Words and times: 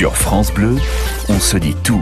Sur 0.00 0.16
France 0.16 0.50
Bleu, 0.50 0.76
on 1.28 1.38
se 1.38 1.58
dit 1.58 1.76
tout 1.82 2.00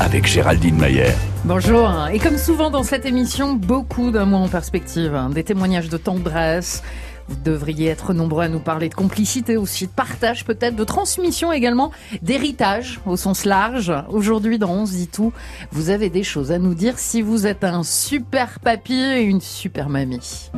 avec 0.00 0.26
Géraldine 0.26 0.76
Mayer. 0.76 1.14
Bonjour, 1.46 1.90
et 2.12 2.18
comme 2.18 2.36
souvent 2.36 2.68
dans 2.68 2.82
cette 2.82 3.06
émission, 3.06 3.54
beaucoup 3.54 4.10
d'amour 4.10 4.40
en 4.40 4.48
perspective, 4.48 5.14
hein. 5.14 5.30
des 5.30 5.44
témoignages 5.44 5.88
de 5.88 5.96
tendresse, 5.96 6.82
vous 7.28 7.36
devriez 7.44 7.88
être 7.88 8.14
nombreux 8.14 8.44
à 8.44 8.48
nous 8.48 8.58
parler 8.58 8.88
de 8.88 8.94
complicité 8.94 9.56
aussi, 9.56 9.86
de 9.86 9.92
partage 9.92 10.44
peut-être, 10.44 10.76
de 10.76 10.84
transmission 10.84 11.52
également, 11.52 11.90
d'héritage 12.22 13.00
au 13.06 13.16
sens 13.16 13.44
large. 13.44 13.92
Aujourd'hui 14.08 14.58
dans 14.58 14.70
On 14.70 14.86
se 14.86 14.92
dit 14.92 15.08
tout, 15.08 15.32
vous 15.72 15.90
avez 15.90 16.10
des 16.10 16.22
choses 16.22 16.52
à 16.52 16.58
nous 16.58 16.74
dire 16.74 16.98
si 16.98 17.22
vous 17.22 17.46
êtes 17.46 17.64
un 17.64 17.82
super 17.82 18.60
papy 18.60 18.94
et 18.94 19.22
une 19.22 19.40
super 19.40 19.88
mamie. 19.88 20.50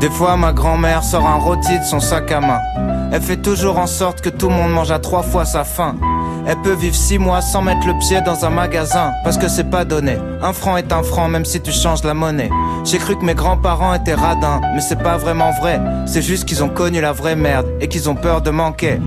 Des 0.00 0.10
fois 0.10 0.36
ma 0.36 0.52
grand-mère 0.52 1.02
sort 1.02 1.26
un 1.26 1.36
rôti 1.36 1.78
de 1.78 1.84
son 1.84 2.00
sac 2.00 2.30
à 2.30 2.40
main. 2.40 2.60
Elle 3.12 3.22
fait 3.22 3.40
toujours 3.40 3.78
en 3.78 3.86
sorte 3.86 4.20
que 4.20 4.28
tout 4.28 4.48
le 4.48 4.54
monde 4.54 4.72
mange 4.72 4.90
à 4.90 4.98
trois 4.98 5.22
fois 5.22 5.44
sa 5.44 5.64
faim. 5.64 5.96
Elle 6.46 6.60
peut 6.60 6.74
vivre 6.74 6.94
six 6.94 7.16
mois 7.16 7.40
sans 7.40 7.62
mettre 7.62 7.86
le 7.86 7.98
pied 7.98 8.20
dans 8.20 8.44
un 8.44 8.50
magasin, 8.50 9.12
parce 9.22 9.38
que 9.38 9.48
c'est 9.48 9.70
pas 9.70 9.86
donné. 9.86 10.18
Un 10.42 10.52
franc 10.52 10.76
est 10.76 10.92
un 10.92 11.02
franc, 11.02 11.28
même 11.28 11.46
si 11.46 11.60
tu 11.60 11.72
changes 11.72 12.04
la 12.04 12.12
monnaie. 12.12 12.50
J'ai 12.84 12.98
cru 12.98 13.16
que 13.16 13.24
mes 13.24 13.34
grands-parents 13.34 13.94
étaient 13.94 14.14
radins, 14.14 14.60
mais 14.74 14.82
c'est 14.82 15.02
pas 15.02 15.16
vraiment 15.16 15.52
vrai. 15.52 15.80
C'est 16.06 16.22
juste 16.22 16.44
qu'ils 16.44 16.62
ont 16.62 16.68
connu 16.68 17.00
la 17.00 17.12
vraie 17.12 17.36
merde 17.36 17.66
et 17.80 17.88
qu'ils 17.88 18.08
ont 18.08 18.14
peur 18.14 18.42
de 18.42 18.50
manquer. 18.50 18.98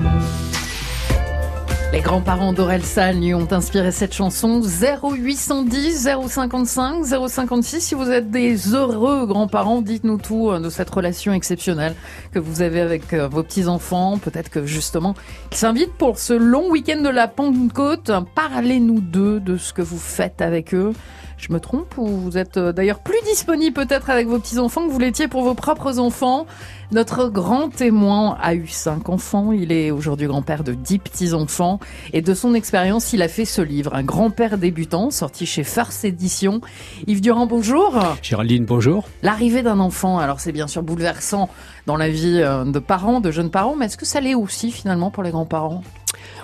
Les 1.93 2.01
grands-parents 2.01 2.51
d'Orelsan 2.51 3.13
lui 3.13 3.33
ont 3.33 3.47
inspiré 3.51 3.91
cette 3.91 4.13
chanson 4.13 4.61
0810 4.61 6.09
055 6.27 7.05
056. 7.05 7.81
Si 7.81 7.95
vous 7.95 8.11
êtes 8.11 8.29
des 8.29 8.73
heureux 8.73 9.25
grands-parents, 9.25 9.81
dites-nous 9.81 10.17
tout 10.17 10.51
euh, 10.51 10.59
de 10.59 10.69
cette 10.69 10.89
relation 10.89 11.31
exceptionnelle 11.31 11.95
que 12.33 12.39
vous 12.39 12.61
avez 12.61 12.81
avec 12.81 13.13
euh, 13.13 13.27
vos 13.29 13.41
petits-enfants. 13.41 14.17
Peut-être 14.17 14.49
que 14.49 14.65
justement, 14.65 15.15
ils 15.51 15.57
s'invitent 15.57 15.93
pour 15.93 16.19
ce 16.19 16.33
long 16.33 16.69
week-end 16.69 17.01
de 17.01 17.09
la 17.09 17.29
Pentecôte. 17.29 18.11
Parlez-nous 18.35 18.99
d'eux, 18.99 19.39
de 19.39 19.55
ce 19.55 19.71
que 19.71 19.81
vous 19.81 19.97
faites 19.97 20.41
avec 20.41 20.73
eux. 20.73 20.93
Je 21.37 21.53
me 21.53 21.59
trompe 21.59 21.97
ou 21.97 22.07
vous 22.07 22.37
êtes 22.37 22.57
euh, 22.57 22.73
d'ailleurs 22.73 22.99
plus 22.99 23.21
disponible 23.23 23.73
peut-être 23.73 24.09
avec 24.09 24.27
vos 24.27 24.39
petits-enfants 24.39 24.87
que 24.87 24.91
vous 24.91 24.99
l'étiez 24.99 25.27
pour 25.27 25.43
vos 25.43 25.53
propres 25.53 25.99
enfants? 25.99 26.47
Notre 26.91 27.29
grand 27.29 27.69
témoin 27.69 28.37
a 28.41 28.55
eu 28.55 28.67
cinq 28.67 29.09
enfants. 29.09 29.51
Il 29.51 29.71
est 29.71 29.91
aujourd'hui 29.91 30.25
grand-père 30.25 30.63
de 30.63 30.73
dix 30.73 30.97
petits-enfants. 30.97 31.79
Et 32.13 32.21
de 32.21 32.33
son 32.33 32.53
expérience, 32.53 33.13
il 33.13 33.21
a 33.21 33.27
fait 33.27 33.45
ce 33.45 33.61
livre, 33.61 33.93
Un 33.93 34.03
grand-père 34.03 34.57
débutant, 34.57 35.11
sorti 35.11 35.45
chez 35.45 35.63
First 35.63 36.05
Edition. 36.05 36.61
Yves 37.05 37.21
Durand, 37.21 37.45
bonjour. 37.45 37.99
Géraldine, 38.21 38.65
bonjour. 38.65 39.07
L'arrivée 39.21 39.61
d'un 39.61 39.79
enfant, 39.79 40.17
alors 40.17 40.39
c'est 40.39 40.53
bien 40.53 40.67
sûr 40.67 40.81
bouleversant 40.81 41.49
dans 41.85 41.97
la 41.97 42.09
vie 42.09 42.39
euh, 42.41 42.63
de 42.63 42.79
parents, 42.79 43.19
de 43.19 43.31
jeunes 43.31 43.51
parents, 43.51 43.75
mais 43.75 43.85
est-ce 43.85 43.97
que 43.97 44.05
ça 44.05 44.21
l'est 44.21 44.35
aussi 44.35 44.71
finalement 44.71 45.11
pour 45.11 45.23
les 45.23 45.31
grands-parents? 45.31 45.83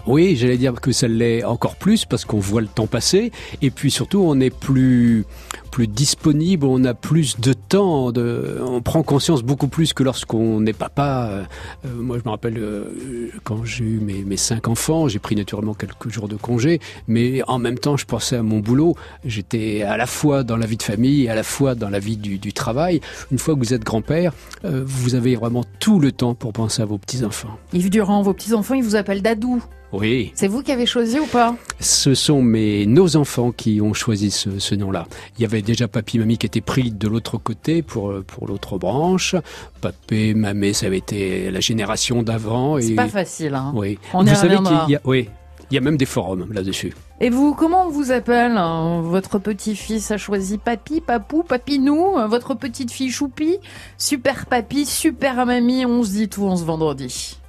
Oui, 0.05 0.35
j'allais 0.35 0.57
dire 0.57 0.73
que 0.73 0.91
ça 0.91 1.07
l'est 1.07 1.43
encore 1.43 1.75
plus 1.75 2.05
parce 2.05 2.25
qu'on 2.25 2.39
voit 2.39 2.61
le 2.61 2.67
temps 2.67 2.87
passer. 2.87 3.31
Et 3.61 3.71
puis 3.71 3.91
surtout 3.91 4.19
on 4.19 4.39
est 4.39 4.49
plus 4.49 5.25
plus 5.73 5.87
disponible, 5.87 6.67
on 6.67 6.83
a 6.83 6.93
plus 6.93 7.39
de 7.39 7.51
temps, 7.51 8.11
de, 8.11 8.59
on 8.61 8.83
prend 8.83 9.01
conscience 9.01 9.41
beaucoup 9.41 9.67
plus 9.67 9.91
que 9.91 10.03
lorsqu'on 10.03 10.63
est 10.67 10.73
papa. 10.73 11.47
Euh, 11.83 11.89
moi, 11.95 12.19
je 12.19 12.23
me 12.23 12.29
rappelle 12.29 12.59
euh, 12.59 13.31
quand 13.43 13.65
j'ai 13.65 13.83
eu 13.83 13.99
mes, 13.99 14.23
mes 14.23 14.37
cinq 14.37 14.67
enfants, 14.67 15.07
j'ai 15.07 15.17
pris 15.17 15.35
naturellement 15.35 15.73
quelques 15.73 16.09
jours 16.09 16.27
de 16.27 16.35
congé, 16.35 16.79
mais 17.07 17.41
en 17.47 17.57
même 17.57 17.79
temps, 17.79 17.97
je 17.97 18.05
pensais 18.05 18.35
à 18.35 18.43
mon 18.43 18.59
boulot. 18.59 18.95
J'étais 19.25 19.81
à 19.81 19.97
la 19.97 20.05
fois 20.05 20.43
dans 20.43 20.57
la 20.57 20.67
vie 20.67 20.77
de 20.77 20.83
famille 20.83 21.23
et 21.23 21.29
à 21.29 21.33
la 21.33 21.41
fois 21.41 21.73
dans 21.73 21.89
la 21.89 21.97
vie 21.97 22.17
du, 22.17 22.37
du 22.37 22.53
travail. 22.53 23.01
Une 23.31 23.39
fois 23.39 23.55
que 23.55 23.59
vous 23.59 23.73
êtes 23.73 23.83
grand-père, 23.83 24.31
euh, 24.65 24.83
vous 24.85 25.15
avez 25.15 25.35
vraiment 25.35 25.65
tout 25.79 25.99
le 25.99 26.11
temps 26.11 26.35
pour 26.35 26.53
penser 26.53 26.83
à 26.83 26.85
vos 26.85 26.99
petits-enfants. 26.99 27.57
Yves 27.73 27.89
Durand, 27.89 28.21
vos 28.21 28.33
petits-enfants, 28.33 28.75
ils 28.75 28.83
vous 28.83 28.95
appellent 28.95 29.23
Dadou. 29.23 29.59
Oui. 29.93 30.31
C'est 30.33 30.47
vous 30.47 30.63
qui 30.63 30.71
avez 30.71 30.87
choisi 30.87 31.19
ou 31.19 31.27
pas? 31.27 31.55
Ce 31.83 32.15
sont 32.15 32.41
mes 32.41 32.85
nos 32.85 33.17
enfants 33.17 33.51
qui 33.51 33.81
ont 33.81 33.93
choisi 33.93 34.31
ce, 34.31 34.57
ce 34.57 34.73
nom-là. 34.73 35.05
Il 35.37 35.41
y 35.41 35.45
avait 35.45 35.61
déjà 35.61 35.89
papy 35.89 36.17
mamie 36.17 36.37
qui 36.37 36.45
étaient 36.45 36.61
pris 36.61 36.91
de 36.91 37.07
l'autre 37.09 37.37
côté 37.37 37.81
pour 37.81 38.13
pour 38.25 38.47
l'autre 38.47 38.77
branche. 38.77 39.35
Papé 39.81 40.33
mamé 40.33 40.71
ça 40.71 40.85
avait 40.85 40.99
été 40.99 41.51
la 41.51 41.59
génération 41.59 42.23
d'avant. 42.23 42.79
C'est 42.79 42.95
pas 42.95 43.09
facile. 43.09 43.53
Hein. 43.55 43.73
Oui. 43.75 43.99
On 44.13 44.23
vous 44.23 44.33
savez 44.33 44.55
qu'il 44.55 44.93
y 44.93 44.95
a 44.95 45.01
oui. 45.03 45.27
Il 45.71 45.75
y 45.75 45.77
a 45.77 45.81
même 45.81 45.97
des 45.97 46.05
forums 46.05 46.47
là-dessus. 46.53 46.93
Et 47.19 47.29
vous, 47.29 47.53
comment 47.53 47.87
on 47.87 47.89
vous 47.89 48.11
appelle 48.11 48.57
hein? 48.57 49.01
Votre 49.01 49.39
petit-fils 49.39 50.11
a 50.11 50.17
choisi 50.17 50.57
papy, 50.57 51.01
papou, 51.01 51.43
papinou 51.43 52.15
Votre 52.27 52.53
petite 52.53 52.91
fille 52.91 53.11
choupi? 53.11 53.57
Super 53.97 54.45
papy, 54.45 54.85
super 54.85 55.45
mamie, 55.45 55.85
on 55.85 56.03
se 56.03 56.11
dit 56.11 56.29
tout 56.29 56.45
en 56.45 56.55
ce 56.55 56.63
vendredi. 56.63 57.39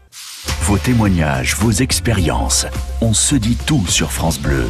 Vos 0.66 0.78
témoignages, 0.78 1.56
vos 1.56 1.72
expériences, 1.72 2.64
on 3.02 3.12
se 3.12 3.34
dit 3.34 3.58
tout 3.66 3.86
sur 3.86 4.10
France 4.10 4.40
Bleu. 4.40 4.64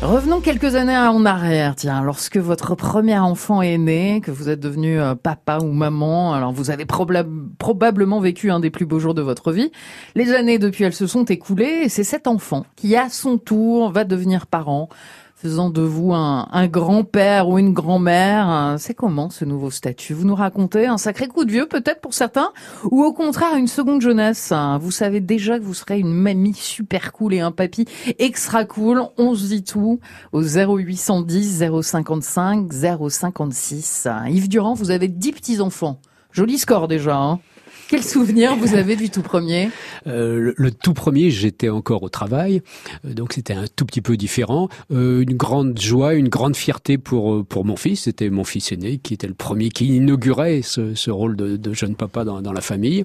Revenons 0.00 0.40
quelques 0.40 0.76
années 0.76 0.96
en 0.96 1.26
arrière, 1.26 1.76
tiens, 1.76 2.02
lorsque 2.02 2.38
votre 2.38 2.74
premier 2.74 3.18
enfant 3.18 3.60
est 3.60 3.76
né, 3.76 4.22
que 4.22 4.30
vous 4.30 4.48
êtes 4.48 4.60
devenu 4.60 4.98
euh, 4.98 5.14
papa 5.14 5.58
ou 5.60 5.72
maman, 5.72 6.32
alors 6.32 6.52
vous 6.52 6.70
avez 6.70 6.86
probablement 6.86 8.18
vécu 8.18 8.50
un 8.50 8.60
des 8.60 8.70
plus 8.70 8.86
beaux 8.86 8.98
jours 8.98 9.12
de 9.12 9.20
votre 9.20 9.52
vie. 9.52 9.70
Les 10.14 10.32
années 10.32 10.58
depuis, 10.58 10.84
elles 10.84 10.94
se 10.94 11.06
sont 11.06 11.24
écoulées 11.24 11.82
et 11.82 11.90
c'est 11.90 12.02
cet 12.02 12.28
enfant 12.28 12.64
qui, 12.74 12.96
à 12.96 13.10
son 13.10 13.36
tour, 13.36 13.92
va 13.92 14.04
devenir 14.04 14.46
parent, 14.46 14.88
faisant 15.36 15.68
de 15.68 15.82
vous 15.82 16.14
un, 16.14 16.66
grand-père 16.66 17.48
ou 17.48 17.58
une 17.58 17.74
grand-mère. 17.74 18.76
C'est 18.78 18.94
comment 18.94 19.28
ce 19.28 19.44
nouveau 19.44 19.70
statut? 19.70 20.14
Vous 20.14 20.24
nous 20.24 20.34
racontez 20.34 20.86
un 20.86 20.96
sacré 20.96 21.28
coup 21.28 21.44
de 21.44 21.52
vieux 21.52 21.66
peut-être 21.66 22.00
pour 22.00 22.14
certains, 22.14 22.52
ou 22.90 23.04
au 23.04 23.12
contraire 23.12 23.54
une 23.56 23.68
seconde 23.68 24.00
jeunesse? 24.00 24.52
Vous 24.80 24.90
savez 24.90 25.20
déjà 25.20 25.58
que 25.58 25.64
vous 25.64 25.74
serez 25.74 26.00
une 26.00 26.12
mamie 26.12 26.54
super 26.54 27.12
cool 27.12 27.34
et 27.34 27.40
un 27.40 27.52
papy 27.52 27.84
extra 28.18 28.64
cool. 28.64 29.02
On 29.18 29.34
se 29.34 29.46
dit 29.46 29.62
tout 29.62 30.00
au 30.32 30.42
0810 30.42 31.64
055 31.82 32.72
056. 32.72 34.08
Yves 34.28 34.48
Durand, 34.48 34.74
vous 34.74 34.90
avez 34.90 35.08
10 35.08 35.32
petits-enfants. 35.32 36.00
Joli 36.32 36.58
score 36.58 36.88
déjà. 36.88 37.16
Hein? 37.16 37.40
Quel 37.88 38.02
souvenir 38.02 38.56
vous 38.56 38.74
avez 38.74 38.96
du 38.96 39.10
tout 39.10 39.22
premier? 39.22 39.70
Euh, 40.06 40.52
le, 40.56 40.70
tout 40.70 40.94
premier, 40.94 41.30
j'étais 41.30 41.68
encore 41.68 42.02
au 42.02 42.08
travail, 42.08 42.62
euh, 43.04 43.14
donc 43.14 43.32
c'était 43.32 43.54
un 43.54 43.66
tout 43.74 43.86
petit 43.86 44.00
peu 44.00 44.16
différent. 44.16 44.68
Euh, 44.90 45.22
une 45.22 45.36
grande 45.36 45.78
joie, 45.78 46.14
une 46.14 46.28
grande 46.28 46.56
fierté 46.56 46.98
pour 46.98 47.44
pour 47.46 47.64
mon 47.64 47.76
fils. 47.76 48.02
C'était 48.02 48.30
mon 48.30 48.44
fils 48.44 48.72
aîné 48.72 48.98
qui 48.98 49.14
était 49.14 49.28
le 49.28 49.34
premier 49.34 49.68
qui 49.68 49.86
inaugurait 49.86 50.62
ce, 50.62 50.94
ce 50.94 51.10
rôle 51.10 51.36
de, 51.36 51.56
de, 51.56 51.72
jeune 51.72 51.94
papa 51.94 52.24
dans, 52.24 52.42
dans 52.42 52.52
la 52.52 52.60
famille. 52.60 53.04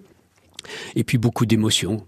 Et 0.96 1.04
puis 1.04 1.18
beaucoup 1.18 1.46
d'émotions. 1.46 2.06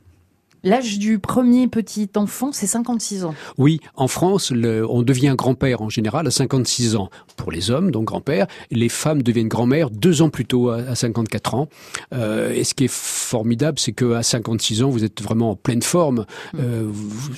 L'âge 0.65 0.97
du 0.97 1.19
premier 1.19 1.67
petit 1.67 2.09
enfant, 2.15 2.51
c'est 2.53 2.67
56 2.67 3.25
ans. 3.25 3.35
Oui, 3.57 3.81
en 3.95 4.07
France, 4.07 4.51
le, 4.51 4.89
on 4.89 5.01
devient 5.01 5.35
grand-père 5.37 5.81
en 5.81 5.89
général 5.89 6.25
à 6.25 6.31
56 6.31 6.95
ans. 6.95 7.09
Pour 7.35 7.51
les 7.51 7.69
hommes, 7.69 7.91
donc 7.91 8.05
grand-père, 8.05 8.47
les 8.71 8.87
femmes 8.87 9.23
deviennent 9.23 9.49
grand-mère 9.49 9.89
deux 9.89 10.21
ans 10.21 10.29
plus 10.29 10.45
tôt, 10.45 10.69
à, 10.69 10.95
54 10.95 11.55
ans. 11.55 11.67
Euh, 12.13 12.53
et 12.53 12.63
ce 12.63 12.73
qui 12.73 12.85
est 12.85 12.91
formidable, 12.91 13.77
c'est 13.77 13.91
qu'à 13.91 14.23
56 14.23 14.83
ans, 14.83 14.89
vous 14.89 15.03
êtes 15.03 15.21
vraiment 15.21 15.51
en 15.51 15.55
pleine 15.57 15.81
forme. 15.81 16.25
Euh, 16.57 16.83
vous, 16.85 17.33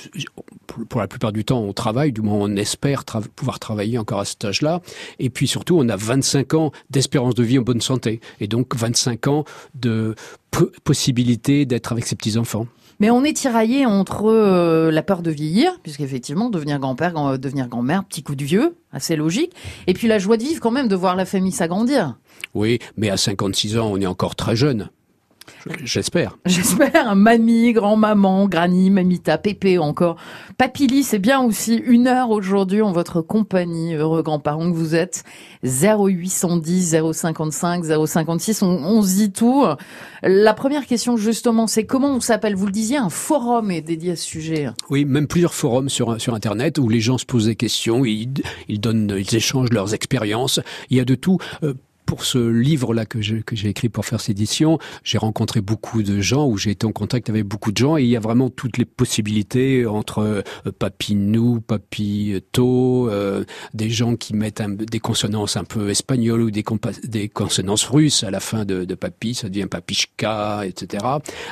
pour 0.88 1.00
la 1.00 1.08
plupart 1.08 1.32
du 1.32 1.44
temps, 1.44 1.60
on 1.60 1.72
travaille, 1.72 2.12
du 2.12 2.20
moins 2.20 2.38
on 2.38 2.54
espère 2.54 3.04
tra 3.04 3.20
pouvoir 3.34 3.58
travailler 3.58 3.98
encore 3.98 4.20
à 4.20 4.24
cet 4.24 4.44
âge-là. 4.44 4.82
Et 5.18 5.30
puis 5.30 5.48
surtout, 5.48 5.76
on 5.78 5.88
a 5.88 5.96
25 5.96 6.54
ans 6.54 6.72
d'espérance 6.90 7.34
de 7.34 7.42
vie 7.42 7.58
en 7.58 7.62
bonne 7.62 7.80
santé. 7.80 8.20
Et 8.40 8.46
donc 8.46 8.76
25 8.76 9.26
ans 9.26 9.44
de 9.74 10.14
possibilité 10.84 11.66
d'être 11.66 11.92
avec 11.92 12.06
ses 12.06 12.16
petits-enfants. 12.16 12.66
Mais 12.98 13.10
on 13.10 13.24
est 13.24 13.34
tiraillé 13.34 13.84
entre 13.84 14.24
euh, 14.26 14.90
la 14.90 15.02
peur 15.02 15.22
de 15.22 15.30
vieillir, 15.30 15.78
puisqu'effectivement, 15.82 16.48
devenir 16.48 16.78
grand-père, 16.78 17.12
grand, 17.12 17.36
devenir 17.36 17.68
grand-mère, 17.68 18.04
petit 18.04 18.22
coup 18.22 18.34
de 18.34 18.44
vieux, 18.44 18.76
assez 18.92 19.16
logique, 19.16 19.52
et 19.86 19.92
puis 19.92 20.08
la 20.08 20.18
joie 20.18 20.36
de 20.36 20.42
vivre 20.42 20.60
quand 20.60 20.70
même, 20.70 20.88
de 20.88 20.96
voir 20.96 21.16
la 21.16 21.24
famille 21.24 21.52
s'agrandir. 21.52 22.16
Oui, 22.54 22.78
mais 22.96 23.10
à 23.10 23.16
56 23.16 23.78
ans, 23.78 23.90
on 23.92 24.00
est 24.00 24.06
encore 24.06 24.34
très 24.34 24.56
jeune. 24.56 24.88
J'espère. 25.84 26.38
J'espère. 26.44 27.14
Mamie, 27.16 27.72
grand-maman, 27.72 28.46
granny, 28.48 28.90
mamita, 28.90 29.38
pépé 29.38 29.78
encore. 29.78 30.16
Papili, 30.58 31.02
c'est 31.02 31.18
bien 31.18 31.40
aussi 31.40 31.76
une 31.76 32.06
heure 32.06 32.30
aujourd'hui 32.30 32.82
en 32.82 32.92
votre 32.92 33.20
compagnie, 33.20 33.94
heureux 33.94 34.22
grands-parents 34.22 34.70
que 34.70 34.76
vous 34.76 34.94
êtes. 34.94 35.24
0810 35.64 36.96
055 37.12 37.84
056, 38.06 38.62
on, 38.62 38.68
on 38.68 39.02
se 39.02 39.14
dit 39.14 39.32
tout. 39.32 39.64
La 40.22 40.54
première 40.54 40.86
question 40.86 41.16
justement, 41.16 41.66
c'est 41.66 41.84
comment 41.84 42.14
on 42.14 42.20
s'appelle 42.20 42.54
Vous 42.54 42.66
le 42.66 42.72
disiez, 42.72 42.96
un 42.96 43.10
forum 43.10 43.70
est 43.70 43.82
dédié 43.82 44.12
à 44.12 44.16
ce 44.16 44.24
sujet. 44.24 44.68
Oui, 44.90 45.04
même 45.04 45.26
plusieurs 45.26 45.54
forums 45.54 45.88
sur, 45.88 46.20
sur 46.20 46.34
Internet 46.34 46.78
où 46.78 46.88
les 46.88 47.00
gens 47.00 47.18
se 47.18 47.26
posent 47.26 47.46
des 47.46 47.56
questions, 47.56 48.04
ils, 48.04 48.32
ils 48.68 48.80
donnent, 48.80 49.14
ils 49.16 49.34
échangent 49.34 49.70
leurs 49.70 49.94
expériences. 49.94 50.60
Il 50.90 50.96
y 50.96 51.00
a 51.00 51.04
de 51.04 51.14
tout. 51.14 51.38
Euh, 52.06 52.16
pour 52.16 52.24
ce 52.24 52.38
livre-là 52.38 53.04
que 53.04 53.20
j'ai 53.20 53.42
que 53.42 53.54
écrit 53.66 53.88
pour 53.88 54.04
faire 54.06 54.20
cette 54.20 54.30
édition, 54.30 54.78
j'ai 55.02 55.18
rencontré 55.18 55.60
beaucoup 55.60 56.02
de 56.02 56.20
gens, 56.20 56.46
où 56.46 56.56
j'ai 56.56 56.70
été 56.70 56.86
en 56.86 56.92
contact 56.92 57.28
avec 57.28 57.44
beaucoup 57.44 57.72
de 57.72 57.76
gens, 57.76 57.96
et 57.96 58.02
il 58.02 58.08
y 58.08 58.16
a 58.16 58.20
vraiment 58.20 58.48
toutes 58.48 58.78
les 58.78 58.84
possibilités 58.84 59.86
entre 59.86 60.20
euh, 60.20 60.42
papinou, 60.78 61.60
papito, 61.60 63.10
euh, 63.10 63.44
des 63.74 63.90
gens 63.90 64.16
qui 64.16 64.34
mettent 64.34 64.62
des 64.62 65.00
consonances 65.00 65.56
un 65.56 65.64
peu 65.64 65.90
espagnoles 65.90 66.42
ou 66.42 66.50
des, 66.50 66.64
des 67.04 67.28
consonances 67.28 67.84
russes 67.84 68.24
à 68.24 68.30
la 68.30 68.40
fin 68.40 68.64
de, 68.64 68.84
de 68.84 68.94
papi, 68.94 69.34
ça 69.34 69.48
devient 69.48 69.66
papichka, 69.66 70.64
etc. 70.64 71.04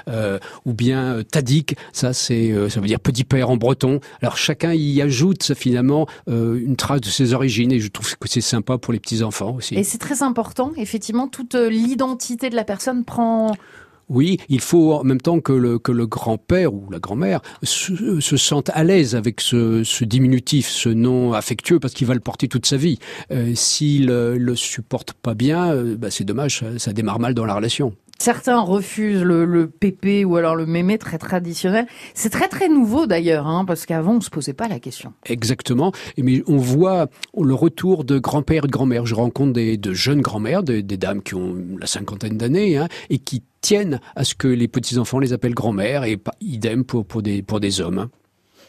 Euh, 0.09 0.39
ou 0.65 0.75
bien 0.75 1.17
euh, 1.17 1.23
tadik, 1.23 1.77
ça 1.93 2.13
c'est 2.13 2.51
euh, 2.51 2.69
ça 2.69 2.81
veut 2.81 2.87
dire 2.87 3.01
petit 3.01 3.25
père 3.25 3.51
en 3.51 3.57
breton. 3.57 4.01
Alors 4.23 4.37
chacun 4.37 4.73
y 4.73 5.01
ajoute 5.01 5.55
finalement 5.55 6.07
une 6.27 6.77
trace 6.77 7.01
de 7.01 7.09
ses 7.09 7.33
origines 7.33 7.73
et 7.73 7.81
je 7.81 7.89
trouve 7.89 8.17
que 8.17 8.29
c'est 8.29 8.41
sympa 8.41 8.79
pour 8.79 8.93
les 8.93 9.01
petits 9.01 9.23
enfants 9.23 9.55
aussi. 9.57 9.75
Et 9.75 9.85
c'est 9.85 9.99
très 9.99 10.23
important, 10.23 10.44
effectivement, 10.77 11.29
toute 11.29 11.55
l'identité 11.55 12.51
de 12.51 12.57
la 12.57 12.65
personne 12.65 13.05
prend 13.05 13.53
oui, 14.09 14.39
il 14.49 14.61
faut 14.61 14.93
en 14.93 15.05
même 15.05 15.21
temps 15.21 15.41
que 15.41 15.53
le, 15.53 15.79
grand-père 16.07 16.75
ou 16.75 16.91
la 16.91 16.99
grand-mère 16.99 17.41
se, 17.63 18.21
se, 18.21 18.37
sente 18.37 18.71
à 18.75 18.85
l'aise 18.85 19.15
avec 19.15 19.41
ce, 19.41 20.05
diminutif, 20.05 20.69
ce 20.69 20.91
nom 20.91 21.33
affectueux, 21.33 21.81
parce 21.81 21.95
qu'il 21.95 22.07
va 22.07 22.15
le 22.15 22.21
porter 22.21 22.49
toute 22.49 22.67
sa 22.67 22.77
vie. 22.77 22.99
Euh, 23.31 23.53
S'il 23.55 24.07
le, 24.07 24.37
le 24.37 24.57
supporte 24.57 25.15
pas 25.15 25.35
bien, 25.35 25.73
euh, 25.73 25.97
bah 25.97 26.11
c'est 26.11 26.25
dommage, 26.25 26.65
ça 26.77 26.93
démarre 26.93 27.19
mal 27.19 27.35
dans 27.35 27.47
la 27.47 27.55
relation. 27.55 27.95
Certains 28.19 28.61
refusent 28.61 29.23
le, 29.23 29.45
le 29.45 29.69
pépé 29.69 30.25
ou 30.25 30.37
alors 30.37 30.55
le 30.55 30.67
mémé 30.67 30.99
très 30.99 31.19
traditionnel. 31.19 31.87
C'est 32.15 32.31
très 32.31 32.49
très 32.49 32.69
nouveau 32.69 33.07
d'ailleurs, 33.07 33.47
hein, 33.47 33.65
parce 33.65 33.87
qu'avant 33.87 34.15
on 34.15 34.21
se 34.21 34.31
posait 34.31 34.53
pas 34.53 34.69
la 34.69 34.79
question. 34.79 35.13
Exactement. 35.27 35.93
Mais 36.17 36.43
on 36.47 36.57
voit 36.57 37.09
le 37.39 37.55
retour 37.55 38.05
de 38.05 38.19
grand-père 38.19 38.65
et 38.65 38.69
de 38.69 38.73
grand-mère. 38.73 39.05
Je 39.07 39.15
rencontre 39.15 39.53
des, 39.53 39.77
de 39.77 39.93
jeunes 39.93 40.21
grand-mères, 40.21 40.63
des, 40.63 40.83
des, 40.83 40.97
dames 40.97 41.23
qui 41.23 41.35
ont 41.35 41.57
la 41.79 41.87
cinquantaine 41.87 42.37
d'années, 42.37 42.79
hein, 42.79 42.89
et 43.11 43.19
qui 43.19 43.43
tiennent 43.61 44.01
à 44.15 44.25
ce 44.25 44.35
que 44.35 44.49
les 44.49 44.69
petits-enfants 44.69 45.19
les 45.19 45.33
appellent 45.33 45.55
grand-mère, 45.55 46.05
et 46.05 46.19
idem 46.41 46.85
pour, 46.85 47.05
pour, 47.07 47.23
des, 47.23 47.43
pour 47.43 47.61
des 47.61 47.81
hommes. 47.81 47.99
Hein. 47.99 48.11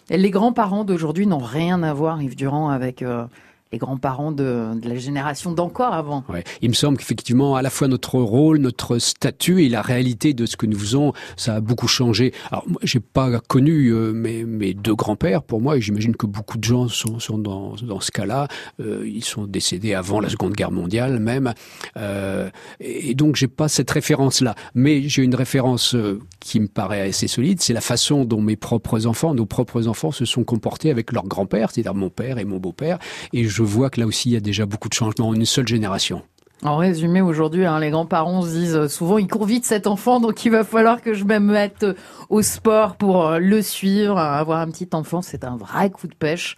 Les 0.09 0.30
grands-parents 0.30 0.86
d'aujourd'hui 0.86 1.27
n'ont 1.27 1.38
rien 1.38 1.83
à 1.83 1.94
voir, 1.94 2.21
Yves 2.21 2.36
Durand, 2.36 2.69
avec 2.69 3.01
euh, 3.01 3.25
les 3.72 3.78
grands-parents 3.80 4.32
de, 4.32 4.72
la 4.84 4.96
génération 4.96 5.52
d'encore 5.52 5.94
avant. 5.94 6.24
Ouais. 6.30 6.44
Il 6.62 6.70
me 6.70 6.76
semble 6.76 6.98
qu'effectivement, 6.98 7.56
à 7.56 7.62
la 7.62 7.70
fois 7.70 7.88
notre 7.88 8.20
rôle, 8.20 8.60
notre 8.60 9.00
statut 9.00 9.64
et 9.64 9.70
la 9.70 9.82
réalité 9.82 10.34
de 10.34 10.46
ce 10.46 10.56
que 10.56 10.66
nous 10.66 10.78
faisons, 10.78 11.14
ça 11.36 11.56
a 11.56 11.62
beaucoup 11.62 11.88
changé. 11.88 12.32
Alors, 12.52 12.66
j'ai 12.84 13.00
pas 13.00 13.40
connu 13.40 13.90
euh, 13.90 14.14
mes, 14.14 14.74
deux 14.74 14.96
grands-pères, 14.96 15.42
pour 15.42 15.62
moi, 15.62 15.78
et 15.78 15.82
j'imagine 15.82 16.16
que 16.16 16.28
beaucoup 16.28 16.58
de 16.58 16.64
gens 16.64 16.88
sont, 16.88 17.38
dans, 17.38 17.76
ce 17.76 18.12
cas-là. 18.12 18.48
Euh, 18.80 19.04
ils 19.06 19.24
sont 19.24 19.46
décédés 19.46 19.94
avant 19.94 20.20
la 20.20 20.30
Seconde 20.30 20.54
Guerre 20.54 20.72
mondiale, 20.72 21.20
même. 21.20 21.54
Euh, 21.98 22.50
et 22.80 23.16
donc, 23.16 23.36
j'ai 23.36 23.48
pas 23.48 23.68
cette 23.68 23.90
référence-là. 23.90 24.56
Mais 24.76 25.10
j'ai 25.10 25.24
une 25.24 25.36
référence 25.36 25.96
qui 26.40 26.60
me 26.60 26.68
paraît 26.68 27.02
assez 27.02 27.28
solide, 27.28 27.62
c'est 27.62 27.74
la 27.74 27.82
façon 27.82 28.26
dont 28.26 28.42
mes 28.42 28.56
propres 28.56 29.08
enfants, 29.08 29.34
nos 29.34 29.48
propres 29.48 29.88
enfants, 29.88 30.12
se 30.12 30.26
sont 30.26 30.44
comportés 30.44 30.92
avec 30.92 31.12
leur 31.12 31.26
grand-père, 31.26 31.72
c'est-à-dire 31.72 31.96
mon 31.96 32.10
père 32.10 32.38
et 32.38 32.46
mon 32.46 32.58
beau-père. 32.58 33.00
Et 33.34 33.48
vois 33.63 33.90
que 33.90 34.00
là 34.00 34.07
aussi, 34.07 34.30
il 34.30 34.34
y 34.34 34.38
a 34.38 34.42
déjà 34.42 34.66
beaucoup 34.66 34.90
de 34.90 34.94
changements 34.94 35.30
en 35.30 35.34
une 35.34 35.46
seule 35.46 35.68
génération. 35.68 36.22
En 36.63 36.78
résumé, 36.78 37.22
aujourd'hui, 37.22 37.66
hein, 37.66 37.80
les 37.80 37.92
grands-parents 37.92 38.42
se 38.42 38.50
disent 38.50 38.88
souvent, 38.88 39.18
il 39.18 39.28
court 39.28 39.46
vite 39.46 39.66
cet 39.66 39.88
enfant, 39.88 40.19
donc 40.19 40.46
il 40.46 40.52
va 40.52 40.63
falloir 40.63 41.02
que 41.02 41.13
je 41.13 41.25
me 41.25 41.38
mette 41.38 41.86
au 42.30 42.42
sport 42.42 42.96
pour 42.96 43.28
euh, 43.28 43.40
le 43.40 43.62
suivre. 43.62 44.18
Avoir 44.18 44.62
un 44.62 44.68
petit 44.68 44.90
enfant, 44.94 45.22
c'est 45.22 45.44
un 45.44 45.57
vrai 45.57 45.90
coup 45.90 46.07
de 46.07 46.16
pêche. 46.16 46.56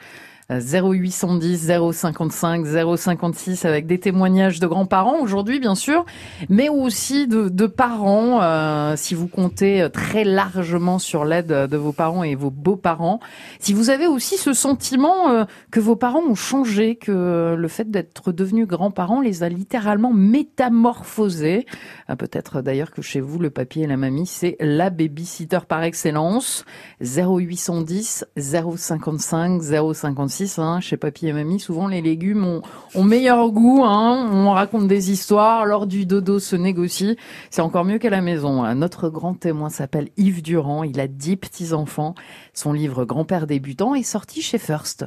0810 0.49 1.71
055 1.91 2.65
056 2.65 3.65
avec 3.65 3.85
des 3.85 3.99
témoignages 3.99 4.59
de 4.59 4.67
grands-parents 4.67 5.19
aujourd'hui 5.19 5.59
bien 5.59 5.75
sûr, 5.75 6.05
mais 6.49 6.69
aussi 6.69 7.27
de, 7.27 7.49
de 7.49 7.67
parents 7.67 8.41
euh, 8.41 8.94
si 8.95 9.13
vous 9.13 9.27
comptez 9.27 9.88
très 9.91 10.23
largement 10.23 10.99
sur 10.99 11.25
l'aide 11.25 11.47
de 11.47 11.77
vos 11.77 11.91
parents 11.91 12.23
et 12.23 12.35
vos 12.35 12.49
beaux-parents. 12.49 13.19
Si 13.59 13.73
vous 13.73 13.89
avez 13.89 14.07
aussi 14.07 14.38
ce 14.38 14.53
sentiment 14.53 15.29
euh, 15.29 15.44
que 15.69 15.81
vos 15.81 15.95
parents 15.95 16.23
ont 16.23 16.35
changé, 16.35 16.95
que 16.95 17.55
le 17.57 17.67
fait 17.67 17.91
d'être 17.91 18.31
devenus 18.31 18.67
grands-parents 18.67 19.19
les 19.19 19.44
a 19.44 19.49
littéralement 19.49 20.13
métamorphosés. 20.13 21.65
Euh, 22.09 22.15
Peut-être 22.15 22.61
d'ailleurs 22.61 22.91
que 22.91 23.01
chez 23.01 23.19
vous 23.19 23.38
le 23.38 23.49
papier 23.49 23.83
et 23.83 23.88
la 23.88 23.97
mamie 23.97 24.27
c'est 24.27 24.55
la 24.59 24.89
babysitter 24.89 25.59
par 25.67 25.83
excellence. 25.83 26.65
0810 27.01 28.25
055 28.38 29.61
056 29.61 30.36
Hein, 30.57 30.79
chez 30.79 30.97
papy 30.97 31.27
et 31.27 31.33
mamie, 31.33 31.59
souvent 31.59 31.87
les 31.87 32.01
légumes 32.01 32.61
ont, 32.95 33.03
meilleur 33.03 33.49
goût. 33.51 33.83
Hein, 33.83 34.29
on 34.31 34.51
raconte 34.51 34.87
des 34.87 35.11
histoires. 35.11 35.65
Lors 35.65 35.87
du 35.87 36.05
dodo 36.05 36.39
se 36.39 36.55
négocie. 36.55 37.17
C'est 37.49 37.61
encore 37.61 37.85
mieux 37.85 37.97
qu'à 37.97 38.09
la 38.09 38.21
maison. 38.21 38.63
Hein. 38.63 38.75
Notre 38.75 39.09
grand 39.09 39.33
témoin 39.33 39.69
s'appelle 39.69 40.09
Yves 40.17 40.41
Durand. 40.41 40.83
Il 40.83 40.99
a 40.99 41.07
dix 41.07 41.37
petits-enfants. 41.37 42.15
Son 42.53 42.73
livre 42.73 43.05
Grand-père 43.05 43.47
débutant 43.47 43.95
est 43.95 44.03
sorti 44.03 44.41
chez 44.41 44.57
First. 44.57 45.05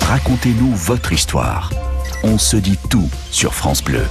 Racontez-nous 0.00 0.74
votre 0.74 1.12
histoire. 1.12 1.70
On 2.24 2.38
se 2.38 2.56
dit 2.56 2.78
tout 2.90 3.08
sur 3.30 3.54
France 3.54 3.82
Bleu. 3.82 4.04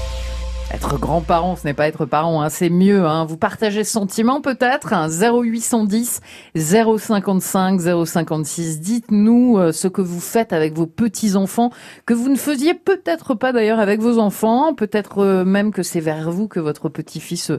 Être 0.71 1.00
grand-parent, 1.00 1.56
ce 1.56 1.66
n'est 1.66 1.74
pas 1.74 1.88
être 1.88 2.06
parent, 2.06 2.44
hein, 2.44 2.50
c'est 2.50 2.69
mieux. 2.69 3.04
Hein. 3.07 3.25
Vous 3.25 3.38
partagez 3.38 3.83
ce 3.83 3.92
sentiment 3.92 4.39
peut-être? 4.39 4.94
0810 4.94 6.21
055 6.56 7.81
056. 8.06 8.80
Dites-nous 8.80 9.57
euh, 9.57 9.71
ce 9.71 9.88
que 9.88 10.01
vous 10.01 10.19
faites 10.19 10.54
avec 10.54 10.75
vos 10.75 10.86
petits-enfants, 10.86 11.71
que 12.06 12.13
vous 12.13 12.30
ne 12.30 12.36
faisiez 12.36 12.75
peut-être 12.75 13.33
pas 13.33 13.51
d'ailleurs 13.51 13.80
avec 13.80 14.00
vos 14.00 14.19
enfants. 14.19 14.75
Peut-être 14.75 15.24
euh, 15.24 15.44
même 15.44 15.71
que 15.71 15.81
c'est 15.81 16.01
vers 16.01 16.30
vous 16.30 16.48
que 16.48 16.60
votre 16.60 16.88
petit-fils 16.88 17.51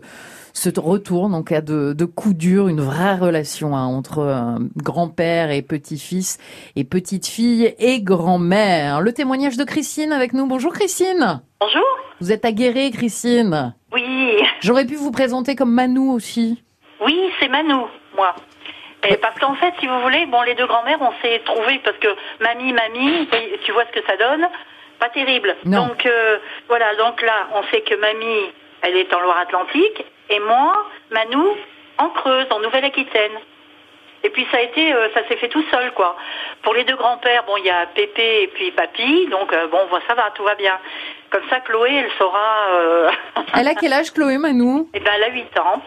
se 0.52 0.70
retourne 0.78 1.34
en 1.34 1.42
cas 1.42 1.60
de, 1.60 1.92
de 1.92 2.04
coup 2.04 2.34
dur, 2.34 2.68
une 2.68 2.80
vraie 2.80 3.16
relation 3.16 3.76
hein, 3.76 3.86
entre 3.86 4.18
euh, 4.18 4.58
grand-père 4.76 5.50
et 5.50 5.62
petit-fils 5.62 6.38
et 6.76 6.84
petite-fille 6.84 7.74
et 7.78 8.00
grand-mère. 8.00 9.00
Le 9.00 9.12
témoignage 9.12 9.56
de 9.56 9.64
Christine 9.64 10.12
avec 10.12 10.32
nous. 10.32 10.46
Bonjour 10.46 10.72
Christine. 10.72 11.42
Bonjour. 11.60 11.84
Vous 12.20 12.32
êtes 12.32 12.44
aguerrée, 12.44 12.90
Christine. 12.90 13.74
Oui. 13.92 14.36
J'aurais 14.60 14.86
pu 14.86 14.94
vous 14.94 15.10
présenter 15.10 15.56
comme 15.56 15.72
Manou 15.72 16.12
aussi. 16.12 16.62
Oui, 17.04 17.18
c'est 17.40 17.48
Manou, 17.48 17.86
moi. 18.14 18.34
Et 19.08 19.16
parce 19.16 19.38
qu'en 19.38 19.54
fait, 19.54 19.72
si 19.80 19.86
vous 19.86 20.00
voulez, 20.02 20.26
bon, 20.26 20.42
les 20.42 20.54
deux 20.54 20.66
grand-mères, 20.66 21.00
on 21.00 21.12
s'est 21.22 21.40
trouvés 21.46 21.80
parce 21.82 21.96
que 21.96 22.08
mamie, 22.40 22.74
mamie, 22.74 23.26
tu 23.64 23.72
vois 23.72 23.84
ce 23.86 23.98
que 23.98 24.06
ça 24.06 24.16
donne, 24.18 24.46
pas 24.98 25.08
terrible. 25.08 25.56
Non. 25.64 25.86
Donc 25.86 26.04
euh, 26.04 26.36
voilà, 26.68 26.94
donc 26.96 27.22
là, 27.22 27.48
on 27.54 27.62
sait 27.70 27.80
que 27.80 27.94
mamie, 27.98 28.52
elle 28.82 28.96
est 28.96 29.12
en 29.14 29.20
Loire-Atlantique, 29.20 30.04
et 30.30 30.40
moi, 30.40 30.86
Manou, 31.10 31.56
en 31.98 32.08
Creuse, 32.10 32.46
en 32.50 32.60
Nouvelle-Aquitaine. 32.60 33.32
Et 34.22 34.30
puis 34.30 34.46
ça 34.50 34.58
a 34.58 34.60
été, 34.60 34.92
euh, 34.92 35.08
ça 35.14 35.26
s'est 35.28 35.36
fait 35.36 35.48
tout 35.48 35.64
seul, 35.70 35.92
quoi. 35.92 36.14
Pour 36.62 36.74
les 36.74 36.84
deux 36.84 36.96
grands-pères, 36.96 37.44
bon, 37.44 37.56
il 37.56 37.64
y 37.64 37.70
a 37.70 37.86
Pépé 37.86 38.42
et 38.42 38.48
puis 38.48 38.70
Papy, 38.70 39.26
donc 39.30 39.52
euh, 39.52 39.66
bon, 39.68 39.78
ça 40.06 40.14
va, 40.14 40.30
tout 40.34 40.44
va 40.44 40.54
bien. 40.56 40.78
Comme 41.30 41.42
ça, 41.48 41.60
Chloé, 41.60 41.94
elle 41.94 42.10
saura. 42.18 42.68
Euh... 42.72 43.10
Elle 43.56 43.68
a 43.68 43.74
quel 43.74 43.92
âge, 43.92 44.12
Chloé 44.12 44.36
Manou 44.36 44.90
Eh 44.94 45.00
ben, 45.00 45.10
elle 45.16 45.24
a 45.24 45.30
8 45.30 45.58
ans. 45.58 45.82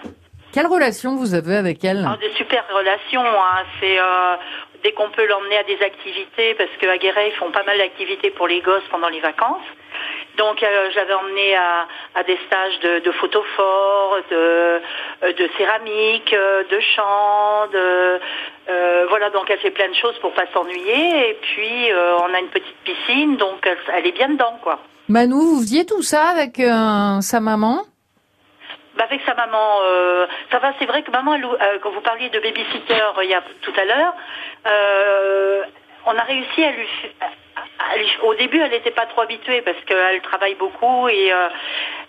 Quelle 0.54 0.68
relation 0.68 1.16
vous 1.16 1.34
avez 1.34 1.56
avec 1.58 1.84
elle? 1.84 2.06
Ah, 2.08 2.18
Des 2.20 2.32
super 2.36 2.64
relations. 2.74 3.24
Hein. 3.26 3.64
C'est 3.80 4.00
euh, 4.00 4.36
dès 4.84 4.92
qu'on 4.94 5.10
peut 5.10 5.26
l'emmener 5.28 5.58
à 5.58 5.64
des 5.64 5.82
activités, 5.82 6.54
parce 6.56 6.70
qu'à 6.80 6.98
Guéret, 6.98 7.30
ils 7.30 7.36
font 7.36 7.52
pas 7.52 7.64
mal 7.64 7.78
d'activités 7.78 8.30
pour 8.32 8.48
les 8.48 8.62
gosses 8.62 8.84
pendant 8.92 9.10
les 9.10 9.20
vacances. 9.20 9.66
Donc 10.38 10.64
euh, 10.64 10.90
j'avais 10.94 11.14
emmené 11.14 11.56
à, 11.56 11.88
à, 12.16 12.24
des 12.24 12.38
stages 12.48 12.80
de, 12.80 13.00
de 13.00 13.12
photophore, 13.12 14.18
de, 14.32 14.36
euh, 14.36 14.80
de 15.22 15.50
céramique, 15.58 16.34
euh, 16.34 16.64
de 16.70 16.80
chant, 16.96 17.68
de 17.72 18.20
euh, 18.70 19.06
voilà 19.10 19.30
donc 19.30 19.50
elle 19.50 19.60
fait 19.60 19.72
plein 19.72 19.90
de 19.90 19.96
choses 19.96 20.18
pour 20.20 20.34
pas 20.34 20.46
s'ennuyer 20.54 21.30
et 21.30 21.38
puis 21.42 21.92
euh, 21.92 22.18
on 22.18 22.34
a 22.34 22.40
une 22.40 22.48
petite 22.48 22.78
piscine 22.84 23.38
donc 23.38 23.60
elle, 23.64 23.78
elle, 23.96 24.08
est 24.08 24.12
bien 24.12 24.30
dedans 24.30 24.58
quoi. 24.64 24.80
Manou, 25.08 25.40
vous 25.40 25.62
faisiez 25.62 25.86
tout 25.86 26.02
ça 26.02 26.30
avec 26.30 26.58
sa 26.58 27.40
maman? 27.40 27.84
Bah 28.98 29.06
avec 29.10 29.22
sa 29.26 29.34
maman, 29.34 29.80
euh, 29.86 30.28
ça 30.52 30.60
va. 30.60 30.74
C'est 30.78 30.86
vrai 30.86 31.02
que 31.02 31.10
maman, 31.10 31.34
elle, 31.34 31.46
euh, 31.46 31.80
quand 31.82 31.90
vous 31.90 32.02
parliez 32.02 32.30
de 32.30 32.40
babysitter 32.40 33.02
il 33.24 33.30
y 33.30 33.34
a 33.34 33.42
tout 33.62 33.74
à 33.76 33.86
l'heure, 33.86 34.14
on 36.06 36.18
a 36.18 36.24
réussi 36.24 36.64
à 36.64 36.72
lui, 36.72 36.88
à 37.80 37.98
lui, 37.98 38.08
Au 38.24 38.34
début, 38.36 38.60
elle 38.60 38.72
n'était 38.72 38.92
pas 38.92 39.06
trop 39.06 39.22
habituée 39.22 39.62
parce 39.62 39.78
qu'elle 39.86 40.22
travaille 40.22 40.56
beaucoup 40.56 41.08
et 41.08 41.32
euh, 41.32 41.50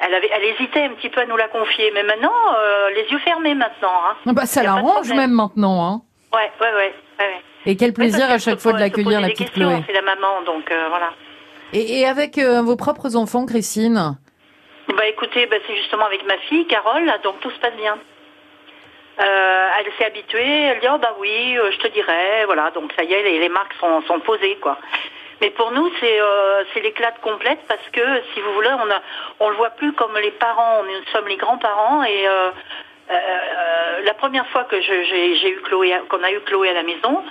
elle 0.00 0.14
avait, 0.14 0.30
elle 0.32 0.44
hésitait 0.44 0.84
un 0.84 0.90
petit 0.90 1.08
peu 1.08 1.20
à 1.20 1.26
nous 1.26 1.36
la 1.36 1.48
confier. 1.48 1.90
Mais 1.94 2.02
maintenant, 2.02 2.32
euh, 2.56 2.90
les 2.90 3.02
yeux 3.10 3.18
fermés 3.18 3.54
maintenant. 3.54 3.92
Hein. 4.08 4.32
Bah 4.32 4.46
ça 4.46 4.62
l'arrange 4.62 5.12
même 5.12 5.32
maintenant. 5.32 5.84
Hein. 5.86 6.02
Ouais, 6.32 6.50
ouais, 6.60 6.74
ouais, 6.74 6.94
ouais. 7.20 7.40
Et 7.66 7.76
quel 7.76 7.92
plaisir 7.92 8.30
à 8.30 8.38
chaque 8.38 8.58
fois 8.58 8.72
de 8.72 8.80
l'accueillir, 8.80 9.20
la 9.20 9.28
petite 9.28 9.52
Chloé. 9.52 9.82
C'est 9.86 9.94
la 9.94 10.02
maman, 10.02 10.42
donc 10.44 10.70
euh, 10.70 10.86
voilà. 10.88 11.10
Et, 11.72 12.00
et 12.00 12.06
avec 12.06 12.38
vos 12.38 12.76
propres 12.76 13.16
enfants, 13.16 13.46
Christine? 13.46 14.16
Bah 14.88 15.06
écoutez, 15.08 15.46
bah, 15.46 15.56
c'est 15.66 15.76
justement 15.76 16.04
avec 16.04 16.26
ma 16.26 16.36
fille, 16.48 16.66
Carole, 16.66 17.10
donc 17.24 17.40
tout 17.40 17.50
se 17.50 17.58
passe 17.58 17.74
bien. 17.76 17.96
Euh, 19.20 19.68
elle 19.78 19.92
s'est 19.96 20.06
habituée, 20.06 20.62
elle 20.62 20.80
dit 20.80 20.86
oh 20.92 20.98
bah 20.98 21.14
oui, 21.20 21.56
euh, 21.56 21.70
je 21.70 21.78
te 21.78 21.86
dirai, 21.88 22.44
voilà, 22.46 22.70
donc 22.72 22.92
ça 22.96 23.04
y 23.04 23.12
est, 23.12 23.22
les, 23.22 23.38
les 23.38 23.48
marques 23.48 23.74
sont, 23.78 24.02
sont 24.02 24.18
posées 24.20 24.56
quoi. 24.60 24.76
Mais 25.40 25.50
pour 25.50 25.70
nous, 25.72 25.88
c'est 26.00 26.20
euh, 26.20 26.64
c'est 26.72 26.80
l'éclat 26.80 27.12
de 27.12 27.18
complète 27.20 27.60
parce 27.68 27.86
que, 27.92 28.00
si 28.32 28.40
vous 28.40 28.52
voulez, 28.54 28.70
on 28.72 28.90
a 28.90 29.00
on 29.40 29.50
le 29.50 29.56
voit 29.56 29.70
plus 29.70 29.92
comme 29.92 30.16
les 30.16 30.30
parents, 30.32 30.82
nous 30.82 31.12
sommes 31.12 31.28
les 31.28 31.36
grands-parents 31.36 32.02
et 32.02 32.26
euh, 32.26 32.50
euh, 33.10 34.02
la 34.04 34.14
première 34.14 34.46
fois 34.48 34.64
que 34.64 34.80
j'ai 34.80 35.48
eu 35.50 35.60
Chloé, 35.62 35.94
qu'on 36.08 36.22
a 36.22 36.30
eu 36.32 36.40
Chloé 36.40 36.70
à 36.70 36.72
la 36.72 36.82
maison, 36.82 37.22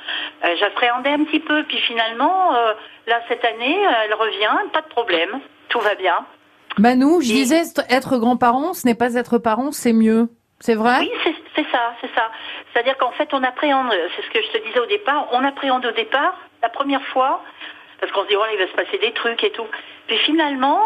euh, 0.46 0.56
j'appréhendais 0.60 1.10
un 1.12 1.24
petit 1.24 1.40
peu. 1.40 1.64
Puis 1.64 1.80
finalement, 1.80 2.56
euh, 2.56 2.74
là 3.08 3.20
cette 3.28 3.44
année, 3.44 3.78
elle 4.06 4.14
revient, 4.14 4.52
pas 4.72 4.82
de 4.82 4.88
problème, 4.90 5.40
tout 5.70 5.80
va 5.80 5.96
bien. 5.96 6.26
Manu, 6.78 7.22
je 7.22 7.32
Et- 7.32 7.34
disais, 7.34 7.64
être 7.90 8.18
grand-parent, 8.18 8.74
ce 8.74 8.86
n'est 8.88 8.96
pas 8.96 9.16
être 9.16 9.38
parent, 9.38 9.72
c'est 9.72 9.94
mieux. 9.94 10.28
C'est 10.66 10.76
vrai 10.76 11.00
Oui, 11.00 11.12
c'est 11.26 11.36
c'est 11.58 11.70
ça, 11.72 11.94
c'est 12.00 12.10
ça. 12.16 12.32
C'est-à-dire 12.72 12.96
qu'en 12.98 13.12
fait, 13.12 13.28
on 13.34 13.44
appréhende, 13.44 13.92
c'est 14.16 14.22
ce 14.24 14.30
que 14.30 14.42
je 14.42 14.58
te 14.58 14.66
disais 14.66 14.80
au 14.80 14.86
départ, 14.86 15.28
on 15.34 15.44
appréhende 15.44 15.86
au 15.86 15.92
départ, 15.92 16.36
la 16.62 16.70
première 16.70 17.04
fois, 17.08 17.44
parce 18.00 18.12
qu'on 18.14 18.24
se 18.24 18.30
dit, 18.30 18.36
voilà, 18.36 18.54
il 18.54 18.60
va 18.60 18.68
se 18.68 18.72
passer 18.74 18.98
des 18.98 19.12
trucs 19.12 19.44
et 19.44 19.52
tout. 19.52 19.68
Puis 20.08 20.18
finalement, 20.20 20.80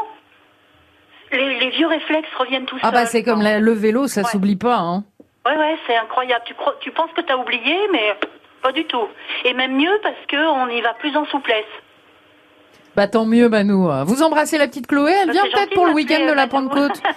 les, 1.32 1.60
les 1.60 1.70
vieux 1.70 1.86
réflexes 1.86 2.34
reviennent 2.40 2.66
tout 2.66 2.78
Ah 2.82 2.90
bah 2.90 3.06
c'est 3.06 3.24
comme 3.24 3.44
la- 3.44 3.60
le 3.60 3.72
vélo, 3.74 4.08
ça 4.08 4.22
Ouais. 4.22 4.28
s'oublie 4.30 4.56
pas. 4.56 4.78
Hein. 4.78 5.04
Ouais, 5.46 5.56
ouais, 5.56 5.78
c'est 5.86 5.96
incroyable. 5.96 6.44
Tu, 6.48 6.56
crois, 6.56 6.76
tu 6.80 6.90
penses 6.92 7.12
que 7.16 7.22
tu 7.22 7.32
as 7.32 7.38
oublié, 7.38 7.78
mais 7.92 8.16
pas 8.64 8.72
du 8.72 8.84
tout. 8.86 9.08
Et 9.46 9.54
même 9.54 9.76
mieux 9.78 10.00
parce 10.02 10.16
qu'on 10.30 10.70
y 10.70 10.82
va 10.82 10.96
plus 10.96 11.16
en 11.16 11.26
souplesse. 11.28 11.66
Bah 12.98 13.08
tant 13.08 13.26
mieux 13.26 13.48
Manu. 13.48 13.74
Vous 14.06 14.24
embrassez 14.24 14.58
la 14.58 14.68
petite 14.68 14.88
Chloé, 14.88 15.12
elle 15.22 15.28
Bah, 15.28 15.34
vient 15.34 15.44
peut-être 15.44 15.74
pour 15.76 15.86
le 15.86 15.94
week-end 15.94 16.26
de 16.28 16.34
la. 16.34 16.48
Pentecôte. 16.48 17.02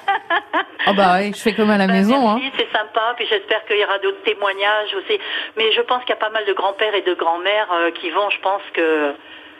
Ah 0.86 0.94
bah 0.94 1.16
oui, 1.20 1.32
je 1.36 1.38
fais 1.40 1.52
comme 1.54 1.68
à 1.68 1.76
la 1.76 1.86
Bah, 1.86 1.92
maison. 1.92 2.26
Hein. 2.30 2.40
c'est 2.56 2.66
sympa. 2.72 3.12
Puis 3.16 3.26
j'espère 3.28 3.62
qu'il 3.66 3.76
y 3.78 3.84
aura 3.84 3.98
d'autres 3.98 4.22
témoignages 4.24 4.94
aussi. 4.96 5.18
Mais 5.58 5.70
je 5.72 5.80
pense 5.82 6.00
qu'il 6.04 6.10
y 6.10 6.12
a 6.14 6.16
pas 6.16 6.30
mal 6.30 6.44
de 6.46 6.54
grands-pères 6.54 6.94
et 6.94 7.02
de 7.02 7.12
grands-mères 7.14 7.68
euh, 7.74 7.90
qui 7.90 8.08
vont, 8.10 8.30
je 8.30 8.40
pense 8.40 8.62
que... 8.72 9.12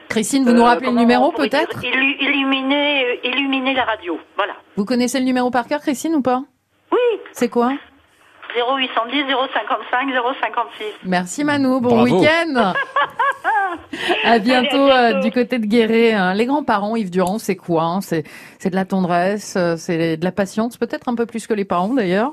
Christine, 0.09 0.45
vous 0.45 0.53
nous 0.55 0.63
Euh, 0.63 0.65
rappelez 0.65 0.87
le 0.91 0.97
numéro 0.97 1.31
peut-être 1.31 1.79
dire, 1.81 1.91
illu- 1.93 2.17
illuminer, 2.21 3.05
euh, 3.05 3.17
illuminer 3.29 3.75
la 3.75 3.85
radio. 3.85 4.19
Voilà. 4.37 4.55
Vous 4.77 4.87
connaissez 4.87 5.19
le 5.19 5.27
numéro 5.27 5.51
par 5.51 5.67
cœur, 5.67 5.81
Christine, 5.81 6.15
ou 6.15 6.23
pas? 6.23 6.41
Oui, 6.91 6.99
C'est 7.33 7.51
quoi? 7.51 7.73
0810 8.57 9.25
055 9.55 10.09
056. 10.41 10.85
Merci 11.05 11.45
Manu, 11.45 11.81
bon 11.81 12.03
week-end 12.03 12.73
À 14.25 14.39
bientôt 14.39 14.77
Allez, 14.77 14.91
à 14.91 14.97
euh, 14.97 15.09
bientôt. 15.13 15.21
du 15.29 15.31
côté 15.33 15.59
de 15.59 15.67
Guéret. 15.67 16.13
hein. 16.13 16.35
Les 16.35 16.47
grands-parents, 16.47 16.97
Yves 16.97 17.11
Durand, 17.11 17.39
c'est 17.39 17.57
quoi 17.57 17.83
hein? 17.85 18.01
C'est 18.01 18.25
c'est 18.59 18.71
de 18.71 18.75
la 18.75 18.85
tendresse, 18.85 19.55
euh, 19.57 19.77
c'est 19.77 20.17
de 20.17 20.25
la 20.25 20.33
patience, 20.33 20.77
peut-être 20.77 21.09
un 21.09 21.15
peu 21.15 21.27
plus 21.27 21.47
que 21.47 21.55
les 21.55 21.65
parents 21.65 21.95
d'ailleurs? 21.95 22.33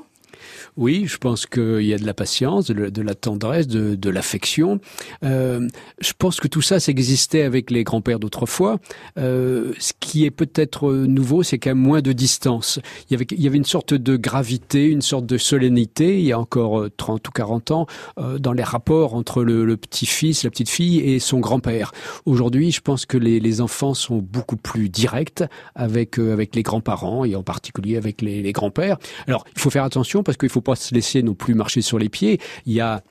Oui, 0.78 1.06
je 1.08 1.18
pense 1.18 1.44
qu'il 1.44 1.82
y 1.82 1.92
a 1.92 1.98
de 1.98 2.06
la 2.06 2.14
patience, 2.14 2.68
de, 2.68 3.02
la- 3.02 3.14
tendresse, 3.16 3.66
de, 3.66 4.10
l'affection. 4.10 4.78
Euh, 5.24 5.66
je 6.00 6.12
pense 6.16 6.38
que 6.38 6.46
tout 6.46 6.62
ça, 6.62 6.78
ça 6.78 6.92
existait 6.92 7.42
avec 7.42 7.72
les 7.72 7.82
grands-pères 7.82 8.20
d'autrefois. 8.20 8.78
Euh, 9.18 9.72
ce 9.80 9.92
qui 9.98 10.24
est 10.24 10.30
peut-être 10.30 10.92
nouveau, 10.92 11.42
c'est 11.42 11.58
qu'il 11.58 11.70
y 11.70 11.72
a 11.72 11.74
moins 11.74 12.00
de 12.00 12.12
distance. 12.12 12.78
Il 13.10 13.20
y, 13.20 13.46
avait, 13.48 13.56
une 13.56 13.64
sorte 13.64 13.92
de 13.92 14.16
gravité, 14.16 14.86
une 14.86 15.02
sorte 15.02 15.26
de 15.26 15.36
solennité, 15.36 16.20
il 16.20 16.24
y 16.24 16.32
a 16.32 16.38
encore 16.38 16.78
euh, 16.78 16.92
30 16.96 17.26
ou 17.26 17.32
40 17.32 17.72
ans, 17.72 17.86
euh, 18.20 18.38
dans 18.38 18.52
les 18.52 18.62
rapports 18.62 19.14
entre 19.14 19.42
le, 19.42 19.76
petit-fils, 19.76 20.44
la 20.44 20.50
petite-fille 20.50 21.00
et 21.00 21.18
son 21.18 21.40
grand-père. 21.40 21.90
Aujourd'hui, 22.24 22.70
je 22.70 22.82
pense 22.82 23.04
que 23.04 23.18
les, 23.18 23.60
enfants 23.60 23.94
sont 23.94 24.18
beaucoup 24.18 24.56
plus 24.56 24.88
directs 24.88 25.42
avec, 25.74 26.20
euh, 26.20 26.32
avec 26.32 26.54
les 26.54 26.62
grands-parents 26.62 27.24
et 27.24 27.34
en 27.34 27.42
particulier 27.42 27.96
avec 27.96 28.22
les, 28.22 28.42
les 28.42 28.52
grands-pères. 28.52 28.98
Alors, 29.26 29.44
il 29.56 29.60
faut 29.60 29.70
faire 29.70 29.82
attention 29.82 30.22
parce 30.22 30.38
qu'il 30.38 30.50
faut 30.50 30.60
pas 30.68 30.76
se 30.76 30.94
laisser 30.94 31.22
non 31.22 31.32
plus 31.32 31.54
marcher 31.54 31.80
sur 31.80 31.98
les 31.98 32.10
pieds. 32.10 32.38
Il 32.66 32.74
y 32.74 32.80
a 32.82 33.02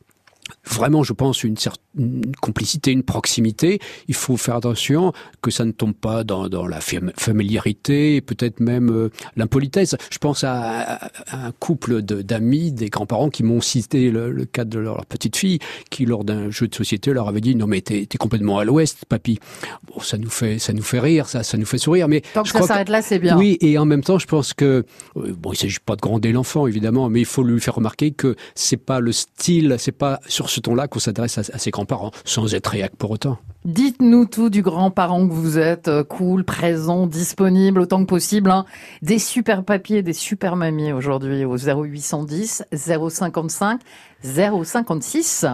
vraiment, 0.65 1.03
je 1.03 1.13
pense, 1.13 1.43
une 1.43 1.57
certaine 1.57 2.21
complicité, 2.41 2.91
une 2.91 3.03
proximité. 3.03 3.79
Il 4.07 4.13
faut 4.15 4.37
faire 4.37 4.55
attention 4.55 5.13
que 5.41 5.51
ça 5.51 5.65
ne 5.65 5.71
tombe 5.71 5.93
pas 5.95 6.23
dans, 6.23 6.47
dans 6.49 6.67
la 6.67 6.79
fam- 6.79 7.11
familiarité, 7.17 8.15
et 8.15 8.21
peut-être 8.21 8.59
même 8.59 8.89
euh, 8.91 9.09
l'impolitesse. 9.35 9.95
Je 10.11 10.17
pense 10.19 10.43
à, 10.43 10.81
à 11.27 11.45
un 11.47 11.51
couple 11.51 12.01
de- 12.01 12.21
d'amis, 12.21 12.71
des 12.71 12.89
grands-parents 12.89 13.29
qui 13.29 13.43
m'ont 13.43 13.61
cité 13.61 14.11
le, 14.11 14.31
le 14.31 14.45
cas 14.45 14.65
de 14.65 14.79
leur 14.79 15.05
petite 15.05 15.35
fille, 15.37 15.59
qui 15.89 16.05
lors 16.05 16.23
d'un 16.23 16.49
jeu 16.51 16.67
de 16.67 16.75
société 16.75 17.13
leur 17.13 17.27
avait 17.27 17.41
dit 17.41 17.55
non 17.55 17.67
mais 17.67 17.81
t'es 17.81 18.01
es 18.03 18.17
complètement 18.17 18.59
à 18.59 18.65
l'ouest, 18.65 19.05
papy. 19.05 19.39
Bon, 19.87 19.99
ça 20.01 20.17
nous 20.17 20.29
fait 20.29 20.59
ça 20.59 20.73
nous 20.73 20.83
fait 20.83 20.99
rire, 20.99 21.27
ça 21.27 21.43
ça 21.43 21.57
nous 21.57 21.65
fait 21.65 21.77
sourire, 21.77 22.07
mais 22.07 22.21
Tant 22.33 22.43
que 22.43 22.49
ça 22.49 22.61
s'arrête 22.61 22.89
là, 22.89 23.01
c'est 23.01 23.19
bien. 23.19 23.37
oui, 23.37 23.57
et 23.61 23.77
en 23.77 23.85
même 23.85 24.03
temps, 24.03 24.19
je 24.19 24.27
pense 24.27 24.53
que 24.53 24.83
euh, 25.17 25.33
bon, 25.37 25.51
il 25.53 25.57
s'agit 25.57 25.77
pas 25.83 25.95
de 25.95 26.01
gronder 26.01 26.31
l'enfant 26.31 26.67
évidemment, 26.67 27.09
mais 27.09 27.19
il 27.21 27.25
faut 27.25 27.43
lui 27.43 27.59
faire 27.59 27.75
remarquer 27.75 28.11
que 28.11 28.35
c'est 28.55 28.77
pas 28.77 28.99
le 28.99 29.11
style, 29.11 29.75
c'est 29.79 29.91
pas 29.91 30.19
sur 30.37 30.51
ce 30.51 30.59
ton-là 30.59 30.87
qu'on 30.87 30.99
s'adresse 30.99 31.39
à, 31.39 31.41
à 31.51 31.57
ses 31.57 31.71
grands-parents, 31.71 32.11
sans 32.23 32.53
être 32.53 32.67
réac 32.67 32.95
pour 32.95 33.09
autant. 33.09 33.39
Dites-nous 33.65 34.25
tout 34.25 34.51
du 34.51 34.61
grand-parent 34.61 35.27
que 35.27 35.33
vous 35.33 35.57
êtes, 35.57 35.87
euh, 35.87 36.03
cool, 36.03 36.43
présent, 36.43 37.07
disponible 37.07 37.81
autant 37.81 38.01
que 38.01 38.05
possible. 38.05 38.51
hein. 38.51 38.65
Des 39.01 39.17
super 39.17 39.63
papiers, 39.63 40.03
des 40.03 40.13
super 40.13 40.55
mamies 40.55 40.93
aujourd'hui 40.93 41.43
au 41.43 41.57
0810 41.57 42.65
055 42.71 43.81
056. 44.23 45.45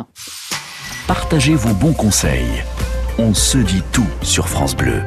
Partagez 1.08 1.56
vos 1.56 1.74
bons 1.74 1.94
conseils. 1.94 2.64
On 3.18 3.34
se 3.34 3.60
dit 3.60 3.84
tout 3.94 4.08
sur 4.22 4.50
France 4.50 4.76
Bleu. 4.76 5.02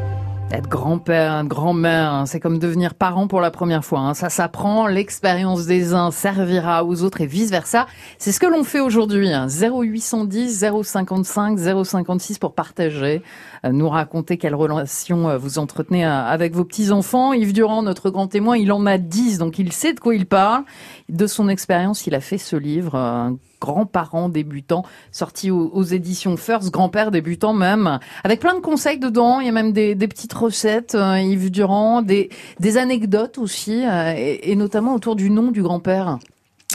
Être 0.52 0.68
grand-père, 0.68 1.44
grand-mère, 1.44 2.12
hein, 2.12 2.24
c'est 2.24 2.38
comme 2.38 2.60
devenir 2.60 2.94
parent 2.94 3.26
pour 3.26 3.40
la 3.40 3.50
première 3.50 3.84
fois. 3.84 3.98
hein. 3.98 4.14
Ça 4.14 4.30
s'apprend, 4.30 4.86
l'expérience 4.86 5.66
des 5.66 5.92
uns 5.92 6.12
servira 6.12 6.84
aux 6.84 7.02
autres 7.02 7.20
et 7.20 7.26
vice-versa. 7.26 7.86
C'est 8.18 8.30
ce 8.30 8.38
que 8.38 8.46
l'on 8.46 8.62
fait 8.62 8.78
aujourd'hui. 8.78 9.32
hein. 9.32 9.48
0810 9.48 10.64
055 10.84 11.58
056 11.84 12.38
pour 12.38 12.54
partager, 12.54 13.22
euh, 13.64 13.72
nous 13.72 13.88
raconter 13.88 14.38
quelle 14.38 14.54
relation 14.54 15.28
euh, 15.28 15.36
vous 15.36 15.58
entretenez 15.58 16.06
euh, 16.06 16.24
avec 16.24 16.54
vos 16.54 16.64
petits-enfants. 16.64 17.32
Yves 17.32 17.52
Durand, 17.52 17.82
notre 17.82 18.08
grand 18.10 18.28
témoin, 18.28 18.56
il 18.56 18.70
en 18.70 18.86
a 18.86 18.98
10, 18.98 19.38
donc 19.38 19.58
il 19.58 19.72
sait 19.72 19.94
de 19.94 20.00
quoi 20.00 20.14
il 20.14 20.26
parle. 20.26 20.62
De 21.08 21.28
son 21.28 21.48
expérience, 21.48 22.08
il 22.08 22.16
a 22.16 22.20
fait 22.20 22.38
ce 22.38 22.56
livre, 22.56 22.96
euh, 22.96 23.28
un 23.28 23.38
grand-parent 23.60 24.28
débutant, 24.28 24.84
sorti 25.12 25.52
aux, 25.52 25.82
éditions 25.84 26.36
First, 26.36 26.70
grand-père 26.72 27.12
débutant 27.12 27.52
même, 27.52 28.00
avec 28.24 28.40
plein 28.40 28.54
de 28.54 28.60
conseils 28.60 28.98
dedans. 28.98 29.38
Il 29.38 29.46
y 29.46 29.48
a 29.48 29.52
même 29.52 29.72
des, 29.72 29.94
petites 29.96 30.32
recettes, 30.32 30.96
euh, 30.96 31.20
Yves 31.20 31.50
Durand, 31.50 32.02
des, 32.02 32.28
anecdotes 32.76 33.38
aussi, 33.38 33.86
euh, 33.86 34.14
et 34.16 34.56
notamment 34.56 34.94
autour 34.94 35.14
du 35.14 35.30
nom 35.30 35.52
du 35.52 35.62
grand-père. 35.62 36.18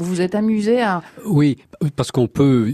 Vous 0.01 0.15
vous 0.15 0.21
êtes 0.21 0.33
amusé 0.33 0.81
à... 0.81 1.03
Oui, 1.25 1.57
parce 1.95 2.11
qu'on 2.11 2.27
peut 2.27 2.73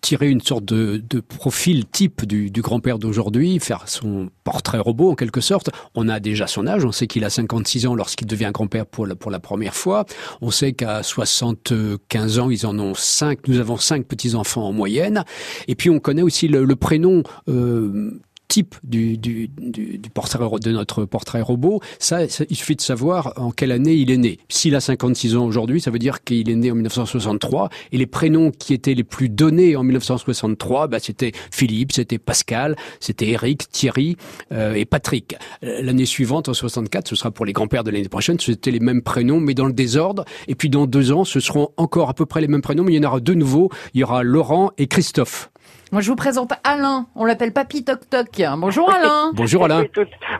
tirer 0.00 0.30
une 0.30 0.40
sorte 0.40 0.64
de, 0.64 1.20
profil 1.20 1.84
type 1.86 2.24
du, 2.24 2.50
grand-père 2.62 2.98
d'aujourd'hui, 2.98 3.58
faire 3.60 3.88
son 3.88 4.30
portrait 4.42 4.78
robot 4.78 5.10
en 5.10 5.14
quelque 5.14 5.42
sorte. 5.42 5.68
On 5.94 6.08
a 6.08 6.18
déjà 6.18 6.46
son 6.46 6.66
âge, 6.66 6.84
on 6.84 6.92
sait 6.92 7.06
qu'il 7.06 7.24
a 7.24 7.30
56 7.30 7.86
ans 7.86 7.94
lorsqu'il 7.94 8.26
devient 8.26 8.50
grand-père 8.54 8.86
pour 8.86 9.06
la, 9.06 9.14
pour 9.14 9.30
la 9.30 9.38
première 9.38 9.74
fois. 9.74 10.06
On 10.40 10.50
sait 10.50 10.72
qu'à 10.72 11.02
75 11.02 12.38
ans, 12.38 12.50
ils 12.50 12.66
en 12.66 12.78
ont 12.78 12.94
5, 12.94 13.46
nous 13.46 13.58
avons 13.58 13.76
5 13.76 14.06
petits-enfants 14.06 14.66
en 14.66 14.72
moyenne. 14.72 15.24
Et 15.68 15.74
puis 15.74 15.90
on 15.90 16.00
connaît 16.00 16.22
aussi 16.22 16.48
le, 16.48 16.64
le 16.64 16.76
prénom... 16.76 17.22
Euh, 17.48 18.18
type 18.50 18.74
du, 18.82 19.16
du, 19.16 19.48
du, 19.48 19.98
du 19.98 20.10
portrait 20.10 20.40
de 20.60 20.72
notre 20.72 21.04
portrait 21.04 21.40
robot, 21.40 21.80
ça, 22.00 22.24
il 22.24 22.56
suffit 22.56 22.74
de 22.74 22.80
savoir 22.80 23.32
en 23.36 23.52
quelle 23.52 23.70
année 23.70 23.94
il 23.94 24.10
est 24.10 24.16
né. 24.16 24.38
S'il 24.48 24.74
a 24.74 24.80
56 24.80 25.36
ans 25.36 25.46
aujourd'hui, 25.46 25.80
ça 25.80 25.92
veut 25.92 26.00
dire 26.00 26.24
qu'il 26.24 26.50
est 26.50 26.56
né 26.56 26.70
en 26.70 26.74
1963 26.74 27.70
et 27.92 27.96
les 27.96 28.06
prénoms 28.06 28.50
qui 28.50 28.74
étaient 28.74 28.94
les 28.94 29.04
plus 29.04 29.28
donnés 29.28 29.76
en 29.76 29.84
1963, 29.84 30.88
bah, 30.88 30.98
c'était 30.98 31.30
Philippe, 31.52 31.92
c'était 31.92 32.18
Pascal, 32.18 32.74
c'était 32.98 33.28
Eric, 33.28 33.70
Thierry 33.70 34.16
euh, 34.52 34.74
et 34.74 34.84
Patrick. 34.84 35.36
L'année 35.62 36.06
suivante, 36.06 36.48
en 36.48 36.54
64, 36.54 37.06
ce 37.06 37.14
sera 37.14 37.30
pour 37.30 37.46
les 37.46 37.52
grands-pères 37.52 37.84
de 37.84 37.92
l'année 37.92 38.08
prochaine, 38.08 38.38
c'était 38.40 38.72
les 38.72 38.80
mêmes 38.80 39.02
prénoms 39.02 39.38
mais 39.38 39.54
dans 39.54 39.66
le 39.66 39.72
désordre. 39.72 40.24
Et 40.48 40.56
puis 40.56 40.70
dans 40.70 40.86
deux 40.86 41.12
ans, 41.12 41.24
ce 41.24 41.38
seront 41.38 41.70
encore 41.76 42.10
à 42.10 42.14
peu 42.14 42.26
près 42.26 42.40
les 42.40 42.48
mêmes 42.48 42.62
prénoms, 42.62 42.82
mais 42.82 42.94
il 42.94 42.96
y 42.96 43.06
en 43.06 43.08
aura 43.08 43.20
deux 43.20 43.34
nouveaux. 43.34 43.70
Il 43.94 44.00
y 44.00 44.04
aura 44.04 44.24
Laurent 44.24 44.72
et 44.76 44.88
Christophe. 44.88 45.50
Moi, 45.92 46.02
je 46.02 46.08
vous 46.08 46.14
présente 46.16 46.52
Alain. 46.62 47.06
On 47.16 47.24
l'appelle 47.24 47.52
Papy 47.52 47.84
Toc 47.84 48.08
Toc. 48.08 48.28
Bonjour 48.58 48.88
Alain. 48.94 49.32
Bonjour 49.34 49.64
Alain. 49.64 49.82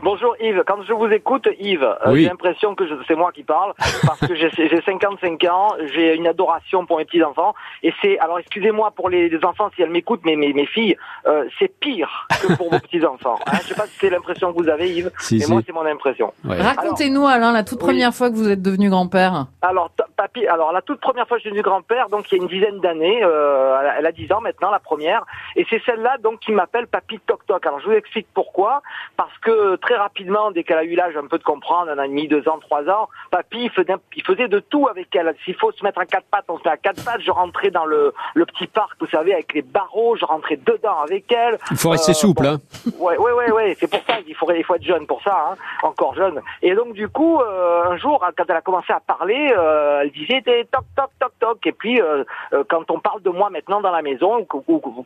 Bonjour 0.01 0.33
Yves. 0.39 0.63
Quand 0.65 0.81
je 0.87 0.93
vous 0.93 1.07
écoute, 1.07 1.45
Yves, 1.59 1.83
euh, 1.83 1.95
Oui. 2.13 2.21
j'ai 2.23 2.29
l'impression 2.29 2.73
que 2.73 2.85
c'est 3.05 3.15
moi 3.15 3.33
qui 3.33 3.43
parle 3.43 3.73
parce 4.07 4.19
que 4.21 4.33
j'ai 4.33 4.49
j'ai 4.51 4.81
55 4.81 5.43
ans, 5.51 5.73
j'ai 5.93 6.15
une 6.15 6.27
adoration 6.27 6.85
pour 6.85 6.99
mes 6.99 7.05
petits 7.05 7.21
enfants 7.21 7.53
et 7.83 7.91
c'est 8.01 8.17
alors 8.19 8.39
excusez-moi 8.39 8.91
pour 8.91 9.09
les, 9.09 9.27
les 9.27 9.43
enfants 9.43 9.69
si 9.75 9.81
elles 9.81 9.89
m'écoutent, 9.89 10.21
mais 10.23 10.37
mes, 10.37 10.53
mes 10.53 10.65
filles, 10.65 10.95
euh, 11.27 11.43
c'est 11.59 11.67
pire 11.79 12.27
que 12.41 12.53
pour 12.55 12.69
vos 12.71 12.79
petits 12.79 13.05
enfants. 13.05 13.35
Hein. 13.45 13.57
Je 13.63 13.67
sais 13.67 13.75
pas 13.75 13.87
si 13.87 13.97
c'est 13.99 14.09
l'impression 14.09 14.53
que 14.53 14.57
vous 14.63 14.69
avez 14.69 14.89
Yves, 14.89 15.11
Si, 15.19 15.35
mais 15.35 15.41
si. 15.45 15.51
moi 15.51 15.61
c'est 15.65 15.73
mon 15.73 15.85
impression. 15.85 16.31
Ouais. 16.45 16.61
Racontez-nous 16.61 17.27
Alain, 17.27 17.51
la 17.51 17.63
toute 17.65 17.81
Oui. 17.81 17.89
première 17.89 18.13
fois 18.13 18.29
que 18.29 18.35
vous 18.35 18.49
êtes 18.49 18.61
devenu 18.61 18.89
grand-père. 18.89 19.47
Alors, 19.61 19.91
papy, 20.15 20.47
alors 20.47 20.71
la 20.71 20.81
toute 20.81 21.01
première 21.01 21.27
fois 21.27 21.35
que 21.37 21.43
je 21.43 21.49
suis 21.49 21.51
devenu 21.51 21.61
grand-père, 21.63 22.07
donc 22.07 22.31
il 22.31 22.37
y 22.37 22.39
a 22.39 22.43
une 22.43 22.49
dizaine 22.49 22.79
d'années, 22.79 23.21
euh, 23.21 23.77
elle 23.81 23.87
a- 23.87 23.99
elle 23.99 24.05
a 24.05 24.11
10 24.13 24.31
ans 24.31 24.39
maintenant, 24.41 24.71
la 24.71 24.79
première, 24.79 25.25
Et 25.55 25.65
c'est 25.69 25.81
celle-là 25.85 26.17
donc 26.19 26.39
qui 26.39 26.51
m'appelle 26.51 26.87
Papy 26.87 27.19
Toc 27.25 27.45
Toc. 27.45 27.65
Alors 27.65 27.79
je 27.79 27.85
vous 27.87 27.91
explique 27.93 28.27
pourquoi. 28.33 28.81
Parce 29.17 29.35
que 29.39 29.75
très 29.77 29.95
rapidement, 29.95 30.51
dès 30.51 30.63
qu'elle 30.63 30.77
a 30.77 30.83
eu 30.83 30.95
l'âge 30.95 31.15
un 31.17 31.27
peu 31.27 31.37
de 31.37 31.43
comprendre, 31.43 31.91
un 31.91 31.99
an 31.99 32.03
et 32.03 32.07
demi, 32.09 32.27
deux 32.27 32.47
ans, 32.47 32.59
trois 32.59 32.83
ans, 32.89 33.09
Papy 33.31 33.63
il 33.63 33.69
faisait, 33.71 33.95
il 34.15 34.23
faisait 34.23 34.47
de 34.47 34.59
tout 34.59 34.87
avec 34.87 35.15
elle. 35.15 35.33
S'il 35.45 35.55
faut 35.55 35.71
se 35.71 35.83
mettre 35.83 35.99
à 35.99 36.05
quatre 36.05 36.25
pattes, 36.31 36.45
on 36.47 36.57
se 36.57 36.63
met 36.63 36.71
à 36.71 36.77
quatre 36.77 37.03
pattes. 37.03 37.21
Je 37.21 37.31
rentrais 37.31 37.71
dans 37.71 37.85
le, 37.85 38.13
le 38.33 38.45
petit 38.45 38.67
parc, 38.67 38.93
vous 38.99 39.07
savez, 39.07 39.33
avec 39.33 39.53
les 39.53 39.61
barreaux, 39.61 40.15
je 40.15 40.25
rentrais 40.25 40.57
dedans 40.57 40.99
avec 41.01 41.31
elle. 41.31 41.57
Il 41.71 41.77
faut 41.77 41.89
rester 41.89 42.11
Euh, 42.11 42.15
souple, 42.15 42.43
bon, 42.43 42.49
hein. 42.53 42.59
Ouais, 42.99 43.17
ouais, 43.17 43.31
ouais, 43.31 43.51
ouais. 43.51 43.75
C'est 43.79 43.89
pour 43.89 44.01
ça 44.05 44.21
qu'il 44.21 44.35
faut, 44.35 44.51
il 44.51 44.63
faut 44.63 44.75
être 44.75 44.83
jeune 44.83 45.05
pour 45.07 45.21
ça, 45.23 45.37
hein. 45.51 45.55
encore 45.83 46.13
jeune. 46.15 46.41
Et 46.61 46.73
donc 46.75 46.93
du 46.93 47.07
coup, 47.09 47.39
euh, 47.39 47.83
un 47.91 47.97
jour, 47.97 48.23
quand 48.37 48.43
elle 48.49 48.55
a 48.55 48.61
commencé 48.61 48.91
à 48.93 48.99
parler, 48.99 49.53
euh, 49.57 50.01
elle 50.01 50.11
disait 50.11 50.41
t'es 50.43 50.65
toc 50.71 50.83
toc 50.95 51.09
toc 51.19 51.31
toc. 51.39 51.65
Et 51.67 51.71
puis 51.71 52.01
euh, 52.01 52.23
quand 52.69 52.89
on 52.91 52.99
parle 52.99 53.21
de 53.21 53.29
moi 53.29 53.49
maintenant 53.49 53.81
dans 53.81 53.91
la 53.91 54.01
maison 54.01 54.39
ou 54.39 54.45
qu'on- 54.45 54.63
ou 54.67 55.03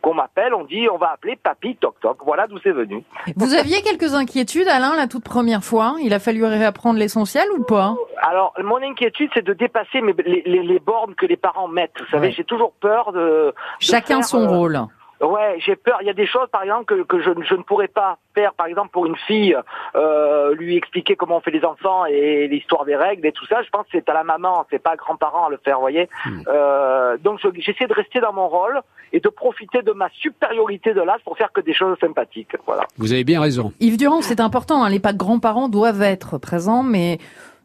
on 0.54 0.64
dit 0.64 0.88
on 0.92 0.98
va 0.98 1.12
appeler 1.12 1.36
papy 1.36 1.76
toc 1.76 1.94
toc. 2.00 2.18
Voilà 2.24 2.46
d'où 2.46 2.58
c'est 2.62 2.72
venu. 2.72 3.02
Vous 3.36 3.54
aviez 3.54 3.82
quelques 3.82 4.14
inquiétudes, 4.14 4.68
Alain, 4.68 4.94
la 4.96 5.06
toute 5.06 5.24
première 5.24 5.62
fois? 5.64 5.96
Il 6.02 6.12
a 6.14 6.18
fallu 6.18 6.44
réapprendre 6.44 6.98
l'essentiel 6.98 7.46
ou 7.58 7.62
pas? 7.64 7.94
Alors, 8.22 8.52
mon 8.62 8.76
inquiétude, 8.82 9.30
c'est 9.34 9.44
de 9.44 9.52
dépasser 9.52 10.00
mes- 10.00 10.14
les, 10.24 10.42
les, 10.46 10.62
les 10.62 10.78
bornes 10.78 11.14
que 11.14 11.26
les 11.26 11.36
parents 11.36 11.68
mettent. 11.68 11.92
Vous 12.00 12.06
savez, 12.10 12.28
Ouais. 12.28 12.34
j'ai 12.36 12.44
toujours 12.44 12.72
peur 12.80 13.12
de. 13.12 13.18
de 13.18 13.54
Chacun 13.80 14.16
faire, 14.16 14.24
son 14.24 14.42
euh, 14.44 14.48
rôle. 14.48 14.80
Ouais, 15.20 15.56
j'ai 15.64 15.76
peur. 15.76 15.98
Il 16.02 16.06
y 16.06 16.10
a 16.10 16.14
des 16.14 16.26
choses, 16.26 16.48
par 16.52 16.62
exemple, 16.62 16.84
que, 16.84 17.02
que 17.04 17.20
je, 17.20 17.30
je 17.48 17.54
ne 17.54 17.62
pourrais 17.62 17.88
pas 17.88 18.18
faire. 18.34 18.52
Par 18.54 18.66
exemple, 18.66 18.90
pour 18.90 19.06
une 19.06 19.16
fille, 19.16 19.56
euh, 19.94 20.54
lui 20.54 20.76
expliquer 20.76 21.16
comment 21.16 21.38
on 21.38 21.40
fait 21.40 21.50
les 21.50 21.64
enfants 21.64 22.04
et 22.04 22.46
l'histoire 22.48 22.84
des 22.84 22.96
règles 22.96 23.26
et 23.26 23.32
tout 23.32 23.46
ça. 23.46 23.62
Je 23.62 23.70
pense 23.70 23.84
que 23.84 23.90
c'est 23.92 24.08
à 24.08 24.14
la 24.14 24.24
maman, 24.24 24.66
c'est 24.70 24.78
pas 24.78 24.92
aux 24.92 24.96
grands-parents 24.96 25.46
à 25.46 25.50
le 25.50 25.56
faire, 25.64 25.76
vous 25.76 25.80
voyez. 25.82 26.08
Euh, 26.48 27.16
donc, 27.18 27.40
je- 27.42 27.48
j'essaie 27.60 27.86
de 27.86 27.94
rester 27.94 28.20
dans 28.20 28.32
mon 28.32 28.48
rôle 28.48 28.80
et 29.12 29.20
de 29.20 29.28
profiter 29.28 29.82
de 29.82 29.92
ma 29.92 30.08
supériorité 30.10 30.92
de 30.92 31.00
l'âge 31.00 31.20
pour 31.24 31.36
faire 31.38 31.50
que 31.52 31.60
des 31.60 31.72
choses 31.74 31.96
sympathiques. 31.98 32.54
Voilà. 32.66 32.84
Vous 32.98 33.12
avez 33.12 33.24
bien 33.24 33.40
raison. 33.40 33.72
Yves 33.80 33.96
Durand, 33.96 34.20
c'est 34.20 34.40
important. 34.40 34.84
Hein, 34.84 34.90
les 34.90 35.00
pas 35.00 35.12
grands-parents 35.14 35.68
doivent 35.68 36.02
être 36.02 36.38
présents, 36.38 36.82
mais 36.82 37.18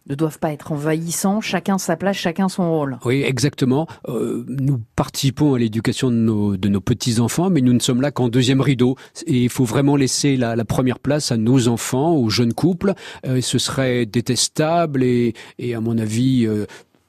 ne 0.07 0.15
doivent 0.15 0.39
pas 0.39 0.51
être 0.51 0.71
envahissants. 0.71 1.41
Chacun 1.41 1.77
sa 1.77 1.95
place, 1.95 2.17
chacun 2.17 2.49
son 2.49 2.69
rôle. 2.71 2.97
Oui, 3.05 3.21
exactement. 3.21 3.87
Euh, 4.07 4.43
nous 4.47 4.81
participons 4.95 5.53
à 5.53 5.59
l'éducation 5.59 6.09
de 6.09 6.15
nos, 6.15 6.57
de 6.57 6.69
nos 6.69 6.81
petits-enfants, 6.81 7.49
mais 7.49 7.61
nous 7.61 7.73
ne 7.73 7.79
sommes 7.79 8.01
là 8.01 8.11
qu'en 8.11 8.29
deuxième 8.29 8.61
rideau. 8.61 8.95
Et 9.25 9.43
il 9.43 9.49
faut 9.49 9.65
vraiment 9.65 9.95
laisser 9.95 10.37
la, 10.37 10.55
la 10.55 10.65
première 10.65 10.99
place 10.99 11.31
à 11.31 11.37
nos 11.37 11.67
enfants, 11.67 12.13
aux 12.13 12.29
jeunes 12.29 12.53
couples. 12.53 12.93
Euh, 13.25 13.41
ce 13.41 13.59
serait 13.59 14.05
détestable 14.05 15.03
et, 15.03 15.33
et 15.59 15.75
à 15.75 15.81
mon 15.81 15.97
avis, 15.97 16.45
euh, 16.45 16.65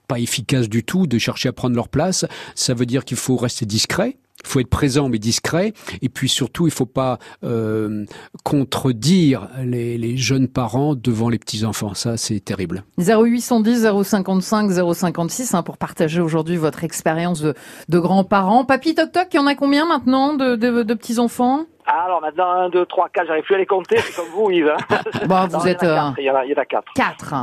pas 0.08 0.20
efficace 0.20 0.68
du 0.68 0.84
tout 0.84 1.06
de 1.06 1.18
chercher 1.18 1.49
à 1.49 1.52
prendre 1.52 1.75
leur 1.75 1.88
place. 1.88 2.26
Ça 2.54 2.75
veut 2.75 2.87
dire 2.87 3.04
qu'il 3.04 3.16
faut 3.16 3.37
rester 3.37 3.64
discret. 3.64 4.18
Il 4.44 4.49
faut 4.49 4.61
être 4.61 4.70
présent 4.70 5.08
mais 5.08 5.18
discret. 5.18 5.72
Et 6.02 6.08
puis 6.08 6.28
surtout, 6.28 6.66
il 6.66 6.72
faut 6.72 6.87
pas 6.87 7.18
euh, 7.44 8.04
contredire 8.44 9.49
les, 9.64 9.99
les 9.99 10.16
jeunes 10.16 10.49
parents 10.49 10.94
devant 10.94 11.28
les 11.28 11.38
petits-enfants. 11.38 11.94
Ça, 11.94 12.16
c'est 12.16 12.40
terrible. 12.40 12.84
0810 12.99 13.87
055 14.04 14.70
056 14.94 15.54
hein, 15.54 15.62
pour 15.62 15.76
partager 15.78 16.20
aujourd'hui 16.20 16.56
votre 16.56 16.84
expérience 16.84 17.40
de, 17.40 17.54
de 17.88 17.99
grands-parents. 17.99 18.64
Papy 18.64 18.94
Toc 18.94 19.12
Toc, 19.12 19.28
il 19.32 19.37
y 19.37 19.38
en 19.38 19.46
a 19.46 19.54
combien 19.54 19.87
maintenant 19.87 20.34
de, 20.34 20.56
de, 20.56 20.82
de 20.82 20.94
petits-enfants? 20.94 21.64
Alors 21.87 22.20
maintenant, 22.20 22.50
1, 22.66 22.68
2, 22.70 22.87
3, 22.87 23.08
4, 23.12 23.26
j'arrive 23.26 23.42
plus 23.44 23.54
à 23.56 23.58
les 23.58 23.66
compter, 23.66 23.99
c'est 23.99 24.14
comme 24.14 24.28
vous, 24.34 24.50
Yves. 24.50 24.68
hein. 24.90 24.99
Bon, 25.26 25.46
Non, 25.49 25.58
vous 25.58 25.66
il 25.66 25.68
y 25.68 25.72
êtes 25.72 25.82
en 25.82 25.87
a 25.87 25.90
euh, 25.90 25.94
quatre, 25.96 26.14
Il 26.18 26.25
y 26.25 26.30
en 26.30 26.34
a, 26.37 26.44
il 26.44 26.50
y 26.50 26.54
en 26.54 26.61
a 26.61 26.64
quatre. 26.64 26.92
quatre. 26.94 27.34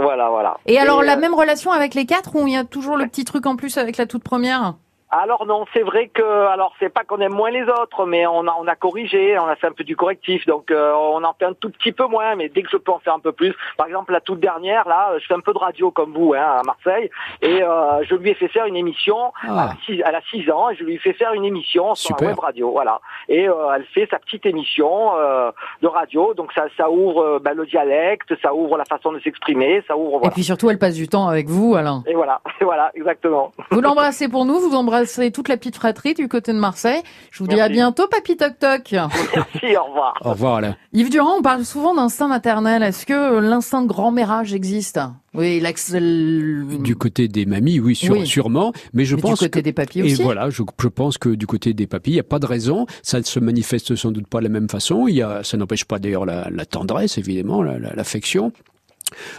Voilà, 0.00 0.30
voilà. 0.30 0.56
Et 0.66 0.78
alors, 0.78 1.02
la 1.02 1.16
euh, 1.16 1.20
même 1.20 1.34
relation 1.34 1.70
avec 1.70 1.94
les 1.94 2.06
quatre 2.06 2.34
ou 2.36 2.46
il 2.46 2.54
y 2.54 2.56
a 2.56 2.64
toujours 2.64 2.96
le 2.96 3.06
petit 3.06 3.24
truc 3.24 3.46
en 3.46 3.54
plus 3.54 3.76
avec 3.78 3.96
la 3.98 4.06
toute 4.06 4.24
première? 4.24 4.74
Alors 5.16 5.46
non, 5.46 5.64
c'est 5.72 5.82
vrai 5.82 6.08
que 6.08 6.24
alors 6.48 6.74
c'est 6.80 6.88
pas 6.88 7.04
qu'on 7.04 7.20
aime 7.20 7.34
moins 7.34 7.52
les 7.52 7.62
autres, 7.62 8.04
mais 8.04 8.26
on 8.26 8.48
a 8.48 8.56
on 8.58 8.66
a 8.66 8.74
corrigé, 8.74 9.38
on 9.38 9.46
a 9.46 9.54
fait 9.54 9.68
un 9.68 9.72
peu 9.72 9.84
du 9.84 9.94
correctif, 9.94 10.44
donc 10.46 10.72
euh, 10.72 10.92
on 10.92 11.22
en 11.22 11.32
fait 11.34 11.44
un 11.44 11.52
tout 11.52 11.70
petit 11.70 11.92
peu 11.92 12.08
moins, 12.08 12.34
mais 12.34 12.48
dès 12.48 12.62
que 12.64 12.68
je 12.68 12.76
peux 12.76 12.90
en 12.90 12.98
faire 12.98 13.14
un 13.14 13.20
peu 13.20 13.30
plus. 13.30 13.54
Par 13.76 13.86
exemple, 13.86 14.12
la 14.12 14.20
toute 14.20 14.40
dernière 14.40 14.88
là, 14.88 15.12
je 15.20 15.24
fais 15.26 15.34
un 15.34 15.40
peu 15.40 15.52
de 15.52 15.58
radio 15.58 15.92
comme 15.92 16.12
vous 16.12 16.34
hein, 16.34 16.58
à 16.58 16.62
Marseille, 16.64 17.10
et 17.42 17.62
euh, 17.62 18.02
je 18.02 18.16
lui 18.16 18.30
ai 18.30 18.34
fait 18.34 18.48
faire 18.48 18.66
une 18.66 18.74
émission. 18.74 19.32
Ah. 19.44 19.46
Elle, 19.46 19.58
a 19.58 19.76
six, 19.86 20.02
elle 20.04 20.14
a 20.16 20.20
six 20.32 20.50
ans, 20.50 20.70
et 20.70 20.74
je 20.74 20.82
lui 20.82 20.94
ai 20.96 20.98
fait 20.98 21.12
faire 21.12 21.32
une 21.32 21.44
émission 21.44 21.94
sur 21.94 22.08
Super. 22.08 22.24
la 22.24 22.30
web 22.30 22.40
radio, 22.40 22.70
voilà. 22.72 23.00
Et 23.28 23.48
euh, 23.48 23.54
elle 23.76 23.84
fait 23.94 24.08
sa 24.10 24.18
petite 24.18 24.46
émission 24.46 25.16
euh, 25.16 25.52
de 25.80 25.86
radio, 25.86 26.34
donc 26.34 26.52
ça 26.54 26.64
ça 26.76 26.90
ouvre 26.90 27.20
euh, 27.22 27.38
ben, 27.38 27.54
le 27.54 27.66
dialecte, 27.66 28.34
ça 28.42 28.52
ouvre 28.52 28.76
la 28.76 28.84
façon 28.84 29.12
de 29.12 29.20
s'exprimer, 29.20 29.80
ça 29.86 29.96
ouvre 29.96 30.16
Et 30.16 30.18
voilà. 30.18 30.32
puis 30.32 30.42
surtout, 30.42 30.70
elle 30.70 30.78
passe 30.80 30.96
du 30.96 31.06
temps 31.06 31.28
avec 31.28 31.48
vous, 31.48 31.76
Alain. 31.76 32.02
Et 32.08 32.14
voilà, 32.14 32.40
et 32.60 32.64
voilà, 32.64 32.90
exactement. 32.96 33.52
Vous 33.70 33.80
l'embrassez 33.80 34.28
pour 34.28 34.44
nous, 34.44 34.58
vous 34.58 34.74
embrassez 34.74 35.03
toute 35.32 35.48
la 35.48 35.56
petite 35.56 35.76
fratrie 35.76 36.14
du 36.14 36.28
côté 36.28 36.52
de 36.52 36.58
Marseille. 36.58 37.02
Je 37.30 37.42
vous 37.42 37.48
dis 37.48 37.60
à 37.60 37.68
bientôt, 37.68 38.06
Papy 38.08 38.36
Toc 38.36 38.58
Toc. 38.58 38.92
Merci, 38.92 39.76
au 39.76 39.84
revoir. 39.84 40.14
Au 40.24 40.30
revoir, 40.30 40.54
Alain. 40.56 40.76
Yves 40.92 41.10
Durand, 41.10 41.36
on 41.38 41.42
parle 41.42 41.64
souvent 41.64 41.94
d'instinct 41.94 42.28
maternel. 42.28 42.82
Est-ce 42.82 43.06
que 43.06 43.40
l'instinct 43.40 43.82
de 43.82 43.86
grand-mérage 43.88 44.54
existe? 44.54 45.00
Oui, 45.34 45.58
l'axe... 45.60 45.92
Du 45.94 46.94
côté 46.96 47.26
des 47.28 47.44
mamies, 47.46 47.80
oui, 47.80 47.94
sûr- 47.96 48.12
Oui. 48.14 48.26
sûrement. 48.26 48.72
Mais 48.92 49.04
je 49.04 49.16
Mais 49.16 49.22
pense 49.22 49.38
du 49.40 49.46
côté 49.46 49.60
que- 49.60 49.64
des 49.64 49.72
papiers 49.72 50.02
et 50.08 50.12
aussi. 50.12 50.22
voilà, 50.22 50.48
je, 50.50 50.62
je 50.80 50.88
pense 50.88 51.18
que 51.18 51.28
du 51.30 51.46
côté 51.46 51.74
des 51.74 51.86
papilles, 51.88 52.12
il 52.12 52.16
n'y 52.16 52.20
a 52.20 52.24
pas 52.24 52.38
de 52.38 52.46
raison. 52.46 52.86
Ça 53.02 53.18
ne 53.18 53.24
se 53.24 53.40
manifeste 53.40 53.96
sans 53.96 54.12
doute 54.12 54.26
pas 54.28 54.38
de 54.38 54.44
la 54.44 54.48
même 54.50 54.68
façon. 54.68 55.08
Il 55.08 55.16
y 55.16 55.22
a, 55.22 55.42
ça 55.42 55.56
n'empêche 55.56 55.84
pas 55.86 55.98
d'ailleurs 55.98 56.24
la, 56.24 56.48
la 56.50 56.64
tendresse, 56.66 57.18
évidemment, 57.18 57.62
la- 57.62 57.78
la- 57.80 57.94
l'affection. 57.94 58.52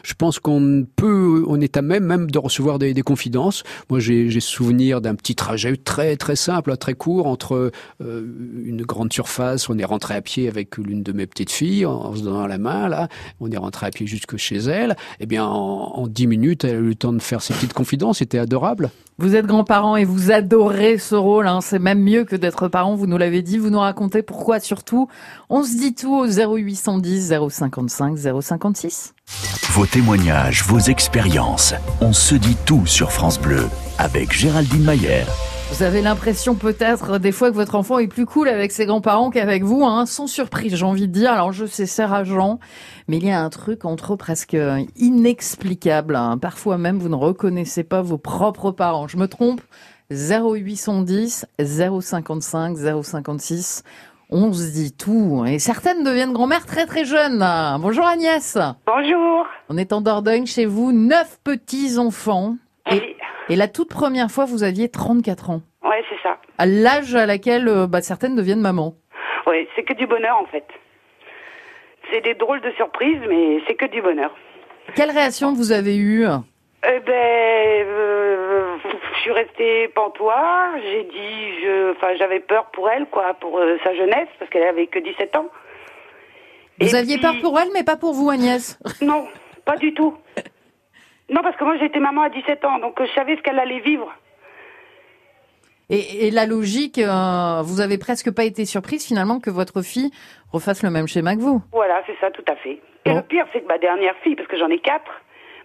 Je 0.04 0.14
pense 0.14 0.40
qu'on 0.40 0.86
peut, 0.96 1.44
on 1.48 1.60
est 1.62 1.78
à 1.78 1.82
même 1.82 2.06
même 2.06 2.32
de 2.32 2.40
recevoir 2.40 2.80
des, 2.80 2.94
confidences. 3.02 3.64
Moi, 3.90 4.00
j'ai 4.00 4.40
souvenir 4.40 5.02
d'un 5.02 5.16
petit 5.16 5.36
trajet 5.36 5.76
très 5.78 6.16
très 6.16 6.36
simple, 6.36 6.76
très 6.78 6.94
court 6.94 7.28
entre 7.28 7.72
euh, 8.02 8.26
une 8.64 8.84
grande 8.84 9.12
surface. 9.12 9.70
On 9.70 9.78
est 9.78 9.86
rentré 9.86 10.16
à 10.16 10.22
pied 10.22 10.48
avec 10.48 10.78
l'une 10.78 11.04
de 11.04 11.12
mes 11.12 11.28
petites 11.28 11.52
filles 11.52 11.86
en, 11.86 12.16
se 12.16 12.24
donnant 12.24 12.48
la 12.48 12.58
main. 12.58 12.88
Là, 12.88 13.10
on 13.40 13.52
est 13.52 13.58
rentré 13.58 13.88
à 13.88 13.92
pied 13.92 14.08
jusque 14.08 14.38
chez 14.38 14.58
elle. 14.58 14.96
Eh 15.20 15.26
bien, 15.26 15.46
en, 15.46 15.94
en 15.96 16.08
dix 16.08 16.28
minutes, 16.28 16.64
elle 16.64 16.76
a 16.76 16.80
eu 16.80 16.90
le 16.90 16.96
temps 16.96 17.14
de 17.14 17.20
faire 17.20 17.42
ses 17.42 17.54
petites 17.54 17.74
confidences. 17.74 18.20
C'était 18.20 18.40
adorable. 18.40 18.90
Vous 19.18 19.38
êtes 19.38 19.46
grands-parents 19.46 19.96
et 19.96 20.04
vous 20.04 20.32
adorez 20.32 20.98
ce 20.98 21.16
rôle. 21.16 21.48
Hein. 21.48 21.62
C'est 21.62 21.80
même 21.80 22.02
mieux 22.02 22.26
que 22.26 22.36
d'être 22.36 22.68
parents. 22.68 22.96
Vous 22.96 23.08
nous 23.08 23.18
l'avez 23.18 23.42
dit. 23.42 23.58
Vous 23.58 23.70
nous 23.70 23.80
racontez 23.80 24.22
pourquoi 24.24 24.60
surtout. 24.60 25.08
On 25.50 25.64
se 25.64 25.78
dit 25.78 25.96
tout 25.96 26.14
au 26.14 26.26
0810 26.28 27.34
055 27.50 28.18
056. 28.42 29.14
Vos 29.72 29.86
témoignages, 29.86 30.64
vos 30.64 30.80
expériences. 30.80 31.74
On 32.02 32.12
se 32.12 32.36
dit 32.36 32.58
tout 32.66 32.86
sur 32.86 33.14
France 33.14 33.40
Bleu 33.40 33.70
avec 33.98 34.34
Géraldine 34.34 34.84
Mayer. 34.84 35.24
Vous 35.72 35.84
avez 35.84 36.02
l'impression 36.02 36.56
peut-être 36.56 37.18
des 37.20 37.32
fois 37.34 37.50
que 37.50 37.56
votre 37.56 37.76
enfant 37.76 38.00
est 38.00 38.08
plus 38.08 38.26
cool 38.26 38.48
avec 38.48 38.72
ses 38.72 38.86
grands-parents 38.86 39.30
qu'avec 39.30 39.64
vous, 39.64 39.84
hein, 39.84 40.06
sans 40.06 40.26
surprise, 40.28 40.74
j'ai 40.76 40.86
envie 40.86 41.08
de 41.08 41.12
dire. 41.12 41.32
Alors 41.34 41.52
je 41.52 41.66
sais, 41.66 41.86
c'est 41.86 42.06
rageant, 42.06 42.60
mais 43.10 43.18
il 43.18 43.26
y 43.26 43.32
a 43.32 43.42
un 43.42 43.50
truc 43.50 43.84
entre 43.84 44.14
eux 44.14 44.18
presque 44.18 44.56
inexplicable. 44.96 46.16
hein. 46.16 46.38
Parfois 46.38 46.78
même, 46.78 46.98
vous 47.00 47.10
ne 47.10 47.16
reconnaissez 47.16 47.84
pas 47.84 48.02
vos 48.02 48.18
propres 48.18 48.72
parents. 48.72 49.08
Je 49.10 49.18
me 49.18 49.28
trompe? 49.28 49.62
0810 50.12 51.46
055 51.60 52.78
056. 53.04 53.84
On 54.30 54.54
se 54.54 54.72
dit 54.72 54.94
tout. 54.94 55.44
Et 55.46 55.60
certaines 55.60 56.04
deviennent 56.04 56.32
grand-mères 56.34 56.66
très 56.66 56.86
très 56.86 57.04
jeunes. 57.06 57.46
Bonjour 57.82 58.06
Agnès. 58.06 58.58
Bonjour. 58.88 59.46
On 59.70 59.78
est 59.78 59.92
en 59.92 60.00
Dordogne 60.02 60.46
chez 60.46 60.66
vous, 60.66 60.92
neuf 60.94 61.38
petits-enfants. 61.44 62.56
Et, 62.92 62.96
Oui, 63.00 63.15
et 63.50 63.56
la 63.56 63.68
toute 63.68 63.90
première 63.90 64.30
fois, 64.32 64.46
vous 64.46 64.64
aviez 64.64 64.90
34 64.90 65.50
ans. 65.50 65.62
ouais, 65.84 66.04
c'est 66.10 66.22
ça. 66.24 66.38
À 66.58 66.66
l'âge 66.66 67.16
à 67.16 67.26
laquelle 67.26 67.68
euh, 67.68 67.88
bah, 67.88 68.02
certaines 68.02 68.36
deviennent 68.36 68.62
maman. 68.62 68.96
Ouais, 69.48 69.68
c'est 69.76 69.84
que 69.84 69.94
du 69.94 70.08
bonheur 70.08 70.38
en 70.38 70.46
fait. 70.46 70.66
C'est 72.12 72.22
des 72.22 72.34
drôles 72.36 72.62
de 72.62 72.72
surprises, 72.72 73.20
mais 73.28 73.60
c'est 73.68 73.76
que 73.76 73.86
du 73.86 74.02
bonheur. 74.02 74.32
Quelle 74.96 75.12
réaction 75.12 75.54
vous 75.54 75.72
avez 75.72 75.98
eue 75.98 76.26
Eh 76.88 77.00
ben, 77.00 77.14
euh, 77.88 78.76
je 79.16 79.20
suis 79.22 79.32
restée 79.32 79.88
pantois. 79.90 80.70
J'ai 80.84 81.04
dit, 81.04 81.62
je, 81.64 81.92
enfin, 81.92 82.16
j'avais 82.18 82.40
peur 82.40 82.66
pour 82.72 82.90
elle, 82.90 83.08
quoi, 83.08 83.34
pour 83.36 83.58
euh, 83.58 83.78
sa 83.84 83.96
jeunesse, 83.96 84.28
parce 84.38 84.50
qu'elle 84.52 84.64
avait 84.68 84.86
que 84.88 85.00
17 85.00 85.36
ans. 85.36 85.48
Vous 86.80 86.94
Et 86.94 86.96
aviez 86.96 87.16
puis- 87.18 87.22
peur 87.24 87.34
pour 87.42 87.60
elle, 87.60 87.70
mais 87.74 87.84
pas 87.84 87.96
pour 87.96 88.14
vous, 88.14 88.30
Agnès? 88.30 88.78
Non, 89.02 89.28
pas 89.66 89.78
du 89.78 89.94
tout. 89.94 90.16
Non, 91.30 91.42
parce 91.42 91.56
que 91.58 91.64
moi 91.64 91.76
été 91.78 92.00
maman 92.00 92.22
à 92.24 92.30
17 92.30 92.64
ans, 92.66 92.80
donc 92.80 93.00
euh, 93.02 93.06
je 93.08 93.14
savais 93.14 93.36
ce 93.36 93.42
qu'elle 93.42 93.60
allait 93.60 93.80
vivre. 93.80 94.12
Et, 95.90 96.28
et 96.28 96.32
la 96.32 96.46
logique, 96.46 96.98
euh, 96.98 97.62
vous 97.64 97.80
avez 97.82 97.98
presque 97.98 98.32
pas 98.34 98.44
été 98.44 98.66
surprise 98.66 99.06
finalement 99.06 99.40
que 99.40 99.50
votre 99.52 99.82
fille 99.84 100.12
refasse 100.52 100.82
le 100.84 100.90
même 100.90 101.08
schéma 101.08 101.36
que 101.36 101.42
vous. 101.42 101.62
Voilà, 101.72 102.02
c'est 102.08 102.18
ça, 102.20 102.32
tout 102.32 102.44
à 102.48 102.56
fait. 102.56 102.80
Et 103.06 103.10
Bon. 103.12 103.18
le 103.18 103.22
pire, 103.22 103.46
c'est 103.54 103.62
que 103.62 103.68
ma 103.68 103.78
dernière 103.78 104.16
fille, 104.24 104.36
parce 104.36 104.48
que 104.48 104.58
j'en 104.58 104.70
ai 104.70 104.80
quatre, 104.80 105.12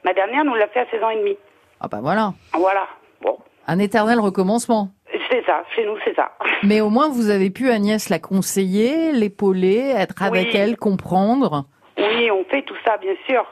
ma 0.05 0.13
dernière 0.13 0.45
nous 0.45 0.55
l'a 0.55 0.69
fait 0.69 0.81
à 0.81 0.87
16 0.91 1.03
ans 1.03 1.11
et 1.11 1.17
demi. 1.17 1.37
Ah 1.81 1.89
bah 1.89 2.01
voilà, 2.03 2.35
Voilà. 2.55 2.87
Bon, 3.23 3.39
un 3.67 3.79
éternel 3.79 4.19
recommencement. 4.21 4.91
c'est 5.31 5.45
ça. 5.47 5.65
Chez 5.75 5.87
nous, 5.87 5.97
c'est 6.05 6.15
ça. 6.15 6.33
Mais 6.63 6.81
au 6.83 6.91
moins 6.91 7.09
vous 7.09 7.31
avez 7.31 7.49
pu 7.51 7.71
Agnès 7.71 8.11
la 8.11 8.19
conseiller, 8.19 9.13
l'épauler, 9.13 9.93
être 9.97 10.23
avec 10.23 10.49
Oui. 10.53 10.57
elle, 10.57 10.77
comprendre. 10.77 11.65
Oui, 11.97 12.31
on 12.31 12.45
fait 12.45 12.63
tout 12.63 12.77
ça, 12.85 12.99
bien 12.99 13.15
sûr. 13.27 13.43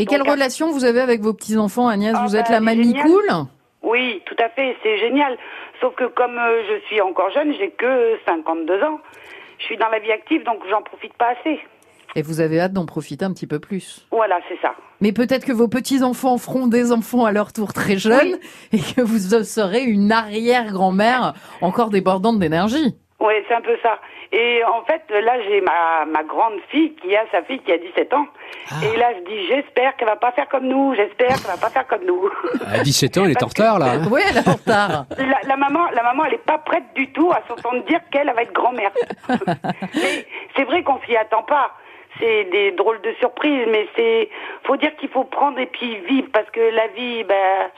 Et 0.00 0.04
Donc, 0.06 0.10
quelle 0.16 0.28
à- 0.28 0.32
relation 0.32 0.70
vous 0.70 0.84
avez 0.84 1.00
avec 1.00 1.20
vos 1.20 1.34
petits 1.34 1.56
enfants, 1.58 1.86
Agnès 1.88 2.14
Ah 2.16 2.24
Vous 2.26 2.32
bah, 2.32 2.38
êtes 2.38 2.48
la 2.48 2.56
elle 2.56 2.62
est 2.62 2.64
mamie 2.64 2.94
cool 2.94 3.26
Oui, 3.82 4.22
tout 4.24 4.36
à 4.42 4.48
fait, 4.48 4.76
c'est 4.82 4.98
génial. 4.98 5.36
Sauf 5.80 5.94
que 5.94 6.04
comme 6.04 6.38
euh, 6.38 6.62
je 6.68 6.86
suis 6.86 7.00
encore 7.00 7.30
jeune, 7.30 7.52
j'ai 7.58 7.70
que 7.70 8.16
52 8.26 8.82
ans. 8.82 8.98
Je 9.58 9.64
suis 9.64 9.76
dans 9.76 9.88
la 9.88 9.98
vie 9.98 10.10
active, 10.10 10.42
donc 10.44 10.60
j'en 10.70 10.80
profite 10.82 11.12
pas 11.14 11.34
assez. 11.38 11.60
Et 12.16 12.22
vous 12.22 12.40
avez 12.40 12.58
hâte 12.60 12.72
d'en 12.72 12.86
profiter 12.86 13.24
un 13.24 13.32
petit 13.32 13.46
peu 13.46 13.60
plus. 13.60 14.06
Voilà, 14.10 14.40
c'est 14.48 14.58
ça. 14.60 14.74
Mais 15.00 15.12
peut-être 15.12 15.44
que 15.44 15.52
vos 15.52 15.68
petits-enfants 15.68 16.38
feront 16.38 16.66
des 16.66 16.92
enfants 16.92 17.24
à 17.24 17.32
leur 17.32 17.52
tour 17.52 17.72
très 17.72 17.98
jeunes 17.98 18.38
et 18.72 18.78
que 18.78 19.00
vous 19.02 19.18
serez 19.44 19.82
une 19.84 20.10
arrière-grand-mère 20.10 21.34
encore 21.60 21.90
débordante 21.90 22.38
d'énergie. 22.38 22.96
Oui, 23.20 23.34
c'est 23.46 23.54
un 23.54 23.60
peu 23.60 23.76
ça. 23.82 23.98
Et 24.32 24.62
en 24.64 24.82
fait, 24.84 25.02
là, 25.10 25.40
j'ai 25.42 25.60
ma, 25.60 26.06
ma 26.06 26.22
grande 26.22 26.54
fille 26.70 26.94
qui 26.94 27.14
a 27.14 27.24
sa 27.30 27.42
fille 27.42 27.58
qui 27.60 27.70
a 27.72 27.76
17 27.78 28.14
ans. 28.14 28.26
Ah. 28.70 28.74
Et 28.84 28.96
là, 28.96 29.08
je 29.18 29.24
dis, 29.30 29.46
j'espère 29.48 29.94
qu'elle 29.96 30.08
va 30.08 30.16
pas 30.16 30.32
faire 30.32 30.48
comme 30.48 30.66
nous. 30.66 30.94
J'espère 30.94 31.28
qu'elle 31.28 31.50
va 31.50 31.58
pas 31.60 31.68
faire 31.68 31.86
comme 31.86 32.04
nous. 32.06 32.30
À 32.72 32.78
17 32.78 33.18
ans, 33.18 33.24
elle 33.26 33.32
est 33.32 33.42
en 33.42 33.46
retard 33.48 33.78
là. 33.78 33.86
hein. 33.92 34.02
Oui, 34.10 34.22
elle 34.28 34.38
est 34.38 34.48
en 34.48 34.52
retard. 34.52 35.04
La, 35.18 35.38
la 35.46 35.56
maman, 35.56 35.90
la 35.92 36.02
maman, 36.02 36.24
elle 36.24 36.34
est 36.34 36.44
pas 36.46 36.58
prête 36.58 36.84
du 36.94 37.12
tout 37.12 37.30
à 37.30 37.42
s'entendre 37.46 37.84
dire 37.84 38.00
qu'elle 38.10 38.28
elle 38.28 38.34
va 38.34 38.42
être 38.42 38.52
grand-mère. 38.54 38.90
mais 39.28 40.26
c'est 40.56 40.64
vrai 40.64 40.82
qu'on 40.82 40.98
s'y 41.06 41.16
attend 41.16 41.42
pas. 41.42 41.72
C'est 42.18 42.44
des 42.44 42.72
drôles 42.72 43.00
de 43.02 43.12
surprises, 43.20 43.66
mais 43.70 43.86
c'est, 43.96 44.28
faut 44.64 44.76
dire 44.76 44.94
qu'il 44.96 45.08
faut 45.10 45.24
prendre 45.24 45.58
et 45.58 45.66
puis 45.66 45.96
vivre 46.08 46.28
parce 46.32 46.48
que 46.50 46.60
la 46.60 46.86
vie, 46.88 47.24
ben, 47.24 47.70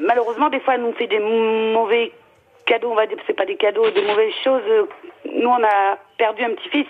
malheureusement, 0.00 0.48
des 0.50 0.60
fois, 0.60 0.74
elle 0.74 0.82
nous 0.82 0.92
fait 0.94 1.06
des 1.06 1.20
mauvais 1.20 2.12
cadeaux. 2.66 2.90
On 2.90 2.94
va 2.94 3.06
dire, 3.06 3.18
c'est 3.26 3.36
pas 3.36 3.46
des 3.46 3.56
cadeaux, 3.56 3.90
des 3.90 4.02
mauvaises 4.02 4.34
choses. 4.42 4.62
Nous, 5.24 5.48
on 5.48 5.64
a 5.64 5.98
perdu 6.18 6.44
un 6.44 6.54
petit-fils. 6.54 6.86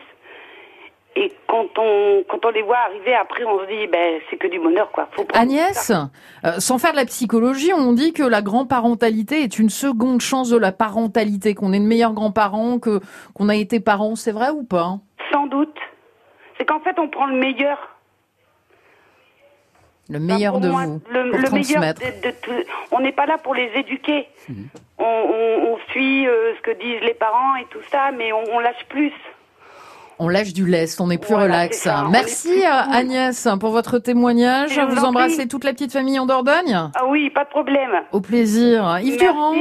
Et 1.16 1.32
quand 1.46 1.68
on, 1.78 2.24
quand 2.28 2.44
on 2.44 2.50
les 2.50 2.62
voit 2.62 2.78
arriver, 2.78 3.14
après, 3.14 3.44
on 3.44 3.60
se 3.60 3.66
dit, 3.66 3.86
ben, 3.86 4.20
c'est 4.28 4.36
que 4.36 4.48
du 4.48 4.58
bonheur, 4.58 4.90
quoi. 4.90 5.08
Faut 5.12 5.24
Agnès, 5.32 5.92
euh, 6.44 6.58
sans 6.58 6.78
faire 6.78 6.90
de 6.90 6.96
la 6.96 7.04
psychologie, 7.04 7.72
on 7.72 7.92
dit 7.92 8.12
que 8.12 8.24
la 8.24 8.42
grand-parentalité 8.42 9.42
est 9.42 9.58
une 9.60 9.70
seconde 9.70 10.20
chance 10.20 10.50
de 10.50 10.58
la 10.58 10.72
parentalité, 10.72 11.54
qu'on 11.54 11.72
est 11.72 11.78
de 11.78 11.84
meilleurs 11.84 12.14
grands-parents 12.14 12.80
que 12.80 12.98
qu'on 13.32 13.48
a 13.48 13.54
été 13.54 13.78
parents. 13.78 14.16
C'est 14.16 14.32
vrai 14.32 14.50
ou 14.50 14.64
pas? 14.64 14.98
Sans 15.32 15.46
doute. 15.46 15.76
C'est 16.58 16.64
qu'en 16.64 16.80
fait, 16.80 16.98
on 16.98 17.08
prend 17.08 17.26
le 17.26 17.36
meilleur. 17.36 17.93
Le 20.10 20.18
meilleur 20.18 20.56
Enfin, 20.56 20.66
de 20.66 20.70
moi, 20.70 20.84
vous 20.86 21.00
Le, 21.10 21.30
pour 21.30 21.38
le 21.40 21.50
meilleur 21.50 21.80
transmettre. 21.80 22.00
de, 22.02 22.28
de 22.28 22.34
tout. 22.42 22.52
On 22.92 23.00
n'est 23.00 23.12
pas 23.12 23.26
là 23.26 23.38
pour 23.38 23.54
les 23.54 23.70
éduquer. 23.74 24.26
Mhm. 24.48 24.68
On, 24.98 25.04
on- 25.04 25.72
on 25.74 25.78
suit 25.90 26.26
euh, 26.26 26.54
ce 26.56 26.62
que 26.62 26.70
disent 26.78 27.00
les 27.02 27.14
parents 27.14 27.56
et 27.56 27.64
tout 27.70 27.78
ça, 27.90 28.10
mais 28.16 28.32
on, 28.32 28.44
on 28.52 28.58
lâche 28.60 28.84
plus. 28.88 29.12
On 30.20 30.28
lâche 30.28 30.52
du 30.52 30.64
lest, 30.66 31.00
on 31.00 31.10
est 31.10 31.18
plus 31.18 31.32
Voilà, 31.34 31.44
relax. 31.46 31.88
Merci 32.10 32.52
est 32.60 32.66
euh. 32.66 32.92
Agnès 32.92 33.48
pour 33.58 33.70
votre 33.70 33.98
témoignage. 33.98 34.78
Vous 34.78 35.04
embrassez 35.04 35.48
toute 35.48 35.64
la 35.64 35.72
petite 35.72 35.92
famille 35.92 36.18
en 36.20 36.26
Dordogne? 36.26 36.90
Ah 36.94 37.06
oui, 37.08 37.30
pas 37.30 37.44
de 37.44 37.48
problème. 37.50 37.90
Au 38.12 38.20
plaisir. 38.20 38.98
Yves 39.02 39.16
Merci, 39.18 39.18
Durand, 39.18 39.52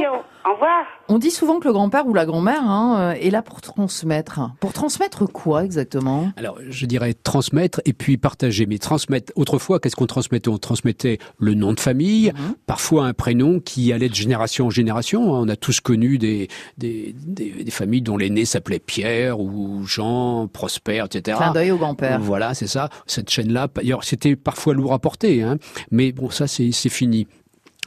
au 0.48 0.52
revoir. 0.54 0.84
on 1.08 1.18
dit 1.18 1.30
souvent 1.30 1.58
que 1.60 1.66
le 1.66 1.72
grand-père 1.72 2.06
ou 2.06 2.14
la 2.14 2.26
grand-mère 2.26 2.62
hein, 2.62 2.96
euh, 2.98 3.12
est 3.20 3.30
là 3.30 3.42
pour 3.42 3.60
transmettre. 3.60 4.40
Pour 4.60 4.72
transmettre 4.72 5.26
quoi 5.30 5.64
exactement? 5.64 6.30
Alors, 6.36 6.58
je 6.68 6.86
dirais 6.86 7.14
transmettre 7.14 7.80
et 7.84 7.92
puis 7.92 8.16
partager. 8.16 8.66
Mais 8.66 8.78
transmettre, 8.78 9.32
autrefois, 9.36 9.80
qu'est-ce 9.80 9.96
qu'on 9.96 10.06
transmettait? 10.06 10.48
On 10.50 10.58
transmettait 10.58 11.18
le 11.38 11.54
nom 11.54 11.72
de 11.72 11.80
famille, 11.80 12.32
Mhm. 12.34 12.54
parfois 12.66 13.06
un 13.06 13.12
prénom 13.14 13.60
qui 13.60 13.92
allait 13.92 14.08
de 14.08 14.14
génération 14.14 14.66
en 14.66 14.70
génération. 14.70 15.22
On 15.32 15.48
a 15.48 15.56
tous 15.56 15.80
connu 15.80 16.18
des, 16.18 16.48
des, 16.78 17.14
des, 17.26 17.50
des 17.64 17.70
familles 17.70 18.02
dont 18.02 18.16
l'aîné 18.16 18.44
s'appelait 18.44 18.78
Pierre 18.78 19.40
ou 19.40 19.84
Jean, 19.86 20.46
Prosper, 20.48 21.02
etc. 21.04 21.36
Clin 21.40 21.52
d'œil 21.52 21.70
au 21.72 21.76
grand-père. 21.78 22.20
Voilà, 22.20 22.54
c'est 22.54 22.66
ça. 22.66 22.88
Cette 23.06 23.30
chaîne-là, 23.30 23.68
d'ailleurs, 23.74 24.04
c'était 24.04 24.36
parfois 24.36 24.74
lourd 24.74 24.92
à 24.92 24.98
porter, 24.98 25.42
hein, 25.42 25.56
mais 25.90 26.12
bon, 26.12 26.30
ça, 26.30 26.46
c'est 26.46 26.70
c'est 26.72 26.88
fini. 26.88 27.26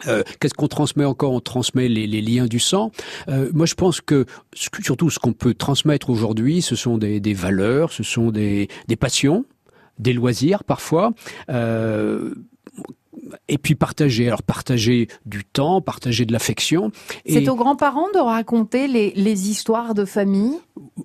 Euh, 0.07 0.23
Qu'est-ce 0.39 0.53
qu'on 0.53 0.67
transmet 0.67 1.05
encore? 1.05 1.33
On 1.33 1.39
transmet 1.39 1.87
les, 1.87 2.21
liens 2.21 2.45
du 2.45 2.59
sang. 2.59 2.91
Euh, 3.29 3.49
moi, 3.53 3.65
je 3.65 3.75
pense 3.75 4.01
que 4.01 4.25
surtout 4.53 5.09
ce 5.09 5.19
qu'on 5.19 5.33
peut 5.33 5.53
transmettre 5.53 6.09
aujourd'hui, 6.09 6.61
ce 6.61 6.75
sont 6.75 6.97
des, 6.97 7.33
valeurs, 7.33 7.91
ce 7.91 8.03
sont 8.03 8.31
des, 8.31 8.67
passions, 8.99 9.45
des 9.99 10.13
loisirs 10.13 10.63
parfois. 10.63 11.13
Euh, 11.49 12.33
et 13.49 13.57
puis 13.57 13.75
partager. 13.75 14.27
Alors 14.27 14.43
partager 14.43 15.07
du 15.25 15.43
temps, 15.43 15.81
partager 15.81 16.25
de 16.25 16.31
l'affection. 16.31 16.91
C'est 17.25 17.49
aux 17.49 17.55
grands-parents 17.55 18.09
de 18.13 18.19
raconter 18.19 18.87
les 18.87 19.49
histoires 19.49 19.93
de 19.93 20.05
famille? 20.05 20.57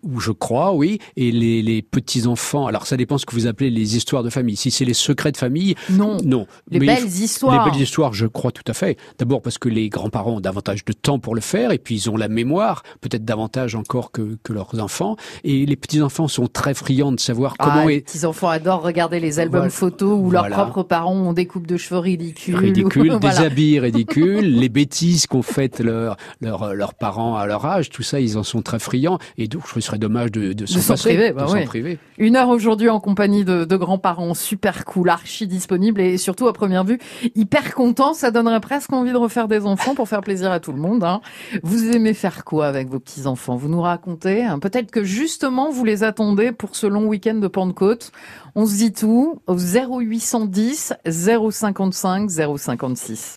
Ou 0.02 0.20
je 0.20 0.30
crois, 0.32 0.72
oui, 0.74 0.98
et 1.16 1.30
les, 1.32 1.62
les 1.62 1.82
petits-enfants. 1.82 2.66
Alors 2.66 2.86
ça 2.86 2.96
dépend 2.96 3.18
ce 3.18 3.26
que 3.26 3.34
vous 3.34 3.46
appelez 3.46 3.70
les 3.70 3.96
histoires 3.96 4.22
de 4.22 4.30
famille. 4.30 4.56
Si 4.56 4.70
c'est 4.70 4.84
les 4.84 4.94
secrets 4.94 5.32
de 5.32 5.36
famille, 5.36 5.74
Non. 5.90 6.16
non. 6.24 6.46
Les 6.70 6.80
Mais 6.80 6.86
belles 6.86 7.06
histoires. 7.06 7.64
Les 7.64 7.70
belles 7.70 7.80
histoires, 7.80 8.12
je 8.12 8.26
crois 8.26 8.52
tout 8.52 8.64
à 8.66 8.74
fait. 8.74 8.98
D'abord 9.18 9.42
parce 9.42 9.58
que 9.58 9.68
les 9.68 9.88
grands-parents 9.88 10.32
ont 10.36 10.40
davantage 10.40 10.84
de 10.84 10.92
temps 10.92 11.18
pour 11.18 11.34
le 11.34 11.40
faire, 11.40 11.70
et 11.72 11.78
puis 11.78 11.94
ils 11.96 12.10
ont 12.10 12.16
la 12.16 12.28
mémoire, 12.28 12.82
peut-être 13.00 13.24
davantage 13.24 13.74
encore 13.74 14.10
que, 14.12 14.36
que 14.42 14.52
leurs 14.52 14.78
enfants. 14.80 15.16
Et 15.44 15.66
les 15.66 15.76
petits-enfants 15.76 16.28
sont 16.28 16.46
très 16.46 16.74
friands 16.74 17.12
de 17.12 17.20
savoir 17.20 17.56
comment 17.58 17.72
ah, 17.82 17.86
les 17.86 17.96
est 17.96 18.00
petits 18.00 18.24
enfants 18.24 18.48
adorent 18.48 18.82
regarder 18.82 19.20
les 19.20 19.38
albums 19.38 19.60
Voilà. 19.60 19.70
photos 19.70 20.18
où 20.20 20.30
leurs 20.30 20.48
propres 20.48 20.82
parents 20.82 21.14
ont 21.14 21.32
des 21.32 21.46
coupes 21.46 21.66
de 21.66 21.76
cheveux 21.76 22.00
ridicules. 22.00 22.56
ridicule, 22.56 23.02
des 23.20 23.28
Voilà. 23.28 23.40
habits 23.42 23.78
ridicules, 23.80 24.58
les 24.58 24.68
bêtises 24.68 25.26
qu'ont 25.26 25.42
faites 25.42 25.80
leurs 25.80 26.16
leurs 26.40 26.74
leurs 26.74 26.94
parents 26.94 27.36
à 27.36 27.46
leur 27.46 27.64
âge, 27.66 27.90
tout 27.90 28.02
ça, 28.02 28.20
ils 28.20 28.36
en 28.38 28.42
sont 28.42 28.62
très 28.62 28.78
friands. 28.78 29.18
Et 29.38 29.48
donc, 29.48 29.62
ce 29.66 29.91
serait 29.92 29.98
dommage 29.98 30.32
de, 30.32 30.52
de 30.52 30.66
s'en 30.66 30.94
priver, 30.94 31.32
bah 31.32 31.46
priver. 31.66 31.98
Une 32.18 32.36
heure 32.36 32.48
aujourd'hui 32.48 32.88
en 32.88 33.00
compagnie 33.00 33.44
de, 33.44 33.64
de 33.64 33.76
grands-parents 33.76 34.34
super 34.34 34.84
cool, 34.84 35.10
archi 35.10 35.46
disponibles 35.46 36.00
et 36.00 36.16
surtout 36.18 36.48
à 36.48 36.52
première 36.52 36.84
vue 36.84 36.98
hyper 37.34 37.74
contents. 37.74 38.14
Ça 38.14 38.30
donnerait 38.30 38.60
presque 38.60 38.92
envie 38.92 39.12
de 39.12 39.16
refaire 39.16 39.48
des 39.48 39.66
enfants 39.66 39.94
pour 39.94 40.08
faire 40.08 40.20
plaisir 40.22 40.50
à 40.50 40.60
tout 40.60 40.72
le 40.72 40.80
monde. 40.80 41.04
hein. 41.04 41.20
Vous 41.62 41.90
aimez 41.90 42.14
faire 42.14 42.44
quoi 42.44 42.66
avec 42.66 42.88
vos 42.88 42.98
petits-enfants? 42.98 43.56
Vous 43.56 43.68
nous 43.68 43.80
racontez 43.82 44.44
hein. 44.44 44.58
Peut-être 44.58 44.90
que 44.90 45.04
justement 45.04 45.70
vous 45.70 45.84
les 45.84 46.04
attendez 46.04 46.52
pour 46.52 46.74
ce 46.76 46.86
long 46.86 47.06
week-end 47.06 47.34
de 47.34 47.48
Pentecôte. 47.48 48.12
On 48.54 48.66
se 48.66 48.74
dit 48.76 48.92
tout 48.92 49.40
au 49.46 49.56
0810 49.56 50.94
055 51.06 52.30
056. 52.30 53.36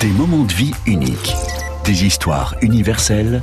Des 0.00 0.08
moments 0.10 0.44
de 0.44 0.52
vie 0.52 0.72
uniques, 0.86 1.34
des 1.84 2.04
histoires 2.04 2.54
universelles. 2.62 3.42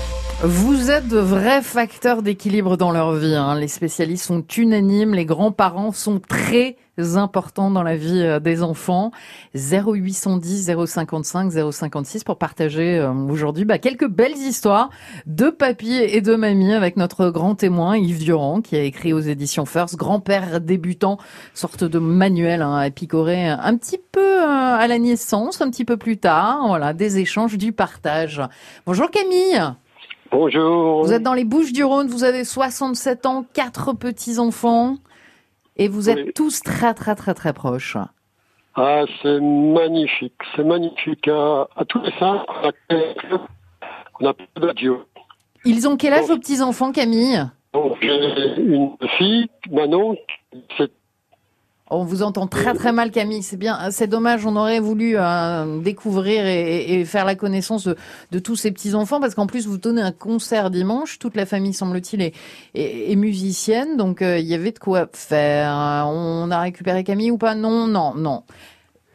Vous 0.43 0.89
êtes 0.89 1.07
de 1.07 1.19
vrais 1.19 1.61
facteurs 1.61 2.23
d'équilibre 2.23 2.75
dans 2.75 2.89
leur 2.89 3.13
vie. 3.13 3.35
hein. 3.35 3.53
Les 3.59 3.67
spécialistes 3.67 4.25
sont 4.25 4.43
unanimes. 4.57 5.13
Les 5.13 5.25
grands-parents 5.25 5.91
sont 5.91 6.19
très 6.19 6.77
importants 7.15 7.69
dans 7.69 7.83
la 7.83 7.95
vie 7.95 8.23
euh, 8.23 8.39
des 8.39 8.63
enfants. 8.63 9.11
0810 9.53 10.71
055 10.87 11.51
056 11.71 12.23
pour 12.23 12.39
partager 12.39 12.97
euh, 12.97 13.13
aujourd'hui 13.13 13.65
bah, 13.65 13.77
quelques 13.77 14.07
belles 14.07 14.35
histoires 14.35 14.89
de 15.27 15.51
papy 15.51 15.93
et 15.93 16.21
de 16.21 16.35
mamie 16.35 16.73
avec 16.73 16.97
notre 16.97 17.29
grand 17.29 17.53
témoin 17.53 17.95
Yves 17.95 18.23
Durand 18.23 18.61
qui 18.61 18.75
a 18.75 18.81
écrit 18.81 19.13
aux 19.13 19.19
éditions 19.19 19.67
First 19.67 19.95
Grand-père 19.95 20.59
débutant, 20.59 21.19
sorte 21.53 21.83
de 21.83 21.99
manuel 21.99 22.63
hein, 22.63 22.77
à 22.77 22.89
picorer 22.89 23.47
un 23.47 23.77
petit 23.77 23.99
peu 24.11 24.41
euh, 24.41 24.47
à 24.47 24.87
la 24.87 24.97
naissance, 24.97 25.61
un 25.61 25.69
petit 25.69 25.85
peu 25.85 25.97
plus 25.97 26.17
tard. 26.17 26.65
Voilà, 26.65 26.93
des 26.93 27.19
échanges, 27.19 27.59
du 27.59 27.73
partage. 27.73 28.41
Bonjour 28.87 29.11
Camille. 29.11 29.61
Bonjour. 30.31 31.03
Vous 31.03 31.13
êtes 31.13 31.23
dans 31.23 31.33
les 31.33 31.43
Bouches 31.43 31.73
du 31.73 31.83
Rhône, 31.83 32.07
vous 32.07 32.23
avez 32.23 32.43
67 32.45 33.25
ans, 33.25 33.45
quatre 33.53 33.93
petits-enfants, 33.93 34.95
et 35.75 35.87
vous 35.87 36.09
êtes 36.09 36.25
Oui. 36.27 36.31
tous 36.33 36.61
très 36.61 36.93
très 36.93 37.15
très 37.15 37.33
très 37.33 37.53
proches. 37.53 37.97
Ah, 38.75 39.03
c'est 39.21 39.41
magnifique, 39.41 40.33
c'est 40.55 40.63
magnifique. 40.63 41.27
À, 41.27 41.67
à 41.75 41.83
tous 41.85 42.01
les 42.01 42.11
sens, 42.17 42.41
on 42.49 42.95
a, 42.95 43.47
on 44.21 44.25
a 44.27 44.33
pas 44.33 44.67
de 44.67 44.71
Dieu. 44.73 44.97
Ils 45.65 45.87
ont 45.87 45.97
quel 45.97 46.13
âge 46.13 46.25
vos 46.27 46.37
petits-enfants, 46.37 46.91
Camille? 46.93 47.43
Donc, 47.73 47.97
j'ai 48.01 48.55
une 48.57 48.91
fille, 49.17 49.49
Manon, 49.69 50.15
c'est 50.77 50.91
On 51.93 52.05
vous 52.05 52.23
entend 52.23 52.47
très 52.47 52.73
très 52.73 52.93
mal, 52.93 53.11
Camille. 53.11 53.43
C'est 53.43 53.57
bien, 53.57 53.91
c'est 53.91 54.07
dommage. 54.07 54.45
On 54.45 54.55
aurait 54.55 54.79
voulu 54.79 55.15
euh, 55.17 55.81
découvrir 55.81 56.45
et, 56.45 57.01
et 57.01 57.05
faire 57.05 57.25
la 57.25 57.35
connaissance 57.35 57.83
de, 57.85 57.97
de 58.31 58.39
tous 58.39 58.55
ces 58.55 58.71
petits 58.71 58.95
enfants, 58.95 59.19
parce 59.19 59.35
qu'en 59.35 59.45
plus 59.45 59.67
vous 59.67 59.77
donnez 59.77 60.01
un 60.01 60.13
concert 60.13 60.69
dimanche. 60.69 61.19
Toute 61.19 61.35
la 61.35 61.45
famille 61.45 61.73
semble-t-il 61.73 62.21
est, 62.21 62.33
est, 62.75 63.11
est 63.11 63.15
musicienne, 63.17 63.97
donc 63.97 64.21
euh, 64.21 64.39
il 64.39 64.45
y 64.47 64.53
avait 64.53 64.71
de 64.71 64.79
quoi 64.79 65.09
faire. 65.11 65.69
On 66.07 66.49
a 66.49 66.61
récupéré 66.61 67.03
Camille 67.03 67.31
ou 67.31 67.37
pas? 67.37 67.55
Non, 67.55 67.87
non, 67.87 68.15
non. 68.15 68.43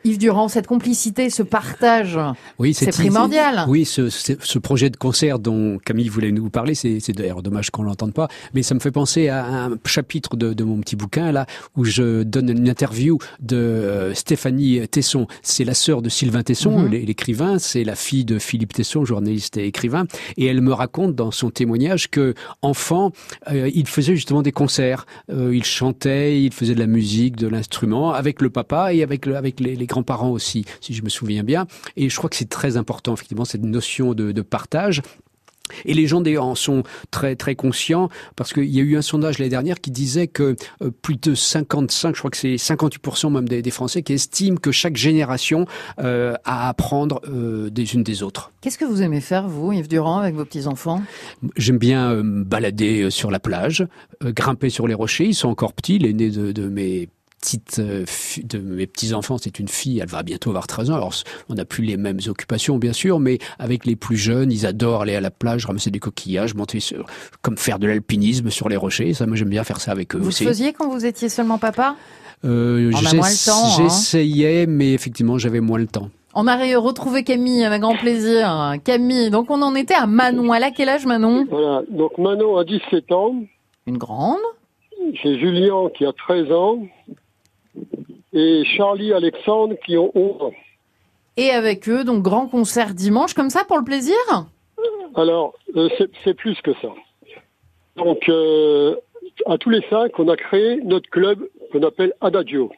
Yves 0.06 0.18
Durand, 0.18 0.48
cette 0.48 0.66
complicité, 0.66 1.30
ce 1.30 1.42
partage, 1.42 2.18
Oui, 2.58 2.74
c'est 2.74 2.90
primordial. 2.90 3.64
Oui, 3.68 3.84
ce, 3.84 4.08
ce, 4.08 4.32
ce 4.40 4.58
projet 4.58 4.88
de 4.90 4.96
concert 4.96 5.38
dont 5.38 5.78
Camille 5.84 6.08
voulait 6.08 6.32
nous 6.32 6.48
parler, 6.50 6.74
c'est 6.74 7.10
d'ailleurs 7.12 7.42
dommage 7.42 7.70
qu'on 7.70 7.82
l'entende 7.82 8.12
pas, 8.12 8.28
mais 8.54 8.62
ça 8.62 8.74
me 8.74 8.80
fait 8.80 8.90
penser 8.90 9.28
à 9.28 9.44
un 9.46 9.76
chapitre 9.84 10.36
de, 10.36 10.52
de 10.54 10.64
mon 10.64 10.78
petit 10.78 10.96
bouquin 10.96 11.32
là 11.32 11.46
où 11.76 11.84
je 11.84 12.22
donne 12.22 12.50
une 12.50 12.68
interview 12.68 13.18
de 13.40 13.56
euh, 13.56 14.14
Stéphanie 14.14 14.86
Tesson. 14.88 15.26
C'est 15.42 15.64
la 15.64 15.74
sœur 15.74 16.02
de 16.02 16.08
Sylvain 16.08 16.42
Tesson, 16.42 16.78
Mhm. 16.78 16.90
l'é- 16.90 17.04
l'écrivain. 17.06 17.58
C'est 17.58 17.84
la 17.84 17.94
fille 17.94 18.24
de 18.24 18.38
Philippe 18.38 18.72
Tesson, 18.72 19.04
journaliste 19.04 19.56
et 19.56 19.66
écrivain. 19.66 20.04
Et 20.36 20.46
elle 20.46 20.60
me 20.60 20.72
raconte 20.72 21.14
dans 21.14 21.30
son 21.30 21.50
témoignage 21.50 22.10
que 22.10 22.34
enfant, 22.62 23.12
euh, 23.50 23.70
il 23.74 23.86
faisait 23.86 24.14
justement 24.14 24.42
des 24.42 24.52
concerts. 24.52 25.06
Euh, 25.30 25.54
il 25.54 25.64
chantait, 25.64 26.40
il 26.42 26.52
faisait 26.52 26.74
de 26.74 26.80
la 26.80 26.86
musique, 26.86 27.36
de 27.36 27.46
l'instrument 27.48 28.12
avec 28.12 28.40
le 28.42 28.50
papa 28.50 28.92
et 28.94 29.02
avec 29.02 29.26
le, 29.26 29.36
avec 29.36 29.60
les, 29.60 29.74
les 29.76 29.86
grands-parents 29.96 30.30
aussi, 30.30 30.64
si 30.80 30.92
je 30.92 31.02
me 31.02 31.08
souviens 31.08 31.42
bien. 31.42 31.66
Et 31.96 32.10
je 32.10 32.16
crois 32.16 32.28
que 32.28 32.36
c'est 32.36 32.50
très 32.50 32.76
important, 32.76 33.14
effectivement, 33.14 33.46
cette 33.46 33.62
notion 33.62 34.12
de, 34.12 34.32
de 34.32 34.42
partage. 34.42 35.02
Et 35.84 35.94
les 35.94 36.06
gens 36.06 36.22
en 36.38 36.54
sont 36.54 36.84
très 37.10 37.34
très 37.34 37.56
conscients 37.56 38.08
parce 38.36 38.52
qu'il 38.52 38.66
y 38.66 38.78
a 38.78 38.82
eu 38.82 38.96
un 38.96 39.02
sondage 39.02 39.38
l'année 39.38 39.50
dernière 39.50 39.80
qui 39.80 39.90
disait 39.90 40.28
que 40.28 40.54
euh, 40.80 40.90
plus 41.02 41.16
de 41.16 41.34
55, 41.34 42.14
je 42.14 42.20
crois 42.20 42.30
que 42.30 42.36
c'est 42.36 42.54
58% 42.54 43.32
même 43.32 43.48
des, 43.48 43.70
Français 43.70 44.02
qui 44.02 44.12
estiment 44.12 44.56
que 44.56 44.70
chaque 44.70 44.96
génération 44.96 45.66
euh, 45.98 46.34
a 46.44 46.66
à 46.66 46.68
apprendre 46.68 47.20
euh, 47.28 47.68
des 47.68 47.94
unes 47.94 48.04
des 48.04 48.22
autres. 48.22 48.52
Qu'est-ce 48.60 48.78
que 48.78 48.84
vous 48.84 49.02
aimez 49.02 49.20
faire 49.20 49.48
vous, 49.48 49.72
Yves 49.72 49.88
Durand, 49.88 50.18
avec 50.18 50.36
vos 50.36 50.44
petits 50.44 50.68
enfants 50.68 51.02
J'aime 51.56 51.78
bien 51.78 52.22
balader 52.22 53.10
sur 53.10 53.30
la 53.30 53.40
plage, 53.40 53.86
grimper 54.22 54.70
sur 54.70 54.86
les 54.86 54.94
rochers. 54.94 55.26
Ils 55.26 55.34
sont 55.34 55.48
encore 55.48 55.72
petits, 55.72 55.98
l'aîné 55.98 56.30
de, 56.30 56.52
de 56.52 56.68
mes 56.68 57.08
petite 57.40 57.78
euh, 57.78 58.04
de 58.44 58.58
mes 58.58 58.86
petits 58.86 59.14
enfants, 59.14 59.38
c'est 59.38 59.58
une 59.58 59.68
fille, 59.68 60.00
elle 60.00 60.08
va 60.08 60.22
bientôt 60.22 60.50
avoir 60.50 60.66
13 60.66 60.90
ans. 60.90 60.94
Alors 60.94 61.12
on 61.48 61.54
n'a 61.54 61.64
plus 61.64 61.84
les 61.84 61.96
mêmes 61.96 62.18
occupations 62.26 62.78
bien 62.78 62.92
sûr, 62.92 63.20
mais 63.20 63.38
avec 63.58 63.86
les 63.86 63.96
plus 63.96 64.16
jeunes, 64.16 64.50
ils 64.50 64.66
adorent 64.66 65.02
aller 65.02 65.14
à 65.14 65.20
la 65.20 65.30
plage, 65.30 65.66
ramasser 65.66 65.90
des 65.90 65.98
coquillages, 65.98 66.54
monter 66.54 66.80
sur, 66.80 67.06
comme 67.42 67.56
faire 67.56 67.78
de 67.78 67.86
l'alpinisme 67.86 68.50
sur 68.50 68.68
les 68.68 68.76
rochers. 68.76 69.14
Ça, 69.14 69.26
moi 69.26 69.36
j'aime 69.36 69.50
bien 69.50 69.64
faire 69.64 69.80
ça 69.80 69.92
avec 69.92 70.14
eux 70.14 70.18
vous 70.18 70.28
aussi. 70.28 70.44
Vous 70.44 70.50
faisiez 70.50 70.72
quand 70.72 70.88
vous 70.88 71.04
étiez 71.04 71.28
seulement 71.28 71.58
papa? 71.58 71.96
Euh, 72.44 72.92
hein. 72.94 73.72
J'essayais, 73.76 74.66
mais 74.66 74.92
effectivement 74.92 75.38
j'avais 75.38 75.60
moins 75.60 75.78
le 75.78 75.86
temps. 75.86 76.10
On 76.34 76.46
a 76.46 76.56
retrouvé 76.76 77.24
Camille 77.24 77.64
avec 77.64 77.80
grand 77.80 77.96
plaisir. 77.96 78.74
Camille, 78.84 79.30
donc 79.30 79.50
on 79.50 79.62
en 79.62 79.74
était 79.74 79.94
à 79.94 80.06
Manon. 80.06 80.52
Elle 80.52 80.64
a 80.64 80.70
quel 80.70 80.90
âge 80.90 81.06
Manon? 81.06 81.46
Voilà, 81.48 81.82
donc 81.88 82.18
Manon 82.18 82.58
a 82.58 82.64
17 82.64 83.10
ans. 83.12 83.36
Une 83.86 83.96
grande? 83.96 84.40
J'ai 85.22 85.38
Julien 85.38 85.88
qui 85.96 86.04
a 86.04 86.12
13 86.12 86.52
ans 86.52 86.80
et 88.36 88.64
Charlie 88.76 89.12
Alexandre 89.14 89.74
qui 89.84 89.96
ont 89.96 90.12
11 90.14 90.42
ans. 90.42 90.54
Et 91.38 91.50
avec 91.50 91.88
eux, 91.88 92.04
donc 92.04 92.22
grand 92.22 92.46
concert 92.46 92.94
dimanche, 92.94 93.34
comme 93.34 93.50
ça, 93.50 93.64
pour 93.64 93.78
le 93.78 93.84
plaisir? 93.84 94.16
Alors, 95.14 95.54
euh, 95.74 95.88
c'est 96.22 96.34
plus 96.34 96.60
que 96.62 96.72
ça. 96.74 96.88
Donc, 97.96 98.28
euh, 98.28 98.94
à 99.46 99.56
tous 99.56 99.70
les 99.70 99.82
cinq, 99.88 100.18
on 100.18 100.28
a 100.28 100.36
créé 100.36 100.80
notre 100.84 101.08
club 101.08 101.48
qu'on 101.72 101.82
appelle 101.82 102.12
Adagio. 102.20 102.70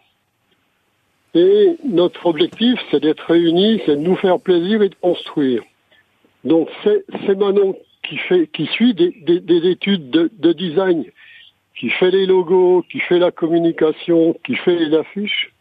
Et 1.34 1.76
notre 1.84 2.26
objectif, 2.26 2.78
c'est 2.90 3.00
d'être 3.00 3.26
réunis, 3.26 3.82
c'est 3.84 3.96
de 3.96 4.00
nous 4.00 4.16
faire 4.16 4.38
plaisir 4.38 4.82
et 4.82 4.88
de 4.88 4.94
construire. 5.00 5.62
Donc, 6.44 6.68
c'est 6.84 7.34
Manon 7.34 7.76
qui, 8.08 8.16
fait, 8.16 8.46
qui 8.46 8.66
suit 8.66 8.94
des, 8.94 9.12
études 9.68 10.10
de, 10.10 10.30
de 10.38 10.52
design 10.52 11.04
qui 11.78 11.90
fait 11.90 12.10
les 12.10 12.26
logos, 12.26 12.84
qui 12.90 12.98
fait 13.00 13.18
la 13.18 13.30
communication, 13.30 14.34
qui 14.44 14.56
fait 14.56 14.76
les 14.76 14.96
affiches. 14.96 15.52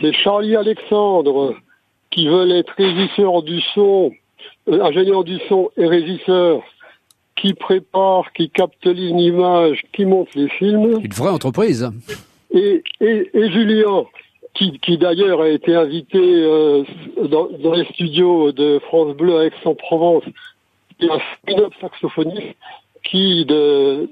C'est 0.00 0.12
Charlie 0.12 0.56
Alexandre 0.56 1.54
qui 2.10 2.28
veut 2.28 2.50
être 2.56 2.72
régisseur 2.76 3.42
du 3.42 3.60
son, 3.74 4.10
euh, 4.68 4.82
ingénieur 4.82 5.24
du 5.24 5.38
son 5.48 5.70
et 5.76 5.86
régisseur, 5.86 6.62
qui 7.36 7.52
prépare, 7.52 8.32
qui 8.32 8.48
capte 8.48 8.86
les 8.86 9.08
images, 9.08 9.82
qui 9.92 10.06
monte 10.06 10.34
les 10.34 10.48
films. 10.48 11.00
Une 11.02 11.12
vraie 11.12 11.30
entreprise. 11.30 11.90
Et, 12.52 12.82
et, 13.00 13.30
et 13.34 13.50
Julien, 13.50 14.06
qui, 14.54 14.78
qui 14.78 14.96
d'ailleurs 14.96 15.42
a 15.42 15.48
été 15.48 15.74
invité 15.74 16.18
euh, 16.18 16.84
dans, 17.28 17.48
dans, 17.62 17.74
les 17.74 17.84
studios 17.86 18.52
de 18.52 18.78
France 18.86 19.14
Bleu 19.14 19.38
à 19.38 19.44
Aix-en-Provence, 19.44 20.24
qui 20.98 21.06
est 21.06 21.10
un 21.10 21.70
saxophoniste, 21.80 22.56
qui, 23.10 23.44
de, 23.44 24.08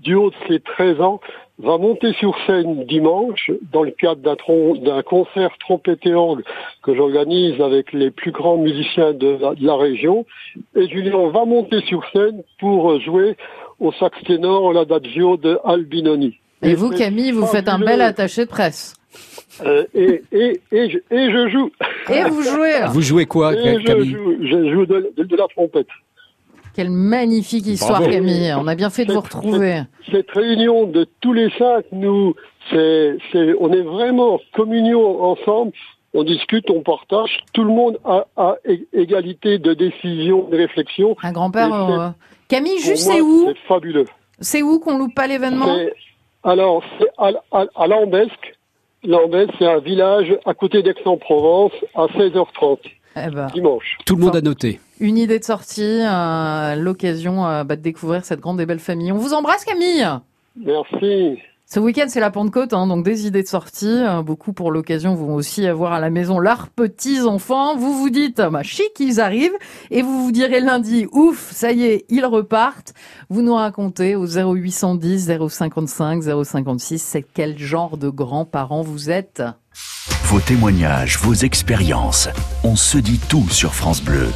du 0.00 0.14
haut 0.14 0.30
de 0.30 0.36
ses 0.48 0.60
13 0.60 1.00
ans, 1.00 1.20
va 1.58 1.78
monter 1.78 2.12
sur 2.14 2.34
scène 2.46 2.84
dimanche 2.86 3.50
dans 3.72 3.82
le 3.82 3.92
cadre 3.92 4.20
d'un 4.20 5.02
concert 5.02 5.50
trompette 5.60 6.04
et 6.04 6.14
orgue 6.14 6.42
que 6.82 6.94
j'organise 6.94 7.60
avec 7.60 7.92
les 7.92 8.10
plus 8.10 8.32
grands 8.32 8.56
musiciens 8.56 9.12
de 9.12 9.38
la, 9.60 9.76
région. 9.76 10.26
Et 10.74 10.88
Julien 10.88 11.28
va 11.28 11.44
monter 11.44 11.80
sur 11.82 12.02
scène 12.12 12.42
pour 12.58 13.00
jouer 13.00 13.36
au 13.78 13.92
sax 13.92 14.16
ténor 14.24 14.72
l'adagio 14.72 15.36
de 15.36 15.58
Albinoni. 15.64 16.38
Et, 16.62 16.74
vous, 16.74 16.90
Camille, 16.90 17.32
vous 17.32 17.46
faites 17.46 17.68
un 17.68 17.78
bel 17.78 18.00
attaché 18.00 18.44
de 18.44 18.50
presse. 18.50 18.94
Euh, 19.64 19.84
et, 19.94 20.22
et, 20.32 20.60
et, 20.72 20.90
je, 20.90 20.98
et, 21.10 21.30
je, 21.30 21.48
joue. 21.48 21.70
Et 22.10 22.22
vous 22.22 22.42
jouez 22.42 22.86
Vous 22.92 23.02
jouez 23.02 23.26
quoi, 23.26 23.54
Camille 23.54 23.84
je 23.86 24.04
joue, 24.04 24.36
je 24.40 24.72
joue 24.72 24.86
de, 24.86 25.12
de 25.16 25.36
la 25.36 25.46
trompette. 25.48 25.88
Quelle 26.74 26.90
magnifique 26.90 27.66
histoire, 27.66 28.02
Camille. 28.02 28.54
On 28.58 28.66
a 28.66 28.74
bien 28.74 28.90
fait 28.90 29.04
de 29.04 29.12
vous 29.12 29.20
retrouver. 29.20 29.82
Cette 30.10 30.30
réunion 30.30 30.86
de 30.86 31.06
tous 31.20 31.32
les 31.32 31.50
cinq, 31.58 31.84
nous, 31.92 32.34
c'est, 32.70 33.16
on 33.60 33.72
est 33.72 33.82
vraiment 33.82 34.40
communion 34.54 35.22
ensemble. 35.22 35.72
On 36.14 36.24
discute, 36.24 36.70
on 36.70 36.82
partage. 36.82 37.38
Tout 37.52 37.64
le 37.64 37.72
monde 37.72 37.98
a, 38.04 38.56
égalité 38.92 39.58
de 39.58 39.74
décision, 39.74 40.48
de 40.48 40.56
réflexion. 40.56 41.16
Un 41.22 41.32
grand-père. 41.32 41.72
Euh, 41.72 42.08
Camille, 42.48 42.78
juste 42.78 43.10
c'est 43.10 43.20
où 43.20 43.46
C'est 43.48 43.58
fabuleux. 43.66 44.06
C'est 44.40 44.62
où 44.62 44.78
qu'on 44.78 44.98
loupe 44.98 45.14
pas 45.14 45.26
l'événement 45.26 45.74
Alors, 46.42 46.82
c'est 46.98 47.08
à, 47.18 47.30
à, 47.52 47.86
Lambesque. 47.86 48.58
Lambesque, 49.04 49.52
c'est 49.58 49.66
un 49.66 49.78
village 49.78 50.36
à 50.44 50.54
côté 50.54 50.82
d'Aix-en-Provence, 50.82 51.72
à 51.94 52.06
16h30. 52.06 52.78
Eh 53.16 53.30
ben. 53.30 53.48
Dimanche. 53.54 53.98
Tout 54.06 54.16
le 54.16 54.22
monde 54.22 54.36
a 54.36 54.40
noté. 54.40 54.80
Une 55.00 55.18
idée 55.18 55.38
de 55.38 55.44
sortie, 55.44 55.82
euh, 55.82 56.74
l'occasion 56.76 57.46
euh, 57.46 57.64
bah, 57.64 57.76
de 57.76 57.82
découvrir 57.82 58.24
cette 58.24 58.40
grande 58.40 58.60
et 58.60 58.66
belle 58.66 58.78
famille. 58.78 59.12
On 59.12 59.18
vous 59.18 59.34
embrasse 59.34 59.64
Camille 59.64 60.06
Merci. 60.56 61.38
Ce 61.66 61.80
week-end, 61.80 62.04
c'est 62.08 62.20
la 62.20 62.30
Pentecôte, 62.30 62.74
hein, 62.74 62.86
donc 62.86 63.02
des 63.02 63.26
idées 63.26 63.42
de 63.42 63.48
sortie. 63.48 63.86
Euh, 63.86 64.20
beaucoup 64.22 64.52
pour 64.52 64.70
l'occasion 64.70 65.14
vont 65.14 65.34
aussi 65.34 65.66
avoir 65.66 65.94
à 65.94 66.00
la 66.00 66.10
maison 66.10 66.38
leurs 66.38 66.68
petits-enfants. 66.68 67.76
Vous 67.76 67.94
vous 67.94 68.10
dites, 68.10 68.42
bah, 68.42 68.62
chic, 68.62 68.92
ils 69.00 69.20
arrivent. 69.20 69.56
Et 69.90 70.02
vous 70.02 70.24
vous 70.24 70.32
direz 70.32 70.60
lundi, 70.60 71.06
ouf, 71.12 71.50
ça 71.50 71.72
y 71.72 71.84
est, 71.84 72.04
ils 72.10 72.26
repartent. 72.26 72.92
Vous 73.30 73.40
nous 73.40 73.54
racontez 73.54 74.16
au 74.16 74.26
0810 74.26 75.30
055 75.48 76.22
056 76.44 77.02
c'est 77.02 77.22
quel 77.22 77.58
genre 77.58 77.96
de 77.96 78.10
grands-parents 78.10 78.82
vous 78.82 79.10
êtes? 79.10 79.42
Vos 80.32 80.40
témoignages, 80.40 81.18
vos 81.18 81.34
expériences. 81.34 82.30
On 82.64 82.74
se 82.74 82.96
dit 82.96 83.20
tout 83.28 83.50
sur 83.50 83.74
France 83.74 84.02
Bleu. 84.02 84.28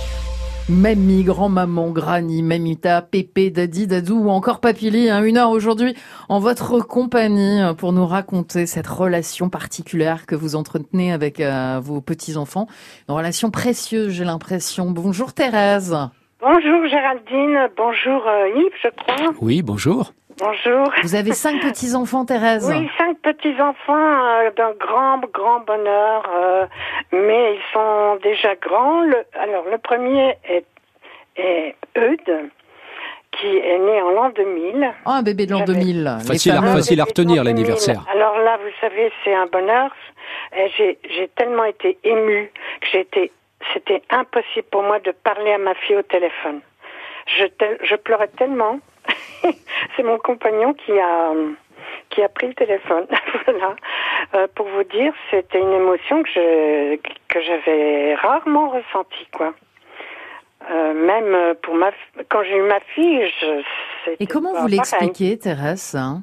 Mamie, 0.69 1.25
grand-maman, 1.25 1.89
granny, 1.89 2.43
mamita, 2.43 3.01
pépé, 3.01 3.49
daddy, 3.49 3.87
dadou 3.87 4.25
ou 4.25 4.29
encore 4.29 4.61
papili, 4.61 5.09
hein, 5.09 5.25
une 5.25 5.39
heure 5.39 5.49
aujourd'hui 5.49 5.95
en 6.29 6.39
votre 6.39 6.81
compagnie 6.81 7.63
pour 7.79 7.95
nous 7.95 8.05
raconter 8.05 8.67
cette 8.67 8.89
relation 8.89 9.49
particulière 9.49 10.27
que 10.27 10.35
vous 10.35 10.55
entretenez 10.55 11.15
avec 11.15 11.41
euh, 11.41 11.81
vos 11.83 12.03
petits-enfants. 12.03 12.67
Une 13.09 13.15
relation 13.15 13.51
précieuse, 13.51 14.13
j'ai 14.13 14.25
l'impression. 14.25 14.91
Bonjour 14.91 15.33
Thérèse. 15.33 15.97
Bonjour 16.43 16.87
Géraldine, 16.91 17.71
bonjour 17.75 18.23
euh, 18.29 18.49
Yves, 18.55 18.79
je 18.83 18.89
crois. 18.89 19.33
Oui, 19.41 19.63
bonjour. 19.63 20.13
Bonjour. 20.39 20.93
Vous 21.03 21.15
avez 21.15 21.33
cinq 21.33 21.63
petits-enfants, 21.63 22.27
Thérèse 22.27 22.69
Oui, 22.69 22.91
cinq 22.99 23.17
petits-enfants 23.21 23.95
euh, 23.97 24.51
d'un 24.51 24.73
grand, 24.73 25.19
grand 25.33 25.61
bonheur, 25.61 26.31
euh, 26.35 26.67
mais 27.11 27.55
ils 27.55 27.63
sont 27.73 28.17
déjà 28.23 28.55
grands. 28.57 29.01
Le, 29.03 29.25
alors, 29.41 29.65
le 29.71 29.79
premier 29.79 30.37
est, 30.45 30.67
est 31.37 31.75
Eudes, 31.97 32.51
qui 33.33 33.47
est 33.47 33.79
né 33.79 34.03
en 34.03 34.11
l'an 34.11 34.29
2000. 34.29 34.93
Oh, 35.07 35.11
un 35.11 35.23
bébé 35.23 35.47
de 35.47 35.53
l'an 35.53 35.65
2000. 35.65 36.19
Facile, 36.27 36.53
à, 36.53 36.61
facile 36.63 37.01
à 37.01 37.05
retenir 37.05 37.43
l'anniversaire. 37.43 38.05
Alors 38.13 38.37
là, 38.39 38.59
vous 38.59 38.73
savez, 38.83 39.11
c'est 39.25 39.35
un 39.35 39.47
bonheur. 39.47 39.91
J'ai 40.77 41.29
tellement 41.37 41.65
été 41.65 41.97
émue 42.05 42.51
que 42.83 42.87
j'étais, 42.93 43.33
c'était 43.73 44.03
impossible 44.11 44.67
pour 44.71 44.83
moi 44.83 44.99
de 45.01 45.13
parler 45.13 45.53
à 45.53 45.59
ma 45.59 45.75
fille 45.75 45.97
au 45.97 46.03
téléphone. 46.03 46.61
Je, 47.39 47.47
je 47.83 47.97
pleurais 47.97 48.29
tellement 48.37 48.81
c'est 49.97 50.03
mon 50.03 50.19
compagnon 50.19 50.75
qui 50.75 50.99
a 50.99 51.33
qui 52.11 52.23
a 52.23 52.29
pris 52.29 52.49
le 52.49 52.55
téléphone. 52.55 53.07
voilà. 53.47 53.77
Euh, 54.35 54.47
pour 54.55 54.67
vous 54.69 54.85
dire, 54.85 55.13
c'était 55.31 55.61
une 55.61 55.73
émotion 55.73 56.23
que 56.23 56.29
je 56.31 56.97
que 57.29 57.41
j'avais 57.41 58.15
rarement 58.15 58.71
ressentie, 58.71 59.27
quoi. 59.33 59.55
Euh, 60.71 60.95
même 60.95 61.55
pour 61.63 61.75
ma 61.75 61.91
quand 62.29 62.43
j'ai 62.43 62.57
eu 62.57 62.63
ma 62.63 62.81
fille, 62.81 63.31
je. 63.41 63.63
Et 64.21 64.27
comment 64.27 64.53
vous 64.55 64.67
l'expliquez, 64.67 65.39
Thérèse 65.39 65.95
hein? 65.95 66.23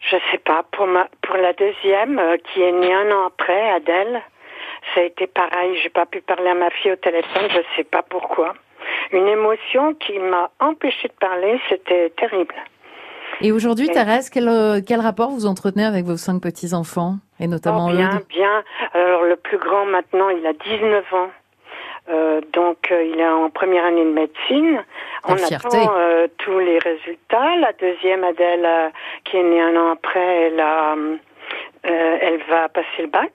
Je 0.00 0.16
sais 0.30 0.38
pas. 0.38 0.64
Pour 0.72 0.86
ma 0.86 1.08
pour 1.22 1.36
la 1.36 1.52
deuxième 1.52 2.18
euh, 2.18 2.36
qui 2.38 2.62
est 2.62 2.72
née 2.72 2.92
un 2.92 3.10
an 3.12 3.26
après, 3.26 3.70
Adèle, 3.70 4.22
ça 4.94 5.00
a 5.00 5.04
été 5.04 5.26
pareil. 5.26 5.78
J'ai 5.82 5.90
pas 5.90 6.06
pu 6.06 6.20
parler 6.20 6.50
à 6.50 6.54
ma 6.54 6.70
fille 6.70 6.92
au 6.92 6.96
téléphone. 6.96 7.48
Je 7.50 7.60
sais 7.76 7.84
pas 7.84 8.02
pourquoi 8.02 8.54
une 9.12 9.28
émotion 9.28 9.94
qui 9.94 10.18
m'a 10.18 10.50
empêché 10.60 11.08
de 11.08 11.14
parler. 11.14 11.60
C'était 11.68 12.10
terrible. 12.10 12.54
Et 13.42 13.52
aujourd'hui, 13.52 13.88
Thérèse, 13.88 14.28
quel, 14.28 14.48
euh, 14.48 14.80
quel 14.86 15.00
rapport 15.00 15.30
vous 15.30 15.46
entretenez 15.46 15.84
avec 15.84 16.04
vos 16.04 16.16
cinq 16.16 16.40
petits-enfants 16.42 17.16
et 17.38 17.46
notamment 17.46 17.86
oh, 17.86 17.92
Bien, 17.92 18.20
bien. 18.28 18.62
Alors 18.92 19.22
le 19.22 19.36
plus 19.36 19.58
grand 19.58 19.86
maintenant, 19.86 20.28
il 20.28 20.46
a 20.46 20.52
19 20.52 21.14
ans. 21.14 21.30
Euh, 22.08 22.40
donc 22.52 22.90
euh, 22.90 23.04
il 23.04 23.20
est 23.20 23.28
en 23.28 23.50
première 23.50 23.84
année 23.84 24.04
de 24.04 24.10
médecine. 24.10 24.82
On 25.24 25.34
attend 25.34 25.92
euh, 25.96 26.26
tous 26.38 26.58
les 26.58 26.78
résultats. 26.78 27.56
La 27.56 27.72
deuxième, 27.72 28.24
Adèle, 28.24 28.92
qui 29.24 29.36
est 29.36 29.42
née 29.42 29.60
un 29.60 29.76
an 29.76 29.92
après, 29.92 30.46
elle, 30.46 30.60
a, 30.60 30.96
elle 31.82 32.40
va 32.48 32.68
passer 32.68 33.02
le 33.02 33.06
bac. 33.06 33.32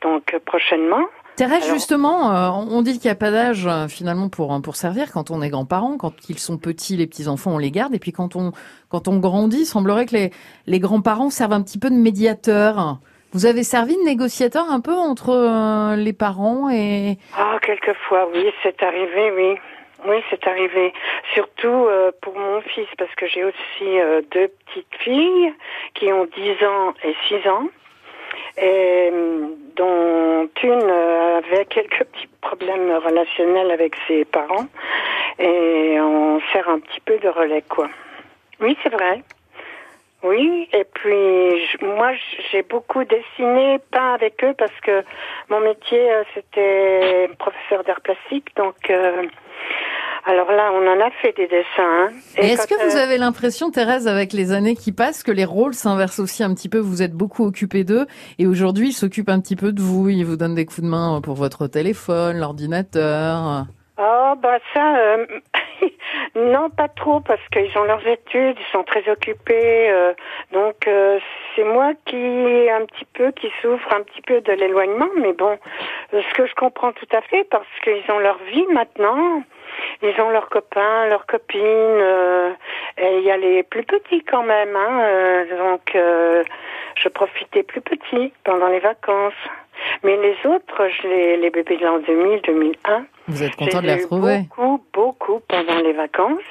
donc 0.00 0.36
prochainement. 0.44 1.04
Thérèse, 1.38 1.70
justement, 1.70 2.32
euh, 2.32 2.48
on 2.50 2.82
dit 2.82 2.98
qu'il 2.98 3.08
n'y 3.08 3.12
a 3.12 3.14
pas 3.14 3.30
d'âge 3.30 3.64
euh, 3.64 3.86
finalement 3.86 4.28
pour 4.28 4.60
pour 4.60 4.74
servir 4.74 5.12
quand 5.12 5.30
on 5.30 5.40
est 5.40 5.50
grand-parent, 5.50 5.96
quand 5.96 6.12
ils 6.28 6.36
sont 6.40 6.58
petits, 6.58 6.96
les 6.96 7.06
petits 7.06 7.28
enfants, 7.28 7.52
on 7.54 7.58
les 7.58 7.70
garde, 7.70 7.94
et 7.94 8.00
puis 8.00 8.10
quand 8.10 8.34
on 8.34 8.50
quand 8.88 9.06
on 9.06 9.18
grandit, 9.18 9.60
il 9.60 9.64
semblerait 9.64 10.06
que 10.06 10.16
les 10.16 10.30
les 10.66 10.80
grands-parents 10.80 11.30
servent 11.30 11.52
un 11.52 11.62
petit 11.62 11.78
peu 11.78 11.90
de 11.90 11.94
médiateur. 11.94 12.98
Vous 13.30 13.46
avez 13.46 13.62
servi 13.62 13.94
de 13.94 14.02
négociateur 14.02 14.68
un 14.68 14.80
peu 14.80 14.94
entre 14.94 15.30
euh, 15.30 15.94
les 15.94 16.12
parents 16.12 16.70
et 16.70 17.18
Ah, 17.36 17.58
quelquefois, 17.62 18.28
oui, 18.34 18.50
c'est 18.64 18.82
arrivé, 18.82 19.30
oui. 19.36 19.54
Oui, 20.08 20.16
c'est 20.30 20.44
arrivé. 20.44 20.92
Surtout 21.34 21.86
pour 22.22 22.36
mon 22.36 22.60
fils, 22.62 22.86
parce 22.96 23.14
que 23.16 23.26
j'ai 23.26 23.44
aussi 23.44 23.88
deux 24.32 24.48
petites 24.66 24.94
filles 25.00 25.52
qui 25.94 26.12
ont 26.12 26.24
10 26.24 26.64
ans 26.64 26.94
et 27.04 27.14
6 27.28 27.48
ans 27.48 27.68
et 28.60 29.12
dont 29.76 30.48
une 30.62 30.90
avait 30.90 31.64
quelques 31.66 32.04
petits 32.04 32.28
problèmes 32.40 32.90
relationnels 33.04 33.70
avec 33.70 33.94
ses 34.06 34.24
parents 34.24 34.66
et 35.38 36.00
on 36.00 36.40
sert 36.52 36.68
un 36.68 36.80
petit 36.80 37.00
peu 37.00 37.18
de 37.18 37.28
relais 37.28 37.62
quoi. 37.68 37.88
Oui, 38.60 38.76
c'est 38.82 38.92
vrai. 38.92 39.22
Oui, 40.24 40.68
et 40.72 40.84
puis 40.84 41.68
moi 41.80 42.10
j'ai 42.50 42.62
beaucoup 42.62 43.04
dessiné, 43.04 43.78
pas 43.92 44.14
avec 44.14 44.42
eux 44.42 44.54
parce 44.58 44.74
que 44.80 45.04
mon 45.48 45.60
métier 45.60 46.10
euh, 46.10 46.24
c'était 46.34 47.30
professeur 47.38 47.84
d'art 47.84 48.00
plastique, 48.00 48.48
donc 48.56 48.90
euh, 48.90 49.22
alors 50.28 50.52
là, 50.52 50.70
on 50.74 50.86
en 50.86 51.00
a 51.00 51.10
fait 51.22 51.34
des 51.38 51.46
dessins. 51.46 51.64
Hein. 51.78 52.10
Est-ce 52.36 52.66
que 52.66 52.74
vous 52.74 52.98
euh, 52.98 53.02
avez 53.02 53.16
l'impression, 53.16 53.70
Thérèse, 53.70 54.06
avec 54.06 54.34
les 54.34 54.52
années 54.52 54.76
qui 54.76 54.92
passent, 54.92 55.22
que 55.22 55.32
les 55.32 55.46
rôles 55.46 55.72
s'inversent 55.72 56.18
aussi 56.18 56.42
un 56.42 56.52
petit 56.52 56.68
peu 56.68 56.78
Vous 56.78 57.00
êtes 57.00 57.14
beaucoup 57.14 57.46
occupé 57.46 57.82
d'eux 57.82 58.06
et 58.38 58.46
aujourd'hui, 58.46 58.88
ils 58.88 58.92
s'occupent 58.92 59.30
un 59.30 59.40
petit 59.40 59.56
peu 59.56 59.72
de 59.72 59.80
vous. 59.80 60.10
Ils 60.10 60.26
vous 60.26 60.36
donnent 60.36 60.54
des 60.54 60.66
coups 60.66 60.82
de 60.82 60.86
main 60.86 61.22
pour 61.22 61.34
votre 61.34 61.66
téléphone, 61.66 62.36
l'ordinateur. 62.36 63.64
Oh, 63.98 64.34
bah 64.36 64.58
ça, 64.72 64.96
euh, 64.96 65.26
non, 66.36 66.70
pas 66.70 66.88
trop, 66.88 67.20
parce 67.20 67.40
qu'ils 67.52 67.76
ont 67.76 67.84
leurs 67.84 68.06
études, 68.06 68.56
ils 68.58 68.72
sont 68.72 68.84
très 68.84 69.08
occupés. 69.10 69.90
Euh, 69.90 70.12
donc, 70.52 70.88
c'est 71.54 71.64
moi 71.64 71.92
qui, 72.04 72.16
un 72.70 72.84
petit 72.86 73.06
peu, 73.14 73.32
qui 73.32 73.50
souffre 73.60 73.92
un 73.92 74.02
petit 74.02 74.22
peu 74.22 74.40
de 74.40 74.52
l'éloignement. 74.52 75.08
Mais 75.16 75.32
bon, 75.32 75.58
ce 76.12 76.34
que 76.34 76.46
je 76.46 76.54
comprends 76.54 76.92
tout 76.92 77.08
à 77.12 77.20
fait, 77.22 77.44
parce 77.44 77.66
qu'ils 77.82 78.10
ont 78.10 78.20
leur 78.20 78.38
vie 78.52 78.66
maintenant. 78.72 79.42
Ils 80.02 80.20
ont 80.20 80.30
leurs 80.30 80.48
copains, 80.48 81.06
leurs 81.06 81.26
copines. 81.26 81.60
Euh, 81.62 82.52
et 82.96 83.18
il 83.18 83.24
y 83.24 83.30
a 83.30 83.36
les 83.36 83.62
plus 83.62 83.84
petits 83.84 84.22
quand 84.24 84.42
même. 84.42 84.74
Hein, 84.76 85.00
euh, 85.00 85.58
donc, 85.58 85.94
euh, 85.94 86.44
je 86.96 87.08
profitais 87.08 87.62
plus 87.62 87.80
petits 87.80 88.32
pendant 88.44 88.68
les 88.68 88.80
vacances. 88.80 89.34
Mais 90.02 90.16
les 90.16 90.36
autres, 90.48 90.88
je 91.02 91.08
les, 91.08 91.36
les 91.36 91.50
bébés 91.50 91.76
de 91.76 91.84
l'an 91.84 91.98
2000, 91.98 92.40
2001. 92.42 93.06
Vous 93.28 93.42
êtes 93.42 93.56
content 93.56 93.80
de 93.80 93.86
les 93.86 93.94
retrouver 93.94 94.40
Beaucoup, 94.56 94.82
beaucoup 94.92 95.40
pendant 95.48 95.80
les 95.80 95.92
vacances. 95.92 96.42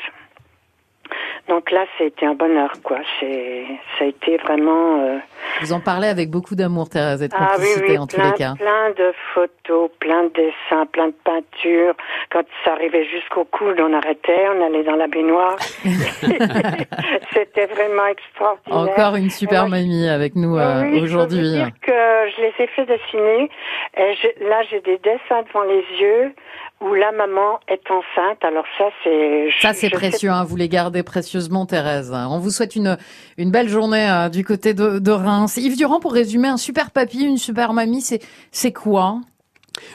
Donc 1.47 1.71
là, 1.71 1.85
c'était 1.97 2.25
un 2.25 2.33
bonheur, 2.33 2.73
quoi. 2.83 2.97
C'est, 3.19 3.65
ça 3.97 4.03
a 4.03 4.07
été 4.07 4.35
vraiment. 4.37 5.01
Euh... 5.01 5.17
Vous 5.61 5.71
en 5.71 5.79
parlez 5.79 6.07
avec 6.07 6.29
beaucoup 6.29 6.55
d'amour, 6.55 6.89
Thérèse, 6.89 7.23
et 7.23 7.29
de 7.29 7.33
ah, 7.37 7.55
oui, 7.57 7.67
oui, 7.87 7.97
en 7.97 8.05
plein, 8.05 8.23
tous 8.23 8.31
les 8.31 8.37
cas. 8.37 8.53
Plein 8.57 8.89
de 8.91 9.13
photos, 9.33 9.89
plein 9.99 10.23
de 10.23 10.29
dessins, 10.29 10.85
plein 10.91 11.07
de 11.07 11.15
peintures. 11.23 11.95
Quand 12.31 12.43
ça 12.65 12.73
arrivait 12.73 13.05
jusqu'au 13.05 13.45
coude, 13.45 13.79
on 13.79 13.93
arrêtait, 13.93 14.47
on 14.55 14.65
allait 14.65 14.83
dans 14.83 14.97
la 14.97 15.07
baignoire. 15.07 15.55
c'était 17.33 17.67
vraiment 17.67 18.07
extraordinaire. 18.07 18.77
Encore 18.77 19.15
une 19.15 19.29
super 19.29 19.69
mamie 19.69 20.09
avec 20.09 20.35
nous 20.35 20.57
euh, 20.57 21.01
aujourd'hui. 21.01 21.37
Je 21.37 21.63
dire 21.63 21.71
que 21.81 21.91
je 21.91 22.41
les 22.41 22.53
ai 22.59 22.67
fait 22.67 22.85
dessiner. 22.85 23.49
Et 23.97 24.43
là, 24.43 24.63
j'ai 24.69 24.81
des 24.81 24.97
dessins 24.97 25.43
devant 25.47 25.63
les 25.63 25.85
yeux 25.99 26.33
où 26.79 26.93
la 26.93 27.11
maman 27.11 27.59
est 27.67 27.89
enceinte. 27.89 28.43
Alors 28.43 28.65
ça, 28.77 28.85
c'est... 29.03 29.49
Ça, 29.59 29.73
c'est 29.73 29.89
précieux, 29.89 30.29
hein, 30.29 30.43
vous 30.43 30.55
les 30.55 30.69
gardez 30.69 31.03
précieusement, 31.03 31.65
Thérèse. 31.65 32.13
On 32.13 32.39
vous 32.39 32.51
souhaite 32.51 32.75
une, 32.75 32.97
une 33.37 33.51
belle 33.51 33.69
journée 33.69 34.09
euh, 34.09 34.29
du 34.29 34.43
côté 34.43 34.73
de, 34.73 34.99
de 34.99 35.11
Reims. 35.11 35.57
Yves 35.57 35.77
Durand, 35.77 35.99
pour 35.99 36.13
résumer, 36.13 36.47
un 36.47 36.57
super 36.57 36.91
papy, 36.91 37.23
une 37.25 37.37
super 37.37 37.73
mamie, 37.73 38.01
c'est, 38.01 38.21
c'est 38.51 38.73
quoi? 38.73 39.21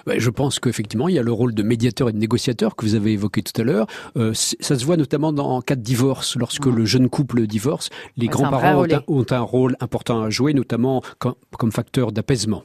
Je 0.06 0.30
pense 0.30 0.58
qu'effectivement, 0.58 1.08
il 1.08 1.14
y 1.14 1.18
a 1.18 1.22
le 1.22 1.32
rôle 1.32 1.54
de 1.54 1.62
médiateur 1.62 2.08
et 2.08 2.12
de 2.12 2.18
négociateur 2.18 2.76
que 2.76 2.84
vous 2.84 2.94
avez 2.94 3.12
évoqué 3.12 3.42
tout 3.42 3.58
à 3.60 3.64
l'heure. 3.64 3.86
Euh, 4.16 4.32
ça 4.34 4.78
se 4.78 4.84
voit 4.84 4.96
notamment 4.96 5.32
dans, 5.32 5.56
en 5.56 5.60
cas 5.60 5.76
de 5.76 5.82
divorce. 5.82 6.36
Lorsque 6.36 6.66
le 6.66 6.84
jeune 6.84 7.08
couple 7.08 7.46
divorce, 7.46 7.90
les 8.16 8.26
grands-parents 8.26 8.84
ont, 9.06 9.26
un 9.30 9.40
rôle 9.40 9.76
important 9.80 10.22
à 10.22 10.30
jouer, 10.30 10.54
notamment 10.54 11.02
comme, 11.18 11.72
facteur 11.72 12.12
d'apaisement. 12.12 12.64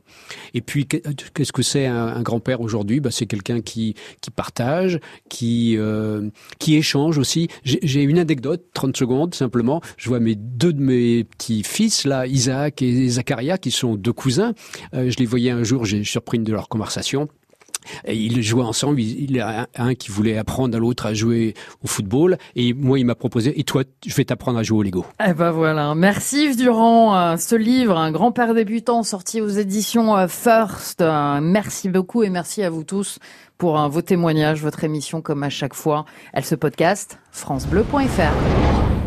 Et 0.53 0.61
puis, 0.61 0.87
qu'est-ce 0.87 1.53
que 1.53 1.61
c'est 1.61 1.85
un, 1.85 2.21
grand-père 2.21 2.61
aujourd'hui? 2.61 2.99
Bah, 2.99 3.11
C'est 3.11 3.25
quelqu'un 3.25 3.61
qui, 3.61 3.95
qui 4.21 4.31
partage, 4.31 4.99
qui, 5.29 5.75
euh, 5.77 6.29
qui 6.59 6.75
échange 6.75 7.17
aussi. 7.17 7.47
J'ai 7.63 8.03
une 8.03 8.19
anecdote, 8.19 8.65
30 8.73 8.97
secondes 8.97 9.35
simplement. 9.35 9.81
Je 9.97 10.09
vois 10.09 10.19
mes 10.19 10.35
deux 10.35 10.73
de 10.73 10.81
mes 10.81 11.23
petits-fils, 11.23 12.05
là, 12.05 12.27
Isaac 12.27 12.81
et 12.81 13.09
Zacharia, 13.09 13.57
qui 13.57 13.71
sont 13.71 13.95
deux 13.95 14.13
cousins. 14.13 14.53
Euh, 14.93 15.09
je 15.09 15.17
les 15.17 15.25
voyais 15.25 15.51
un 15.51 15.63
jour, 15.63 15.85
j'ai 15.85 16.03
surpris 16.03 16.39
de 16.39 16.51
leur 16.51 16.69
conversation 16.69 17.06
et 18.05 18.15
ils 18.15 18.41
jouaient 18.41 18.63
ensemble. 18.63 18.99
Il 18.99 19.35
y 19.35 19.39
a 19.39 19.67
un 19.75 19.95
qui 19.95 20.11
voulait 20.11 20.37
apprendre 20.37 20.75
à 20.75 20.79
l'autre 20.79 21.05
à 21.05 21.13
jouer 21.13 21.53
au 21.83 21.87
football. 21.87 22.37
Et 22.55 22.73
moi, 22.73 22.99
il 22.99 23.05
m'a 23.05 23.15
proposé, 23.15 23.59
et 23.59 23.63
toi, 23.63 23.83
je 24.05 24.13
vais 24.15 24.25
t'apprendre 24.25 24.59
à 24.59 24.63
jouer 24.63 24.79
au 24.79 24.83
Lego. 24.83 25.05
Eh 25.25 25.33
ben 25.33 25.51
voilà. 25.51 25.95
Merci 25.95 26.45
Yves 26.45 26.57
Durand. 26.57 27.15
Euh, 27.15 27.37
ce 27.37 27.55
livre, 27.55 27.97
Un 27.97 28.11
grand-père 28.11 28.53
débutant, 28.53 29.03
sorti 29.03 29.41
aux 29.41 29.47
éditions 29.47 30.15
euh, 30.17 30.27
First. 30.27 31.01
Euh, 31.01 31.39
merci 31.41 31.89
beaucoup 31.89 32.23
et 32.23 32.29
merci 32.29 32.63
à 32.63 32.69
vous 32.69 32.83
tous 32.83 33.19
pour 33.57 33.77
vos 33.89 34.01
témoignages, 34.01 34.61
votre 34.61 34.83
émission 34.83 35.21
comme 35.21 35.43
à 35.43 35.49
chaque 35.49 35.73
fois. 35.73 36.05
Elle 36.33 36.45
se 36.45 36.55
podcast, 36.55 37.17
francebleu.fr. 37.31 39.06